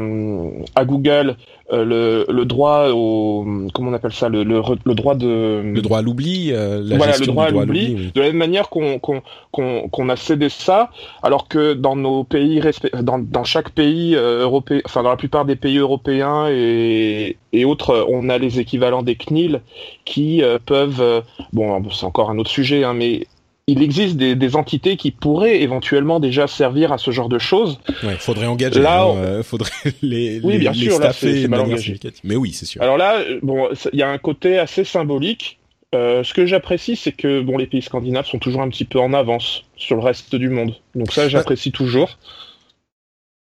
[0.75, 1.37] à Google
[1.71, 3.45] le, le droit au,
[3.75, 7.19] comment on appelle ça, le, le, le droit de, le droit à l'oubli, la voilà,
[7.19, 10.91] le droit à l'oubli, de la même manière qu'on qu'on qu'on a cédé ça,
[11.25, 12.61] alors que dans nos pays,
[13.03, 18.07] dans, dans chaque pays européen, enfin dans la plupart des pays européens et, et autres,
[18.09, 19.61] on a les équivalents des CNIL
[20.05, 23.27] qui peuvent, bon, c'est encore un autre sujet, hein, mais
[23.69, 27.81] il existe des, entités qui pourraient éventuellement déjà servir à ce genre de choses.
[28.05, 28.81] Ouais, faudrait engager.
[28.81, 29.73] Là, hein, euh, faudrait
[30.03, 31.99] les, oui, bien sûr, là, c'est mal engagé.
[32.23, 32.81] Mais oui, c'est sûr.
[32.81, 35.59] Alors là, bon, il y a un côté assez symbolique.
[35.95, 39.01] Euh, ce que j'apprécie, c'est que bon, les pays scandinaves sont toujours un petit peu
[39.01, 40.77] en avance sur le reste du monde.
[40.95, 42.19] Donc ça, j'apprécie toujours.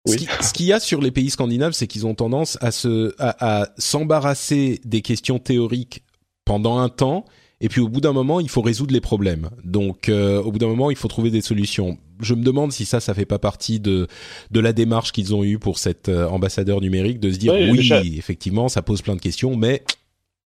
[0.06, 0.26] Oui.
[0.40, 3.68] Ce qu'il y a sur les pays scandinaves, c'est qu'ils ont tendance à se, à
[3.78, 6.02] s'embarrasser des questions théoriques
[6.44, 7.24] pendant un temps
[7.60, 9.50] et puis au bout d'un moment, il faut résoudre les problèmes.
[9.64, 11.98] Donc euh, au bout d'un moment, il faut trouver des solutions.
[12.20, 14.08] Je me demande si ça, ça fait pas partie de
[14.50, 18.16] de la démarche qu'ils ont eue pour cet euh, ambassadeur numérique de se dire oui,
[18.16, 19.82] effectivement, ça pose plein de questions, mais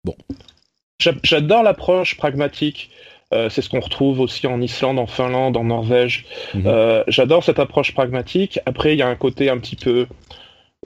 [0.04, 0.16] bon.
[1.24, 2.92] J'adore l'approche pragmatique.
[3.34, 6.26] Euh, c'est ce qu'on retrouve aussi en Islande, en Finlande, en Norvège.
[6.54, 7.04] Mhm.
[7.08, 8.60] J'adore cette approche pragmatique.
[8.66, 10.06] Après, il y a un côté un petit peu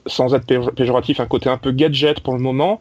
[0.06, 2.80] sans être péjoratif, un côté un peu gadget pour le moment.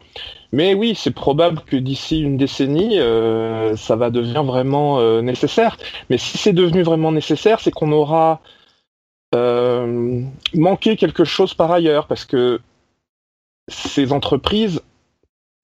[0.52, 5.77] Mais oui, c'est probable que d'ici une décennie, euh, ça va devenir vraiment euh, nécessaire.
[6.10, 8.41] Mais si c'est devenu vraiment nécessaire, c'est qu'on aura
[9.34, 10.22] euh,
[10.53, 12.60] manqué quelque chose par ailleurs, parce que
[13.68, 14.81] ces entreprises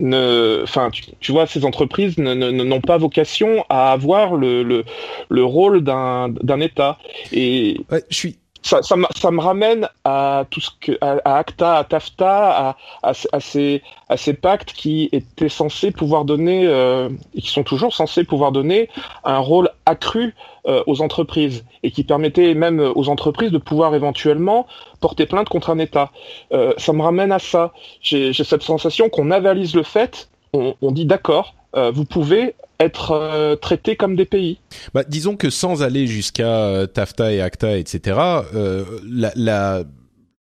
[0.02, 6.60] ne, enfin, tu, vois, ces entreprises n'ont pas vocation à avoir le, le, rôle d'un
[6.60, 6.98] État.
[7.32, 7.80] Et
[8.10, 8.96] je suis ça, ça,
[9.32, 15.10] me ramène à tout ce que à, ACTA, à TAFTA, à, ces, à pactes qui
[15.12, 18.90] étaient censés pouvoir donner euh, et qui sont toujours censés pouvoir donner
[19.24, 20.36] un rôle accru
[20.68, 24.68] euh, aux entreprises et qui permettaient même aux entreprises de pouvoir éventuellement
[25.00, 26.12] porter plainte contre un État.
[26.54, 27.74] Euh, ça me ramène à ça.
[28.02, 33.96] J'ai cette sensation qu'on avalise le fait, on, dit d'accord, vous pouvez être euh, traités
[33.96, 34.60] comme des pays.
[34.94, 38.20] Bah, disons que sans aller jusqu'à euh, TAFTA et ACTA, etc.,
[38.54, 39.84] euh,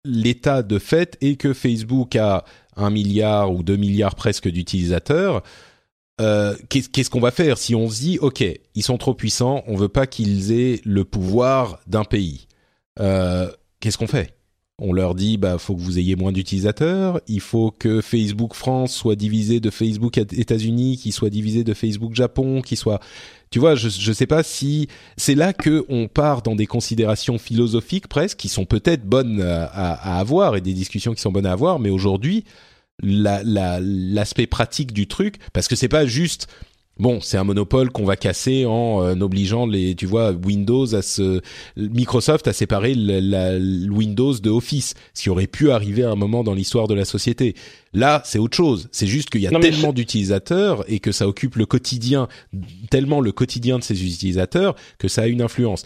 [0.05, 2.43] l'état de fait est que Facebook a
[2.76, 5.43] un milliard ou deux milliards presque d'utilisateurs.
[6.69, 8.43] Qu'est-ce qu'on va faire si on se dit, ok,
[8.76, 12.47] ils sont trop puissants, on veut pas qu'ils aient le pouvoir d'un pays?
[12.97, 14.34] Qu'est-ce qu'on fait?
[14.79, 18.93] On leur dit bah faut que vous ayez moins d'utilisateurs, il faut que Facebook France
[18.93, 22.99] soit divisé de Facebook États-Unis, qu'il soit divisé de Facebook Japon, qu'il soit
[23.51, 27.37] tu vois, je je sais pas si c'est là que on part dans des considérations
[27.37, 31.45] philosophiques presque qui sont peut-être bonnes à, à, avoir et des discussions qui sont bonnes
[31.45, 32.43] à avoir, mais aujourd'hui
[33.01, 36.47] l'aspect pratique du truc parce que c'est pas juste
[36.99, 41.02] Bon, c'est un monopole qu'on va casser en euh, obligeant les, tu vois, Windows à
[41.02, 41.41] se,
[41.76, 46.44] Microsoft à séparer le, Windows de Office, ce qui aurait pu arriver à un moment
[46.44, 47.56] dans l'histoire de la société.
[47.94, 48.90] Là, c'est autre chose.
[48.91, 52.28] C'est juste qu'il y a tellement d'utilisateurs et que ça occupe le quotidien,
[52.91, 55.86] tellement le quotidien de ces utilisateurs que ça a une influence.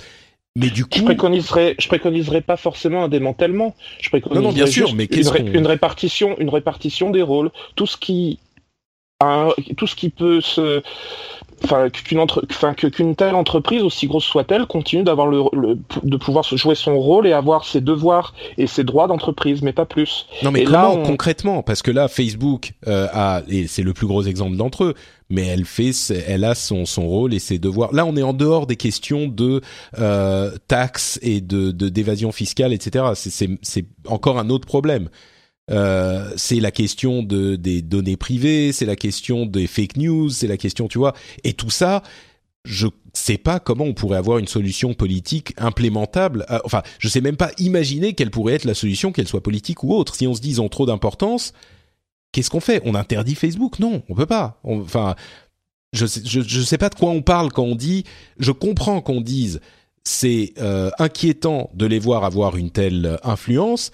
[0.57, 3.75] Mais du coup, je préconiserais, je préconiserais pas forcément un démantèlement.
[4.01, 7.51] Je préconiserais non, non, bien sûr, mais une, une répartition, une répartition des rôles.
[7.75, 8.39] Tout ce qui
[9.77, 10.83] tout ce qui peut se
[11.63, 15.41] enfin qu'une entre enfin qu'une telle entreprise aussi grosse soit-elle continue d'avoir le,
[16.03, 19.73] de pouvoir se jouer son rôle et avoir ses devoirs et ses droits d'entreprise mais
[19.73, 20.27] pas plus.
[20.43, 21.63] Non mais comment concrètement?
[21.63, 24.93] Parce que là Facebook euh, a et c'est le plus gros exemple d'entre eux
[25.31, 25.93] mais elle fait
[26.27, 27.91] elle a son son rôle et ses devoirs.
[27.93, 29.61] Là on est en dehors des questions de
[29.97, 35.09] euh, taxes et de d'évasion fiscale etc c'est c'est encore un autre problème
[35.69, 40.47] euh, c'est la question de des données privées, c'est la question des fake news, c'est
[40.47, 41.13] la question, tu vois,
[41.43, 42.03] et tout ça,
[42.63, 46.45] je sais pas comment on pourrait avoir une solution politique implémentable.
[46.49, 49.83] Euh, enfin, je sais même pas imaginer quelle pourrait être la solution, qu'elle soit politique
[49.83, 50.15] ou autre.
[50.15, 51.53] Si on se dit ils ont trop d'importance,
[52.31, 52.81] qu'est-ce qu'on fait?
[52.85, 53.79] On interdit Facebook?
[53.79, 54.59] Non, on peut pas.
[54.63, 55.15] enfin,
[55.93, 58.03] je sais, sais pas de quoi on parle quand on dit.
[58.39, 59.61] Je comprends qu'on dise
[60.03, 63.91] c'est euh, inquiétant de les voir avoir une telle influence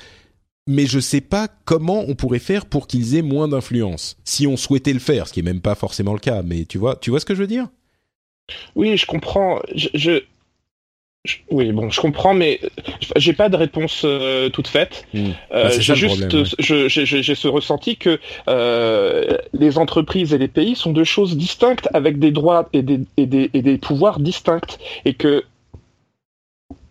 [0.67, 4.17] mais je sais pas comment on pourrait faire pour qu'ils aient moins d'influence.
[4.23, 6.77] Si on souhaitait le faire, ce qui est même pas forcément le cas, mais tu
[6.77, 7.67] vois, tu vois ce que je veux dire?
[8.75, 9.61] Oui, je comprends.
[9.73, 10.21] Je,
[11.51, 12.59] oui, bon, je comprends, mais
[13.15, 15.07] j'ai pas de réponse euh, toute faite.
[15.53, 16.27] Euh, j'ai juste,
[16.59, 18.19] j'ai ce ressenti que
[18.49, 22.99] euh, les entreprises et les pays sont deux choses distinctes avec des droits et des,
[23.15, 25.45] et des, et des pouvoirs distincts, et que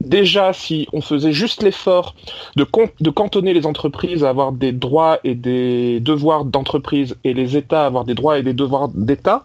[0.02, 2.14] déjà, si on faisait juste l'effort
[2.56, 2.66] de,
[3.00, 7.84] de cantonner les entreprises à avoir des droits et des devoirs d'entreprise et les États
[7.84, 9.44] à avoir des droits et des devoirs d'État,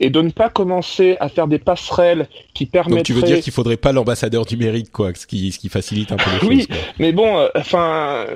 [0.00, 2.96] et de ne pas commencer à faire des passerelles qui permettraient...
[2.96, 6.12] Donc tu veux dire qu'il faudrait pas l'ambassadeur numérique, quoi, ce qui, ce qui facilite
[6.12, 6.48] un peu les choses.
[6.48, 6.68] Oui,
[6.98, 8.26] mais bon, euh, enfin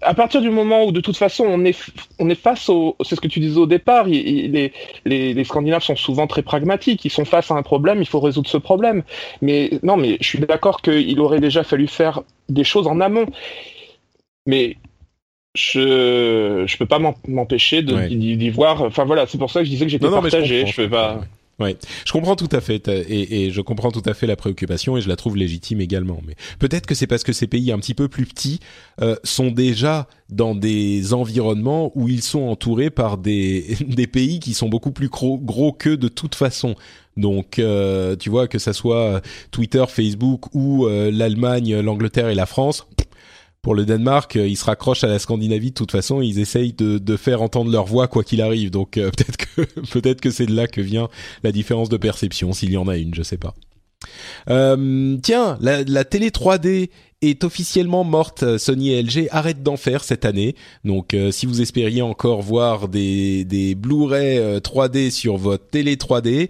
[0.00, 1.76] à partir du moment où de toute façon on est
[2.18, 4.72] on est face au c'est ce que tu disais au départ les,
[5.04, 8.20] les, les Scandinaves sont souvent très pragmatiques ils sont face à un problème il faut
[8.20, 9.02] résoudre ce problème.
[9.42, 13.26] Mais non mais je suis d'accord qu'il aurait déjà fallu faire des choses en amont.
[14.46, 14.76] Mais
[15.54, 19.86] je je peux pas m'empêcher d'y voir enfin voilà c'est pour ça que je disais
[19.86, 21.22] que j'étais partagé je, je peux pas
[21.60, 25.00] oui, je comprends tout à fait et, je comprends tout à fait la préoccupation et
[25.00, 26.20] je la trouve légitime également.
[26.24, 28.60] Mais peut-être que c'est parce que ces pays un petit peu plus petits
[29.02, 34.54] euh, sont déjà dans des environnements où ils sont entourés par des, des pays qui
[34.54, 36.76] sont beaucoup plus gros, gros qu'eux de toute façon.
[37.16, 39.20] Donc, euh, tu vois que ça soit
[39.50, 42.86] Twitter, Facebook ou euh, l'Allemagne, l'Angleterre et la France,
[43.62, 46.22] pour le Danemark, euh, ils se raccrochent à la Scandinavie de toute façon.
[46.22, 48.70] Ils essayent de, faire entendre leur voix quoi qu'il arrive.
[48.70, 51.08] Donc euh, peut-être que peut-être que c'est de là que vient
[51.42, 53.54] la différence de perception, s'il y en a une, je sais pas.
[54.48, 56.90] Euh, tiens, la, télé 3D
[57.20, 58.56] est officiellement morte.
[58.58, 60.54] Sony et LG arrêtent d'en faire cette année.
[60.84, 66.48] Donc, si vous espériez encore voir des, des Blu-ray 3D sur votre télé 3D,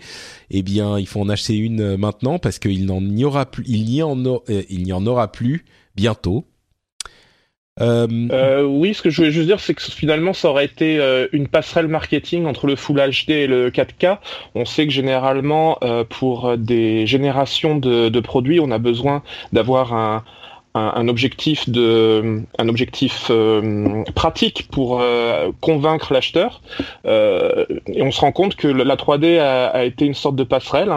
[0.50, 3.64] eh bien, il faut en acheter une maintenant parce qu'il n'en aura plus.
[3.66, 4.22] Il n'y en,
[4.68, 5.64] il n'y en aura plus
[5.96, 6.44] bientôt.
[7.80, 8.62] Euh, euh...
[8.64, 11.48] oui, ce que je voulais juste dire, c'est que finalement, ça aurait été euh, une
[11.48, 14.18] passerelle marketing entre le Full HD et le 4K.
[14.54, 19.22] On sait que généralement, euh, pour des générations de, produits, on a besoin
[19.52, 20.22] d'avoir un,
[21.08, 23.30] objectif de, un objectif
[24.14, 25.02] pratique pour
[25.60, 26.60] convaincre l'acheteur.
[27.04, 30.92] et on se rend compte que la 3D a, été une sorte de passerelle,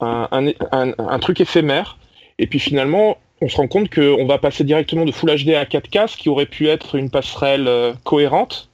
[0.00, 1.98] un truc éphémère.
[2.38, 5.64] Et puis finalement, on se rend compte qu'on va passer directement de Full HD à
[5.64, 7.68] 4K, ce qui aurait pu être une passerelle
[8.04, 8.68] cohérente.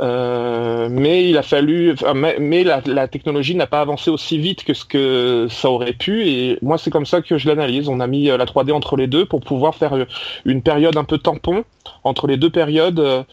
[0.00, 1.94] mais il a fallu,
[2.38, 6.26] mais, la, technologie n'a pas avancé aussi vite que ce que ça aurait pu.
[6.28, 7.88] Et moi, c'est comme ça que je l'analyse.
[7.88, 10.06] On a mis la 3D entre les deux pour pouvoir faire
[10.44, 11.64] une période un peu tampon
[12.04, 13.26] entre les deux périodes.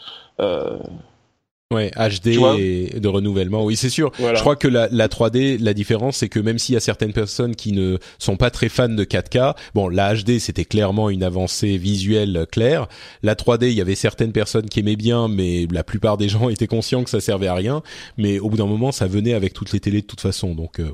[1.73, 3.65] Ouais, HD et de renouvellement.
[3.65, 4.13] Oui, c'est sûr.
[4.17, 7.11] Je crois que la, la 3D, la différence, c'est que même s'il y a certaines
[7.11, 11.23] personnes qui ne sont pas très fans de 4K, bon, la HD, c'était clairement une
[11.23, 12.87] avancée visuelle claire.
[13.21, 16.47] La 3D, il y avait certaines personnes qui aimaient bien, mais la plupart des gens
[16.47, 17.83] étaient conscients que ça servait à rien.
[18.17, 20.55] Mais au bout d'un moment, ça venait avec toutes les télés de toute façon.
[20.55, 20.89] Donc, euh,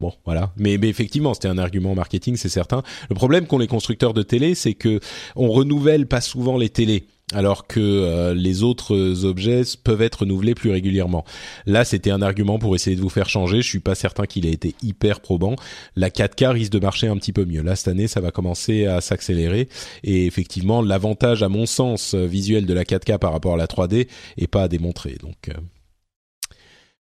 [0.00, 0.52] Bon, voilà.
[0.56, 2.84] Mais, mais effectivement, c'était un argument marketing, c'est certain.
[3.08, 5.00] Le problème qu'ont les constructeurs de télé, c'est que
[5.34, 7.04] on renouvelle pas souvent les télés
[7.34, 11.24] alors que euh, les autres objets peuvent être renouvelés plus régulièrement.
[11.66, 13.62] Là, c'était un argument pour essayer de vous faire changer.
[13.62, 15.56] Je suis pas certain qu'il ait été hyper probant.
[15.96, 17.62] La 4K risque de marcher un petit peu mieux.
[17.62, 19.68] Là, cette année, ça va commencer à s'accélérer.
[20.04, 24.08] Et effectivement, l'avantage, à mon sens, visuel de la 4K par rapport à la 3D
[24.36, 25.16] est pas à démontrer.
[25.20, 25.52] Donc, euh,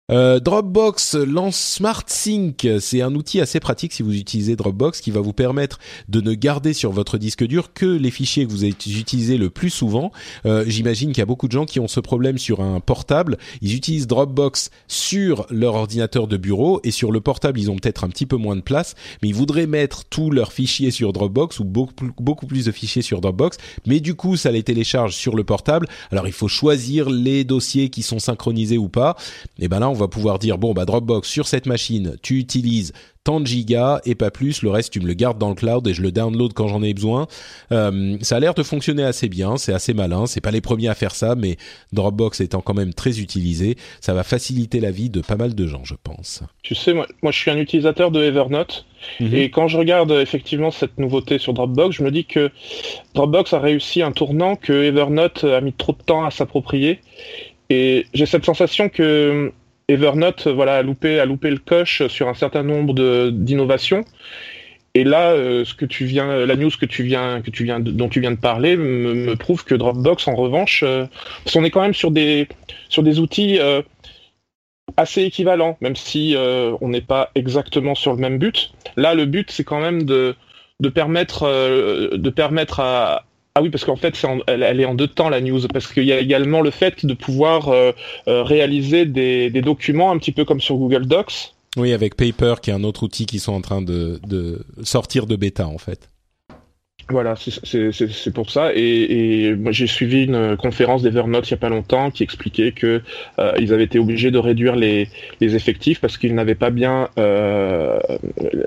[0.09, 2.65] euh, Dropbox lance SmartSync.
[2.79, 6.33] C'est un outil assez pratique si vous utilisez Dropbox qui va vous permettre de ne
[6.33, 10.13] garder sur votre disque dur que les fichiers que vous utilisez le plus souvent.
[10.45, 13.37] Euh, J'imagine qu'il y a beaucoup de gens qui ont ce problème sur un portable.
[13.61, 18.05] Ils utilisent Dropbox sur leur ordinateur de bureau et sur le portable ils ont peut-être
[18.05, 21.59] un petit peu moins de place, mais ils voudraient mettre tous leurs fichiers sur Dropbox
[21.59, 25.43] ou beaucoup, plus de fichiers sur Dropbox, mais du coup ça les télécharge sur le
[25.43, 25.87] portable.
[26.11, 29.17] Alors il faut choisir les dossiers qui sont synchronisés ou pas.
[29.59, 32.93] Et ben là va pouvoir dire bon bah Dropbox sur cette machine, tu utilises
[33.27, 35.85] tant de gigas et pas plus, le reste tu me le gardes dans le cloud
[35.85, 37.27] et je le download quand j'en ai besoin.
[37.73, 40.87] Euh, ça a l'air de fonctionner assez bien, c'est assez malin, c'est pas les premiers
[40.87, 41.57] à faire ça, mais
[41.91, 45.67] Dropbox étant quand même très utilisé, ça va faciliter la vie de pas mal de
[45.67, 46.41] gens, je pense.
[46.63, 48.85] Tu sais, moi, moi je suis un utilisateur de Evernote
[49.19, 49.35] mhm.
[49.35, 52.49] et quand je regarde effectivement cette nouveauté sur Dropbox, je me dis que
[53.13, 57.01] Dropbox a réussi un tournant que Evernote a mis trop de temps à s'approprier.
[57.69, 59.51] Et j'ai cette sensation que
[59.89, 62.93] Evernote voilà, a, loupé, a loupé le coche sur un certain nombre
[63.31, 64.03] d'innovations.
[64.97, 67.79] Et là, euh, ce que tu viens, la news que tu viens, que tu viens,
[67.79, 71.05] dont tu viens de parler, me, prouve que Dropbox, en revanche, euh,
[71.55, 72.47] on est quand même sur des,
[73.19, 73.83] outils euh,
[74.97, 78.73] assez équivalents, même si on n'est pas exactement sur le même but.
[78.95, 80.35] Là, le but, c'est quand même de
[80.89, 81.43] permettre
[82.79, 83.26] à,
[83.57, 84.15] ah oui, parce qu'en fait,
[84.45, 87.15] elle, est en deux temps la news, parce qu'il y a également le fait de
[87.15, 87.91] pouvoir euh,
[88.27, 91.53] euh, réaliser des, documents un petit peu comme sur Google Docs.
[91.75, 94.19] Oui, avec Paper, qui est un autre outil qui sont en train de,
[94.83, 96.07] sortir de bêta en fait.
[97.09, 98.73] Voilà, c'est pour ça.
[98.75, 103.01] Et, moi, j'ai suivi une conférence d'Evernote il n'y a pas longtemps qui expliquait que
[103.39, 105.09] euh, ils avaient été obligés de réduire les,
[105.41, 107.09] effectifs parce qu'ils n'avaient pas bien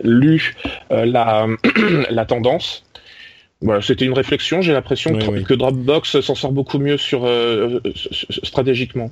[0.03, 0.57] lu
[0.91, 1.47] la,
[2.11, 2.83] la tendance
[3.61, 4.63] voilà, c'était une réflexion.
[4.63, 7.81] J'ai l'impression que, Dropbox s'en sort beaucoup mieux sur euh,
[8.43, 9.11] stratégiquement.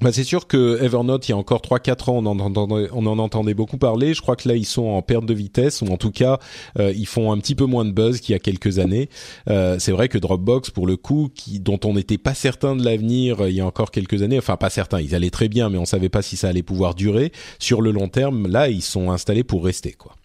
[0.00, 3.06] Bah c'est sûr que Evernote, il y a encore 3-4 ans, on en, entendait, on
[3.06, 4.12] en entendait beaucoup parler.
[4.12, 6.40] Je crois que là, ils sont en perte de vitesse, ou en tout cas,
[6.80, 9.08] euh, ils font un petit peu moins de buzz qu'il y a quelques années.
[9.48, 12.84] Euh, c'est vrai que Dropbox, pour le coup, qui, dont on n'était pas certain de
[12.84, 15.70] l'avenir euh, il y a encore quelques années, enfin pas certain, ils allaient très bien,
[15.70, 17.30] mais on savait pas si ça allait pouvoir durer.
[17.60, 20.16] Sur le long terme, là, ils sont installés pour rester, quoi.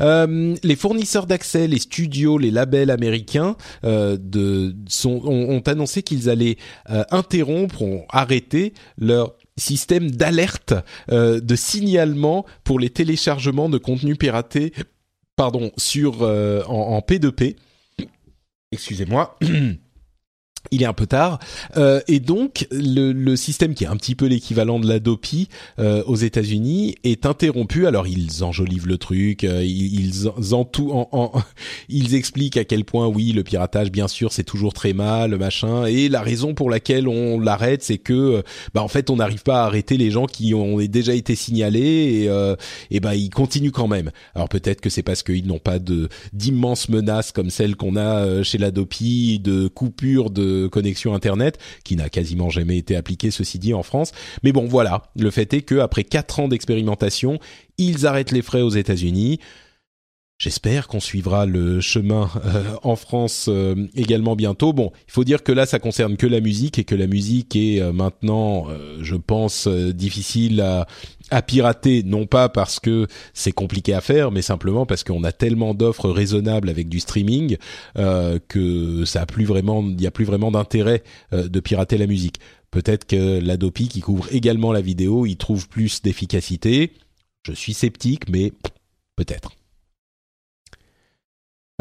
[0.00, 4.16] Euh, les fournisseurs d'accès, les studios, les labels américains euh,
[5.04, 6.56] ont, annoncé qu'ils allaient
[6.90, 10.72] euh, interrompre, ont arrêté leur système d'alerte,
[11.10, 14.72] de signalement pour les téléchargements de contenu piraté,
[15.36, 17.56] pardon, sur en P2P.
[18.72, 19.38] Excusez-moi.
[20.72, 21.38] il est un peu tard
[21.76, 26.02] euh, et donc le, le, système qui est un petit peu l'équivalent de l'Adopi euh,
[26.06, 27.86] aux États-Unis est interrompu.
[27.86, 31.32] Alors ils enjolivent le truc, euh, ils en, en, en,
[31.88, 35.86] ils expliquent à quel point oui le piratage bien sûr c'est toujours très mal machin
[35.86, 38.42] et la raison pour laquelle on l'arrête c'est que
[38.74, 42.22] bah en fait on n'arrive pas à arrêter les gens qui ont déjà été signalés
[42.22, 42.56] et, euh,
[42.90, 44.10] et bah ils continuent quand même.
[44.34, 45.78] Alors peut-être que c'est parce qu'ils n'ont pas
[46.32, 51.96] d'immenses menaces comme celles qu'on a euh, chez l'Adopi de coupure de connexion internet, qui
[51.96, 54.12] n'a quasiment jamais été appliqué, ceci dit, en France.
[54.42, 55.02] Mais bon, voilà.
[55.16, 57.38] Le fait est que après quatre ans d'expérimentation,
[57.78, 59.40] ils arrêtent les frais aux États-Unis.
[60.42, 64.72] J'espère qu'on suivra le chemin euh, en France euh, également bientôt.
[64.72, 67.54] Bon, il faut dire que là, ça concerne que la musique et que la musique
[67.54, 68.66] est euh, maintenant,
[69.00, 70.88] je pense, difficile à,
[71.30, 75.30] à, pirater, non pas parce que c'est compliqué à faire, mais simplement parce qu'on a
[75.30, 77.56] tellement d'offres raisonnables avec du streaming
[77.94, 82.40] que ça a plus vraiment, il n'y a plus vraiment d'intérêt de pirater la musique.
[82.72, 86.90] Peut-être que l'Adopi, qui couvre également la vidéo, y trouve plus d'efficacité.
[87.46, 88.52] Je suis sceptique, mais
[89.14, 89.52] peut-être.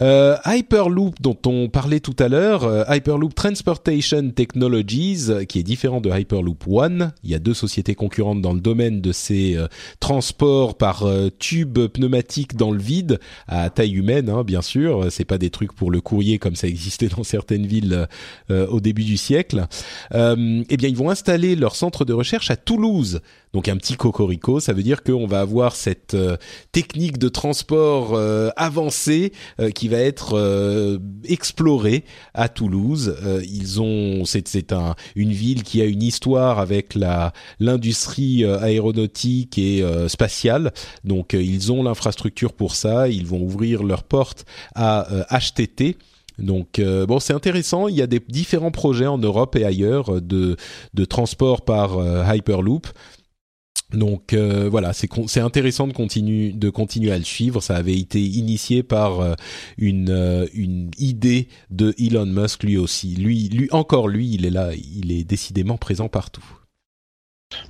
[0.01, 6.01] Euh, Hyperloop, dont on parlait tout à l'heure, euh, Hyperloop Transportation Technologies, qui est différent
[6.01, 7.13] de Hyperloop One.
[7.23, 9.67] Il y a deux sociétés concurrentes dans le domaine de ces euh,
[9.99, 11.05] transports par
[11.37, 15.11] tube pneumatique dans le vide, à taille humaine, hein, bien sûr.
[15.11, 18.07] C'est pas des trucs pour le courrier comme ça existait dans certaines villes
[18.49, 19.65] au début du siècle.
[20.13, 23.21] eh bien, ils vont installer leur centre de recherche à Toulouse.
[23.53, 26.15] Donc un petit cocorico, ça veut dire qu'on va avoir cette
[26.71, 28.17] technique de transport
[28.55, 29.33] avancée
[29.75, 32.03] qui va être euh, exploré
[32.33, 33.15] à Toulouse.
[33.23, 38.43] Euh, ils ont, c'est, c'est un, une ville qui a une histoire avec la l'industrie
[38.43, 40.71] euh, aéronautique et spatiale.
[41.03, 43.07] Donc ils ont l'infrastructure pour ça.
[43.09, 44.45] Ils vont ouvrir leurs portes
[44.75, 45.97] à HTT.
[46.39, 47.87] Donc bon, c'est intéressant.
[47.87, 50.55] Il y a des différents projets en Europe et ailleurs de
[50.93, 51.97] de transport par
[52.33, 52.87] Hyperloop.
[53.93, 57.61] Donc euh, voilà, c'est intéressant de continuer de continuer à le suivre.
[57.61, 59.33] Ça avait été initié par euh,
[59.77, 63.15] une euh, une idée de Elon Musk lui aussi.
[63.15, 66.43] Lui lui encore lui, il est là, il est décidément présent partout.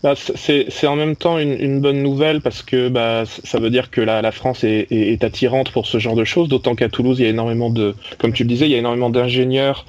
[0.03, 3.99] Bah, c'est en même temps une, bonne nouvelle parce que bah, ça veut dire que
[3.99, 7.23] la, la France est, est, attirante pour ce genre de choses, d'autant qu'à Toulouse, il
[7.23, 9.87] y a énormément de, comme tu le disais, il y a énormément d'ingénieurs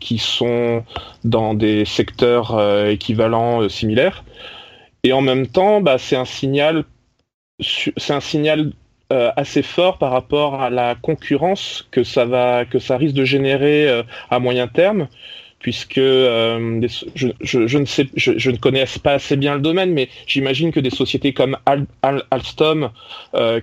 [0.00, 0.82] qui sont
[1.22, 4.24] dans des secteurs équivalents, similaires.
[5.06, 6.82] Et en même temps, bah, c'est un signal,
[9.12, 12.24] euh, assez fort par rapport à la concurrence que ça
[12.96, 15.06] risque de générer euh, à moyen terme,
[15.60, 16.80] puisque euh,
[17.14, 21.56] je, ne connais pas assez bien le domaine, mais j'imagine que des sociétés comme
[22.02, 22.90] Alstom,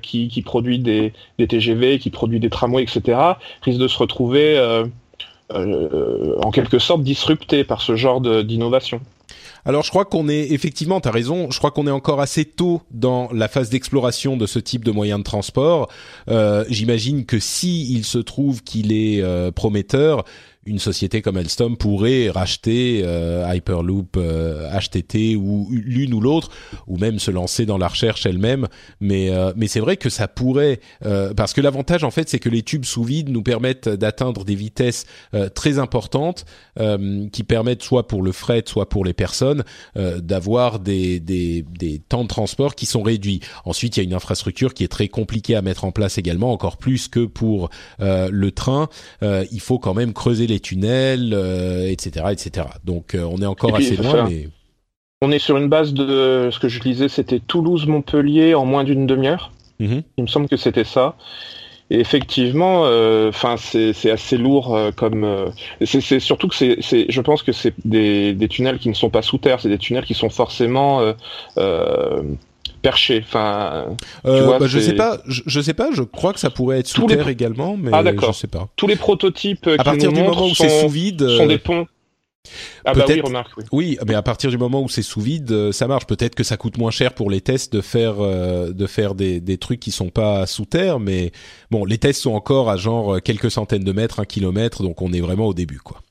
[0.02, 3.20] qui, qui, produit des, des, TGV, qui produit des tramways, etc.,
[3.64, 4.58] risquent de se retrouver
[5.50, 9.02] en quelque sorte disruptées par ce genre d'innovation.
[9.66, 12.82] Alors je crois qu'on est effectivement, tu raison, je crois qu'on est encore assez tôt
[12.92, 15.90] dans la phase d'exploration de ce type de moyen de transport.
[16.30, 20.26] Euh, J'imagine que si il se trouve qu'il est euh, prometteur,
[20.66, 26.50] une société comme Alstom pourrait racheter euh, Hyperloop HTT euh, ou l'une ou l'autre,
[26.88, 28.68] ou même se lancer dans la recherche elle-même.
[29.02, 30.80] Mais euh, mais c'est vrai que ça pourrait,
[31.36, 34.56] parce que l'avantage en fait, c'est que les tubes sous vide nous permettent d'atteindre des
[34.56, 35.06] vitesses
[35.56, 36.46] très importantes,
[37.32, 39.64] qui permettent soit pour le fret, soit pour les personnes,
[39.96, 43.42] d'avoir des, des des temps de transport qui sont réduits.
[43.66, 46.52] Ensuite, il y a une infrastructure qui est très compliquée à mettre en place également,
[46.52, 47.70] encore plus que pour
[48.00, 48.88] le train.
[49.22, 51.34] il faut quand même creuser les les tunnels,
[51.90, 52.68] etc., euh, etc.
[52.84, 54.50] Donc euh, on est encore assez loin, mais...
[55.22, 59.08] On est sur une base de ce que je lisais, c'était Toulouse-Montpellier en moins d'une
[59.08, 59.54] demi-heure.
[59.80, 60.04] Mhm.
[60.18, 61.16] Il me semble que c'était ça.
[61.90, 65.52] Et effectivement, euh, enfin c'est assez lourd comme.
[65.86, 69.22] c'est surtout que c'est, je pense que c'est des, des, tunnels qui ne sont pas
[69.22, 71.02] sous terre, c'est des tunnels qui sont forcément
[72.84, 73.24] perché.
[73.26, 73.88] Enfin,
[74.26, 75.90] euh, bah, je sais pas, je, sais pas.
[75.92, 78.70] Je crois que ça pourrait être sous terre également, mais ah, je sais pas.
[78.76, 81.88] Tous les prototypes à partir du moment où c'est sous vide sont des ponts.
[82.84, 83.64] Ah bah oui, remarque, oui.
[83.72, 86.06] Oui, mais à partir du moment où c'est sous vide, euh, ça marche.
[86.06, 89.40] Peut-être que ça coûte moins cher pour les tests de faire euh, de faire des,
[89.40, 91.32] des trucs qui sont pas sous terre, mais
[91.72, 95.14] bon, les tests sont encore à genre quelques centaines de mètres, un kilomètre, donc on
[95.14, 96.02] est vraiment au début, quoi.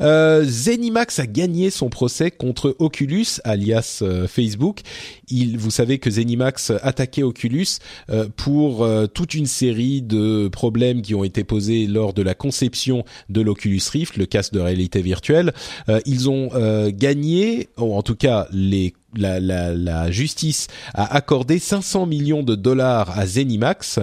[0.00, 4.80] Euh, Zenimax a gagné son procès contre Oculus, alias euh, Facebook.
[5.28, 7.66] Il, vous savez que Zenimax attaquait Oculus
[8.10, 12.34] euh, pour euh, toute une série de problèmes qui ont été posés lors de la
[12.34, 15.52] conception de l'Oculus Rift, le casque de réalité virtuelle.
[16.06, 16.50] ils ont
[16.88, 22.54] gagné, ou en tout cas les la, la, la, justice a accordé 500 millions de
[22.54, 24.00] dollars à Zenimax.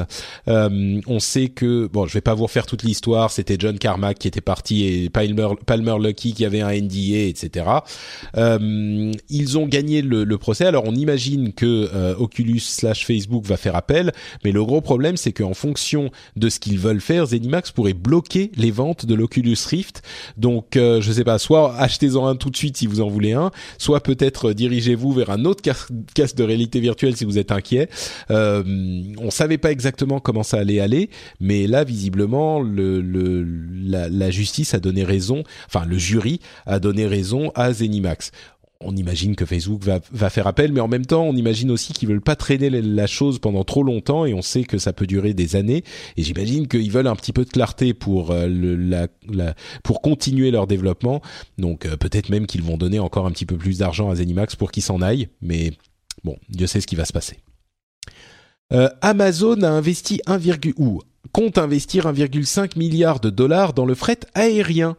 [0.47, 3.29] Euh, on sait que bon, je vais pas vous refaire toute l'histoire.
[3.31, 7.67] C'était John Carmack qui était parti et Palmer, Palmer Lucky qui avait un NDA, etc.
[8.35, 10.65] Euh, ils ont gagné le, le, procès.
[10.65, 14.11] Alors on imagine que euh, Oculus slash Facebook va faire appel,
[14.43, 18.51] mais le gros problème c'est qu'en fonction de ce qu'ils veulent faire, Zenimax pourrait bloquer
[18.55, 20.01] les ventes de l'Oculus Rift.
[20.37, 23.33] Donc euh, je sais pas, soit achetez-en un tout de suite si vous en voulez
[23.33, 27.51] un, soit peut-être dirigez vous vers un autre casque de réalité virtuelle si vous êtes
[27.51, 27.89] inquiet.
[28.31, 28.63] Euh,
[29.17, 31.09] on savait pas exactement comment ça allait aller,
[31.39, 37.51] mais là visiblement le, la, justice a donné raison, enfin le jury a donné raison
[37.55, 38.31] à Zenimax
[38.81, 42.09] on imagine que Facebook va, faire appel, mais en même temps, on imagine aussi qu'ils
[42.09, 45.33] veulent pas traîner la chose pendant trop longtemps, et on sait que ça peut durer
[45.33, 45.83] des années.
[46.17, 49.07] Et j'imagine qu'ils veulent un petit peu de clarté pour euh,
[50.03, 51.21] continuer leur développement.
[51.57, 54.55] Donc euh, peut-être même qu'ils vont donner encore un petit peu plus d'argent à Zenimax
[54.55, 55.73] pour qu'ils s'en aillent, mais
[56.23, 57.37] bon, Dieu sait ce qui va se passer.
[58.73, 60.39] Euh, Amazon a investi 1,
[60.77, 64.97] ou compte investir 1,5 milliard de dollars dans le fret aérien.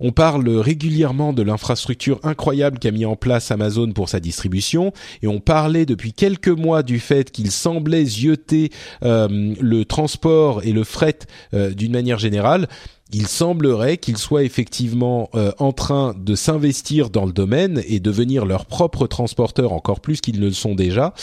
[0.00, 4.92] On parle régulièrement de l'infrastructure incroyable qu'a mis en place Amazon pour sa distribution,
[5.22, 8.70] et on parlait depuis quelques mois du fait qu'il semblait zioter
[9.02, 11.18] euh, le transport et le fret
[11.52, 12.68] euh, d'une manière générale
[13.12, 18.46] il semblerait qu'ils soient effectivement euh, en train de s'investir dans le domaine et devenir
[18.46, 21.14] leurs propres transporteurs encore plus qu'ils ne le sont déjà.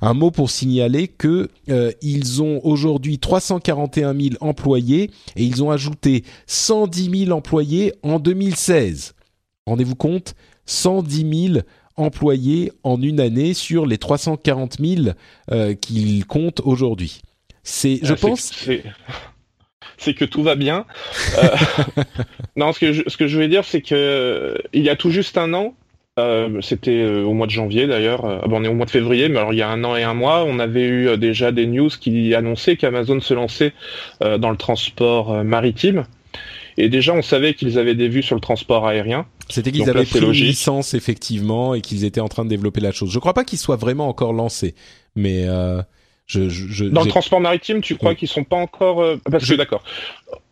[0.00, 5.70] Un mot pour signaler que euh, ils ont aujourd'hui 341 000 employés et ils ont
[5.70, 9.14] ajouté 110 000 employés en 2016.
[9.66, 10.34] Rendez-vous compte,
[10.66, 11.58] 110 000
[11.96, 15.08] employés en une année sur les 340 000
[15.50, 17.22] euh, qu'ils comptent aujourd'hui.
[17.62, 18.52] C'est, je ah, pense
[20.04, 20.84] c'est que tout va bien.
[21.38, 21.48] Euh,
[22.56, 25.10] non, ce que je, ce que je voulais dire, c'est que il y a tout
[25.10, 25.74] juste un an,
[26.16, 28.24] euh, c'était euh, au mois de janvier d'ailleurs.
[28.24, 29.96] Euh, bon, on est au mois de février, mais alors il y a un an
[29.96, 33.72] et un mois, on avait eu déjà des news qui annonçaient qu'Amazon se lançait
[34.20, 36.04] dans le transport maritime.
[36.76, 39.26] Et déjà, on savait qu'ils avaient des vues sur le transport aérien.
[39.48, 42.90] C'était qu'ils avaient pris une licence effectivement et qu'ils étaient en train de développer la
[42.90, 43.12] chose.
[43.12, 44.74] Je crois pas qu'ils soient vraiment encore lancés,
[45.14, 45.46] mais
[46.32, 49.82] dans le transport maritime, tu crois qu'ils sont pas encore euh, Parce que d'accord.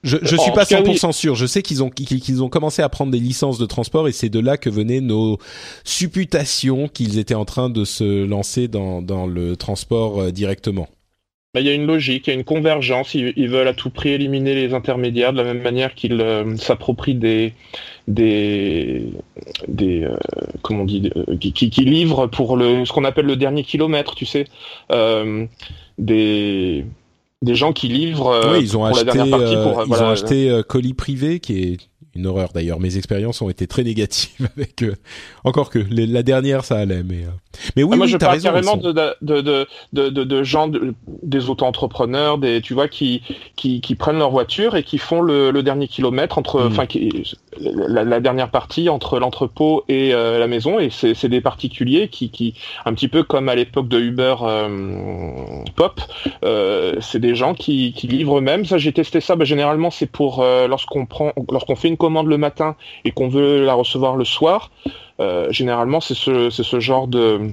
[0.04, 1.34] Je, je suis pas 100% sûr.
[1.34, 4.28] Je sais qu'ils ont qu'ils ont commencé à prendre des licences de transport et c'est
[4.28, 5.38] de là que venaient nos
[5.84, 10.88] supputations qu'ils étaient en train de se lancer dans dans le transport euh, directement.
[11.54, 13.14] Bah, il y a une logique, il y a une convergence.
[13.14, 17.14] Ils, veulent à tout prix éliminer les intermédiaires de la même manière qu'ils euh, s'approprient
[17.14, 17.52] des
[18.08, 19.12] des
[19.68, 20.16] des euh,
[20.62, 24.14] comment on dit euh, qui, qui, livrent pour le ce qu'on appelle le dernier kilomètre,
[24.14, 24.46] tu sais,
[25.98, 26.86] des
[27.42, 30.94] des gens qui livrent oui, ils ont acheté, la partie pour, ils ont acheté colis
[30.94, 31.76] privé qui est
[32.14, 32.80] une horreur d'ailleurs.
[32.80, 34.82] Mes expériences ont été très négatives avec.
[35.44, 37.26] Encore que la dernière ça allait, mais
[37.76, 40.70] mais oui, ah, moi je parle raison, carrément de, de, de, de, de, gens,
[41.22, 43.22] des auto-entrepreneurs, des tu vois qui,
[43.56, 46.66] qui qui prennent leur voiture et qui font le, le dernier kilomètre entre, mm.
[46.66, 46.86] enfin
[47.58, 52.30] la, la, dernière partie entre l'entrepôt et euh, la maison et c'est des particuliers qui
[52.30, 52.54] qui
[52.84, 54.34] un petit peu comme à l'époque de Uber
[55.76, 56.00] Pop,
[57.00, 58.64] c'est des gens qui qui livrent eux-mêmes.
[58.64, 59.36] Ça j'ai testé ça.
[59.36, 63.64] Bah, généralement c'est pour lorsqu'on prend lorsqu'on fait une commande le matin et qu'on veut
[63.64, 65.11] la recevoir le soir, euh,
[65.50, 67.52] généralement c'est ce, ce genre de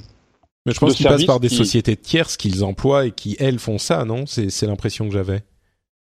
[0.66, 3.78] mais je pense qu'ils passent par des sociétés tierces qu'ils emploient et qui elles font
[3.78, 4.26] ça, non?
[4.26, 5.42] C'est l'impression que j'avais.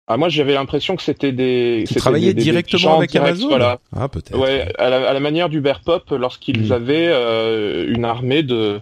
[0.07, 3.49] Ah moi j'avais l'impression que c'était des qui travaillaient directement avec Amazon?
[3.49, 3.79] Voilà.
[3.97, 4.39] Ah peut-être.
[4.39, 6.73] Ouais, à la, à la manière d'Uber Pop lorsqu'ils hmm.
[6.73, 8.81] avaient euh, une armée de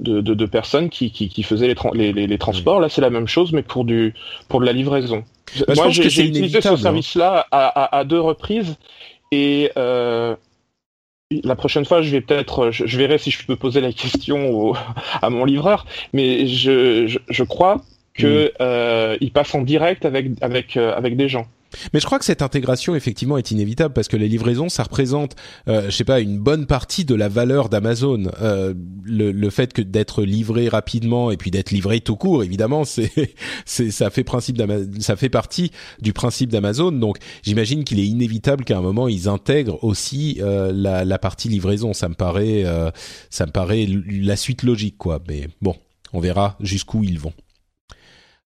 [0.00, 2.80] de, de, de personnes qui, qui, qui faisaient les, les, les, transports.
[2.80, 4.14] Là c'est la même chose mais pour du
[4.48, 5.22] pour de la livraison.
[5.68, 6.76] Bah, moi j'ai utilisé ce hein.
[6.78, 8.76] service-là à, à, à, deux reprises
[9.32, 10.34] et euh,
[11.44, 14.72] la prochaine fois, je vais peut-être, je, verrai si je peux poser la question
[15.22, 17.82] à mon livreur, mais je, je, je crois
[18.14, 21.46] que euh, il passe en direct avec avec euh, avec des gens.
[21.92, 25.36] Mais je crois que cette intégration effectivement est inévitable parce que les livraisons, ça représente,
[25.68, 28.24] euh, je sais pas, une bonne partie de la valeur d'Amazon.
[28.40, 28.74] Euh,
[29.04, 32.84] le, le, fait que d'être livré rapidement et puis d'être livré tout court, évidemment,
[33.64, 34.62] c'est, ça fait principe
[35.00, 35.70] ça fait partie
[36.00, 36.92] du principe d'Amazon.
[36.92, 41.48] Donc, j'imagine qu'il est inévitable qu'à un moment ils intègrent aussi euh, la, la, partie
[41.48, 41.92] livraison.
[41.92, 42.90] Ça me paraît, euh,
[43.30, 45.22] ça me paraît la suite logique, quoi.
[45.28, 45.76] Mais bon,
[46.12, 47.32] on verra jusqu'où ils vont.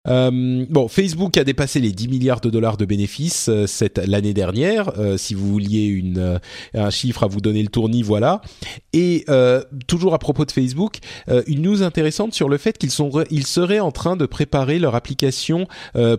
[0.07, 4.33] Euh, bon, Facebook a dépassé les 10 milliards de dollars de bénéfices euh, cette l'année
[4.33, 4.93] dernière.
[4.99, 6.39] Euh, si vous vouliez une euh,
[6.73, 8.41] un chiffre à vous donner le tournis, voilà.
[8.93, 9.27] Et
[9.87, 10.99] toujours à propos de Facebook,
[11.47, 14.95] une news intéressante sur le fait qu'ils sont ils seraient en train de préparer leur
[14.95, 15.67] application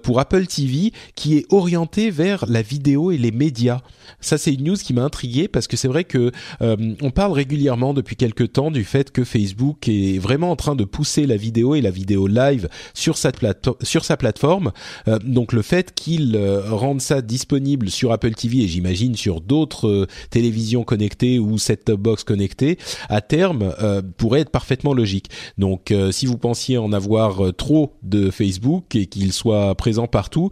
[0.03, 3.81] pour Apple TV qui est orientée vers la vidéo et les médias.
[4.21, 6.31] Ça, c'est une news qui m'a intrigué parce que c'est vrai que
[6.61, 10.83] on parle régulièrement depuis quelques temps du fait que Facebook est vraiment en train de
[10.83, 14.71] pousser la vidéo et la vidéo live sur cette plateforme sur sa plateforme.
[15.07, 19.41] Euh, donc le fait qu'il euh, rende ça disponible sur Apple TV et j'imagine sur
[19.41, 22.77] d'autres euh, télévisions connectées ou set-top box connectées,
[23.09, 23.73] à terme
[24.17, 25.29] pourrait être parfaitement logique.
[25.57, 30.49] Donc si vous pensiez en avoir trop de Facebook et qu'il soit présent partout,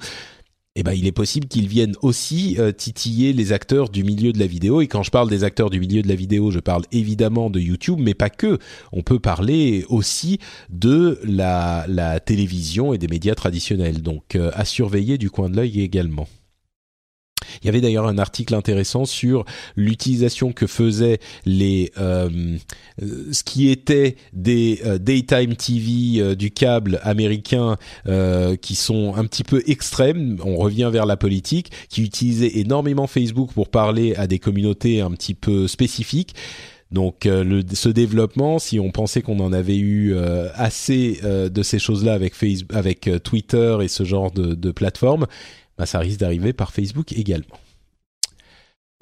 [0.80, 4.38] eh ben, il est possible qu'ils viennent aussi euh, titiller les acteurs du milieu de
[4.38, 4.80] la vidéo.
[4.82, 7.60] Et quand je parle des acteurs du milieu de la vidéo, je parle évidemment de
[7.60, 8.60] YouTube, mais pas que.
[8.92, 10.38] On peut parler aussi
[10.70, 14.04] de la, télévision et des médias traditionnels.
[14.04, 16.28] Donc, euh, à surveiller du coin de l'œil également.
[17.62, 19.46] Il y avait d'ailleurs un article intéressant sur
[19.76, 21.92] l'utilisation que faisaient les
[23.02, 27.78] euh, ce qui était des euh, daytime TV euh, du câble américain
[28.62, 30.38] qui sont un petit peu extrêmes.
[30.44, 35.12] On revient vers la politique, qui utilisaient énormément Facebook pour parler à des communautés un
[35.12, 36.36] petit peu spécifiques.
[36.92, 40.16] Donc ce développement, si on pensait qu'on en avait eu
[40.56, 45.28] assez de ces choses-là avec Facebook, avec Twitter et ce genre de, de plateformes,
[45.78, 47.58] bah, ça risque d'arriver par Facebook également.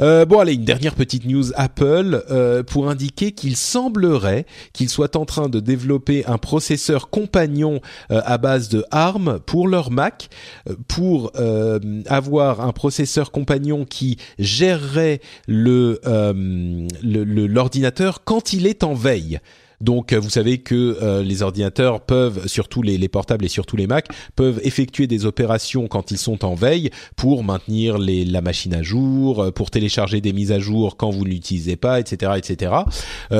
[0.01, 5.15] Euh, bon allez, une dernière petite news Apple euh, pour indiquer qu'il semblerait qu'il soit
[5.15, 7.79] en train de développer un processeur compagnon
[8.11, 10.27] euh, à base de ARM pour leur Mac,
[10.89, 11.31] pour
[12.07, 15.99] avoir un processeur compagnon qui gérerait le
[17.01, 19.39] l'ordinateur quand il est en veille.
[19.81, 23.77] Donc, euh, vous savez que euh, les ordinateurs peuvent, surtout les, les, portables et surtout
[23.77, 28.41] les Mac, peuvent effectuer des opérations quand ils sont en veille pour maintenir les, la
[28.41, 31.99] machine à jour, euh, pour télécharger des mises à jour quand vous ne l'utilisez pas,
[31.99, 32.73] etc., etc.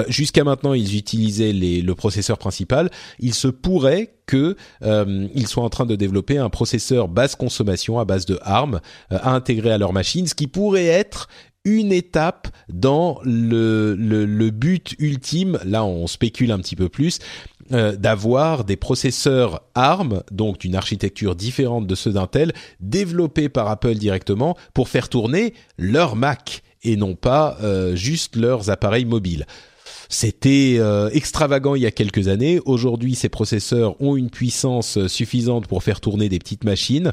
[0.08, 2.90] Jusqu'à maintenant, ils utilisaient les, le processeur principal.
[3.20, 8.06] Il se pourrait que ils soient en train de développer un processeur basse consommation à
[8.06, 8.80] base de ARM
[9.10, 11.28] à intégrer à leur machine, ce qui pourrait être
[11.66, 17.20] une étape dans le, but ultime, là on spécule un petit peu plus,
[17.74, 23.96] euh, d'avoir des processeurs ARM, donc d'une architecture différente de ceux d'Intel, développés par Apple
[23.96, 29.48] directement pour faire tourner leur Mac et non pas euh, juste leurs appareils mobiles.
[30.10, 32.60] C'était euh, extravagant il y a quelques années.
[32.66, 37.12] Aujourd'hui, ces processeurs ont une puissance suffisante pour faire tourner des petites machines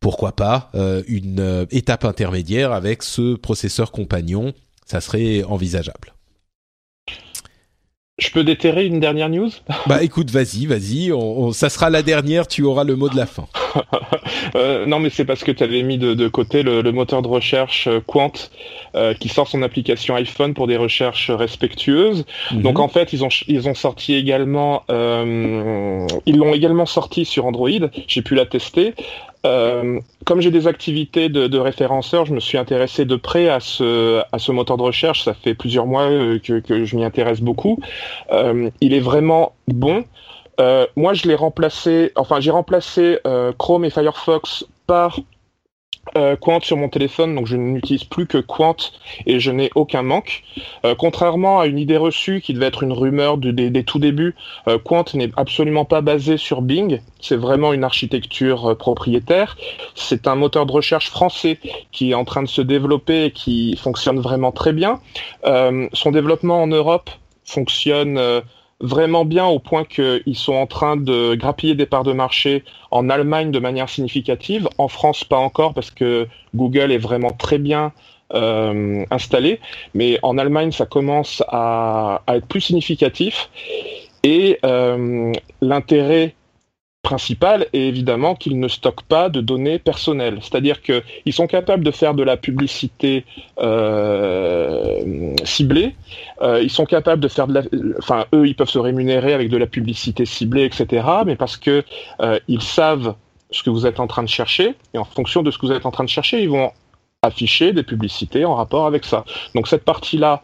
[0.00, 4.54] pourquoi pas euh, une euh, étape intermédiaire avec ce processeur compagnon,
[4.86, 6.14] ça serait envisageable.
[8.18, 9.50] Je peux déterrer une dernière news?
[9.86, 11.10] Bah écoute, vas-y, vas-y,
[11.54, 13.46] ça sera la dernière, tu auras le mot de la fin.
[14.56, 17.86] euh, non, mais c'est parce que tu avais mis de, côté le, moteur de recherche
[17.86, 18.32] euh, Quant
[19.20, 22.26] qui sort son application iPhone pour des recherches respectueuses.
[22.50, 22.62] Mhm.
[22.62, 27.70] Donc en fait, ils ont ils ont sorti également, ils l'ont également sorti sur Android.
[28.08, 28.94] J'ai pu la tester
[29.46, 33.60] euh, comme j'ai des activités de, de, référenceur, je me suis intéressé de près à
[33.60, 35.24] ce, à ce moteur de recherche.
[35.24, 37.78] Ça fait plusieurs mois euh, que, que je m'y intéresse beaucoup.
[38.32, 40.04] Euh, il est vraiment bon.
[40.60, 45.18] Euh, moi, je l'ai remplacé, enfin, j'ai remplacé euh, Chrome et Firefox par
[46.16, 48.76] euh, Quant sur mon téléphone, donc je n'utilise plus que Quant
[49.26, 50.42] et je n'ai aucun manque.
[50.84, 54.34] Euh, contrairement à une idée reçue qui devait être une rumeur des, tout débuts,
[54.68, 57.00] euh, Quant n'est absolument pas basé sur Bing.
[57.20, 59.56] C'est vraiment une architecture propriétaire.
[59.94, 61.58] C'est un moteur de recherche français
[61.92, 65.00] qui est en train de se développer et qui fonctionne vraiment très bien.
[65.44, 67.10] son développement en Europe
[67.44, 68.42] fonctionne
[68.80, 73.08] vraiment bien au point qu'ils sont en train de grappiller des parts de marché en
[73.10, 74.68] Allemagne de manière significative.
[74.78, 77.92] En France, pas encore parce que Google est vraiment très bien
[78.34, 79.60] euh, installé.
[79.94, 83.50] Mais en Allemagne, ça commence à, à être plus significatif.
[84.22, 86.34] Et euh, l'intérêt
[87.02, 90.38] principal est évidemment qu'ils ne stockent pas de données personnelles.
[90.42, 93.24] C'est-à-dire qu'ils sont capables de faire de la publicité
[93.58, 95.94] euh, ciblée,
[96.42, 97.62] euh, ils sont capables de faire de la...
[97.98, 101.06] Enfin, eux, ils peuvent se rémunérer avec de la publicité ciblée, etc.
[101.24, 101.84] Mais parce que
[102.20, 103.14] euh, ils savent
[103.50, 105.72] ce que vous êtes en train de chercher, et en fonction de ce que vous
[105.72, 106.70] êtes en train de chercher, ils vont
[107.22, 109.24] afficher des publicités en rapport avec ça.
[109.54, 110.42] Donc cette partie-là,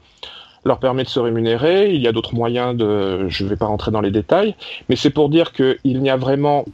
[0.67, 1.95] leur permet de se rémunérer.
[1.95, 4.55] Il y a d'autres moyens de, je ne vais pas rentrer dans les détails,
[4.89, 6.65] mais c'est pour dire qu'il n'y a vraiment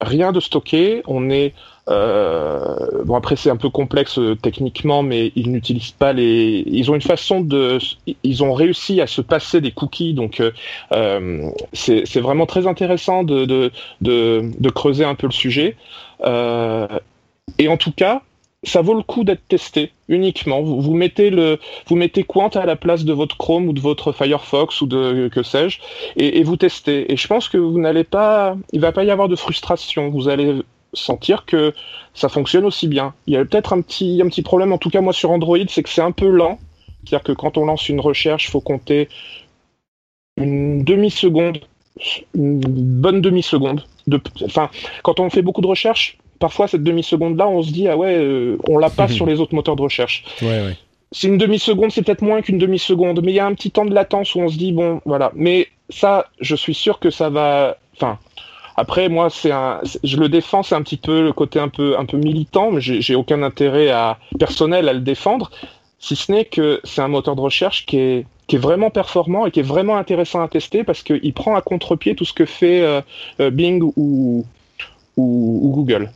[0.00, 1.02] rien de stocké.
[1.06, 1.54] On est
[1.88, 6.64] euh, bon après c'est un peu complexe euh, techniquement, mais ils n'utilisent pas les.
[6.66, 7.78] Ils ont une façon de.
[8.22, 10.40] Ils ont réussi à se passer des cookies, donc
[10.92, 13.70] euh, c'est vraiment très intéressant de,
[14.74, 15.76] creuser un peu le sujet.
[17.58, 18.22] Et en tout cas,
[18.64, 20.62] ça vaut le coup d'être testé uniquement.
[20.62, 24.12] Vous, mettez le, vous mettez Quant à la place de votre Chrome ou de votre
[24.12, 25.80] Firefox ou de que sais-je,
[26.16, 27.12] et, vous testez.
[27.12, 30.10] Et je pense que vous n'allez pas, il va pas y avoir de frustration.
[30.10, 30.62] Vous allez
[30.92, 31.72] sentir que
[32.14, 33.14] ça fonctionne aussi bien.
[33.26, 35.58] Il y a peut-être un petit, un petit problème, en tout cas moi sur Android,
[35.68, 36.58] c'est que c'est un peu lent.
[37.04, 39.08] C'est-à-dire que quand on lance une recherche, il faut compter
[40.36, 41.58] une demi-seconde,
[42.34, 43.84] une bonne demi-seconde.
[44.06, 44.70] De, enfin,
[45.02, 48.58] quand on fait beaucoup de recherches, parfois cette demi-seconde-là, on se dit ah ouais, euh,
[48.68, 50.24] on l'a pas sur les autres moteurs de recherche.
[50.42, 50.76] Ouais, ouais.
[51.12, 53.84] C'est une demi-seconde, c'est peut-être moins qu'une demi-seconde, mais il y a un petit temps
[53.84, 55.30] de latence où on se dit bon, voilà.
[55.36, 57.76] Mais ça, je suis sûr que ça va.
[57.94, 58.18] Enfin,
[58.76, 61.96] après, moi, c'est un, je le défends, c'est un petit peu le côté un peu,
[61.96, 65.50] un peu militant, mais j'ai aucun intérêt à personnel à le défendre,
[66.00, 69.46] si ce n'est que c'est un moteur de recherche qui est, qui est vraiment performant
[69.46, 72.46] et qui est vraiment intéressant à tester parce qu'il prend à contre-pied tout ce que
[72.46, 73.00] fait euh,
[73.38, 74.44] euh, Bing ou,
[75.16, 76.10] ou, ou Google.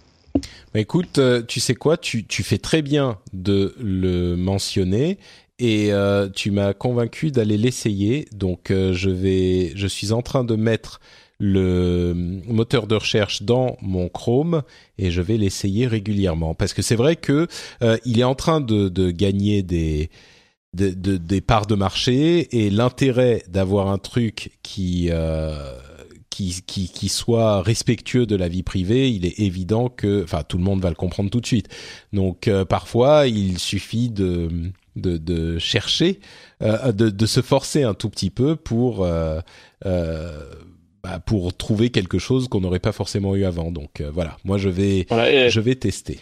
[0.74, 5.18] Bah écoute, euh, tu sais quoi, tu, fais très bien de le mentionner
[5.58, 8.28] et euh, tu m'as convaincu d'aller l'essayer.
[8.32, 11.00] Donc euh, je vais, je suis en train de mettre
[11.38, 12.14] le
[12.46, 14.62] moteur de recherche dans mon Chrome
[14.96, 17.46] et je vais l'essayer régulièrement parce que c'est vrai que
[18.06, 20.08] il est en train de, gagner des
[20.72, 25.10] de, de, des parts de marché et l'intérêt d'avoir un truc qui
[26.66, 30.64] qui, qui, soit respectueux de la vie privée, il est évident que, enfin, tout le
[30.64, 31.68] monde va le comprendre tout de suite.
[32.12, 34.48] Donc, euh, parfois, il suffit de
[34.96, 36.20] de, de chercher,
[36.60, 39.06] de, de, se forcer un tout petit peu pour
[39.82, 43.70] bah, pour trouver quelque chose qu'on n'aurait pas forcément eu avant.
[43.70, 46.20] Donc voilà, moi je vais je vais tester.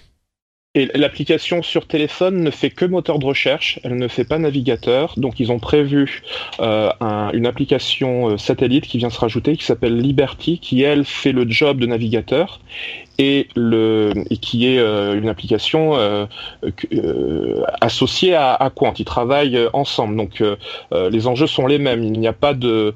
[0.76, 5.14] Et l'application sur téléphone ne fait que moteur de recherche, elle ne fait pas navigateur.
[5.16, 6.24] Donc ils ont prévu
[6.58, 6.90] euh,
[7.32, 11.48] une application euh, satellite qui vient se rajouter, qui s'appelle Liberty, qui elle fait le
[11.48, 12.58] job de navigateur
[13.18, 13.46] et,
[14.40, 15.96] qui est euh, une application
[17.80, 18.94] associée à, à Quant.
[18.98, 20.42] Ils travaillent ensemble, donc
[20.92, 22.02] les enjeux sont les mêmes.
[22.02, 22.94] Il n'y a pas de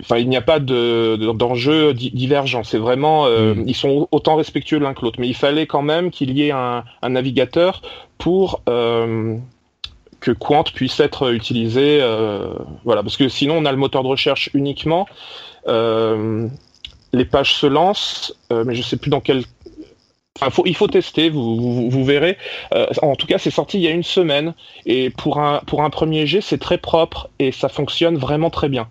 [0.00, 2.62] Enfin, il n'y a pas d'enjeu divergent.
[2.62, 3.64] C'est vraiment, euh, hmm.
[3.66, 5.18] ils sont autant respectueux l'un que l'autre.
[5.18, 7.82] Mais il fallait quand même qu'il y ait un, navigateur
[8.16, 9.36] pour euh,
[10.20, 11.98] que Quant puisse être utilisé.
[12.00, 15.06] Euh, voilà, parce que sinon on a le moteur de recherche uniquement.
[15.66, 19.42] les pages se lancent, mais je sais plus dans quel.
[20.36, 22.38] Enfin, faut, il faut tester, vous, vous verrez.
[23.02, 24.54] en tout cas, c'est sorti il y a une semaine
[24.86, 28.68] et pour un pour un premier jet, c'est très propre et ça fonctionne vraiment très
[28.68, 28.88] bien.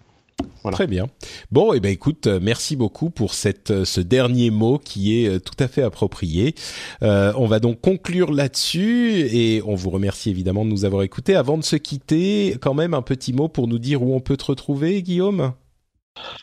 [0.71, 1.07] Très bien.
[1.51, 5.23] Bon, et eh ben écoute, euh, merci beaucoup pour cette euh, ce dernier mot qui
[5.23, 6.55] est euh, tout à fait approprié.
[7.01, 11.35] on va donc conclure là-dessus et on vous remercie évidemment de nous avoir écoutés.
[11.35, 14.37] Avant de se quitter, quand même un petit mot pour nous dire où on peut
[14.37, 15.53] te retrouver, Guillaume?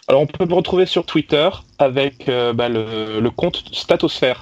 [0.09, 1.49] Alors on peut me retrouver sur Twitter
[1.79, 4.41] avec bah, le, le compte Statosphère.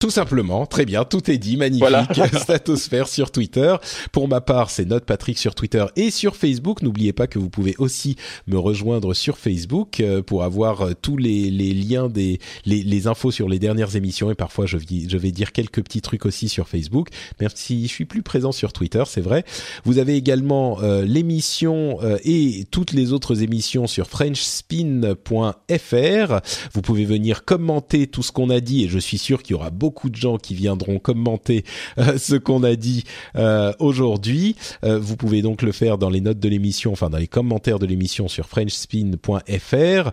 [0.00, 1.80] Tout simplement, très bien, tout est dit, magnifique.
[1.80, 2.06] Voilà.
[2.38, 3.74] Statosphère sur Twitter.
[4.12, 6.82] Pour ma part, c'est Note Patrick sur Twitter et sur Facebook.
[6.82, 8.16] N'oubliez pas que vous pouvez aussi
[8.46, 13.06] me rejoindre sur Facebook euh, pour avoir euh, tous les, les liens des les, les,
[13.06, 16.50] infos sur les dernières émissions et parfois je, je vais dire quelques petits trucs aussi
[16.50, 17.08] sur Facebook.
[17.40, 19.44] Même si je suis plus présent sur Twitter, c'est vrai.
[19.84, 26.40] Vous avez également euh, l'émission et toutes les autres émissions sur FrenchSpin.fr.
[26.74, 29.54] Vous pouvez venir commenter tout ce qu'on a dit et je suis sûr qu'il y
[29.54, 31.62] aura beaucoup beaucoup de gens qui viendront commenter
[31.98, 33.04] euh, ce qu'on a dit
[33.36, 34.56] euh, aujourd'hui.
[34.82, 37.78] Euh, vous pouvez donc le faire dans les notes de l'émission, enfin dans les commentaires
[37.78, 40.10] de l'émission sur frenchspin.fr.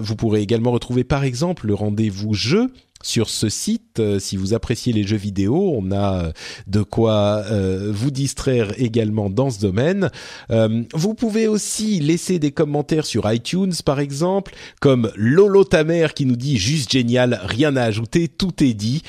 [0.00, 2.72] vous pourrez également retrouver par exemple le rendez-vous jeu
[3.02, 3.98] sur ce site.
[3.98, 6.32] Euh, si vous appréciez les jeux vidéo, on a euh,
[6.66, 10.10] de quoi euh, vous distraire également dans ce domaine.
[10.94, 16.36] vous pouvez aussi laisser des commentaires sur iTunes, par exemple, comme Lolo Tamer qui nous
[16.36, 19.02] dit juste génial, rien à ajouter, tout est dit.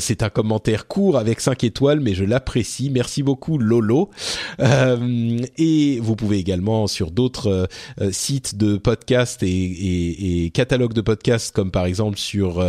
[0.00, 2.90] C'est un commentaire court avec 5 étoiles, mais je l'apprécie.
[2.90, 4.10] Merci beaucoup Lolo.
[4.58, 7.68] et vous pouvez également sur d'autres
[8.10, 12.64] sites de podcasts et, et, et, catalogues de podcasts, comme par exemple sur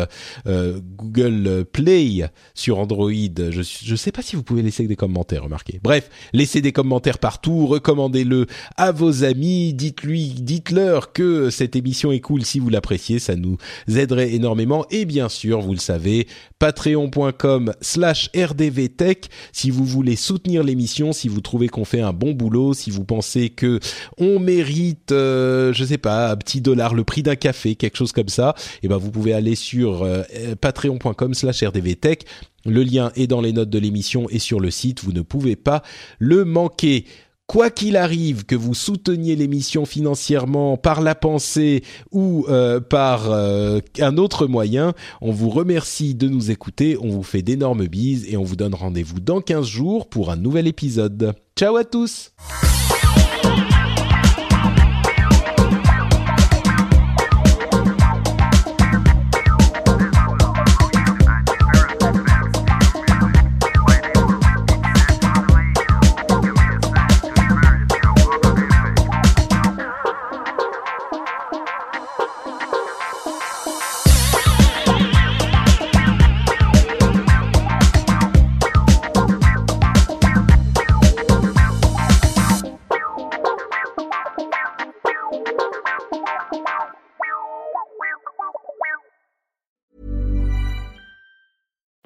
[0.97, 3.11] Google Play sur Android.
[3.11, 5.79] Je ne sais pas si vous pouvez laisser des commentaires, remarquez.
[5.83, 12.19] Bref, laissez des commentaires partout, recommandez-le à vos amis, dites-lui, dites-leur que cette émission est
[12.19, 13.57] cool si vous l'appréciez, ça nous
[13.87, 14.85] aiderait énormément.
[14.91, 16.27] Et bien sûr, vous le savez,
[16.59, 22.31] patreon.com slash rdvtech si vous voulez soutenir l'émission, si vous trouvez qu'on fait un bon
[22.31, 23.79] boulot, si vous pensez que
[24.17, 28.11] on mérite, euh, je sais pas, un petit dollar, le prix d'un café, quelque chose
[28.11, 30.23] comme ça, et eh ben vous pouvez aller sur euh,
[30.57, 32.25] patreon.com slash rdvtech.
[32.65, 35.55] Le lien est dans les notes de l'émission et sur le site, vous ne pouvez
[35.55, 35.83] pas
[36.19, 37.05] le manquer.
[37.47, 41.81] Quoi qu'il arrive, que vous souteniez l'émission financièrement par la pensée
[42.11, 47.23] ou euh, par euh, un autre moyen, on vous remercie de nous écouter, on vous
[47.23, 51.35] fait d'énormes bises et on vous donne rendez-vous dans 15 jours pour un nouvel épisode.
[51.55, 52.33] Ciao à tous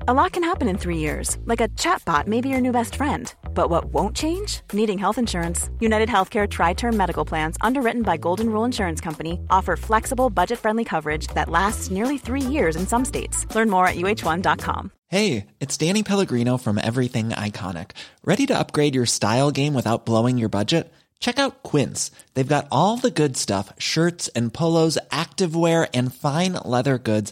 [0.07, 2.95] A lot can happen in three years, like a chatbot may be your new best
[2.95, 3.32] friend.
[3.53, 4.61] But what won't change?
[4.73, 5.69] Needing health insurance.
[5.80, 10.57] United Healthcare Tri Term Medical Plans, underwritten by Golden Rule Insurance Company, offer flexible, budget
[10.57, 13.45] friendly coverage that lasts nearly three years in some states.
[13.53, 14.91] Learn more at uh1.com.
[15.07, 17.91] Hey, it's Danny Pellegrino from Everything Iconic.
[18.23, 20.91] Ready to upgrade your style game without blowing your budget?
[21.19, 22.10] Check out Quince.
[22.34, 27.32] They've got all the good stuff shirts and polos, activewear, and fine leather goods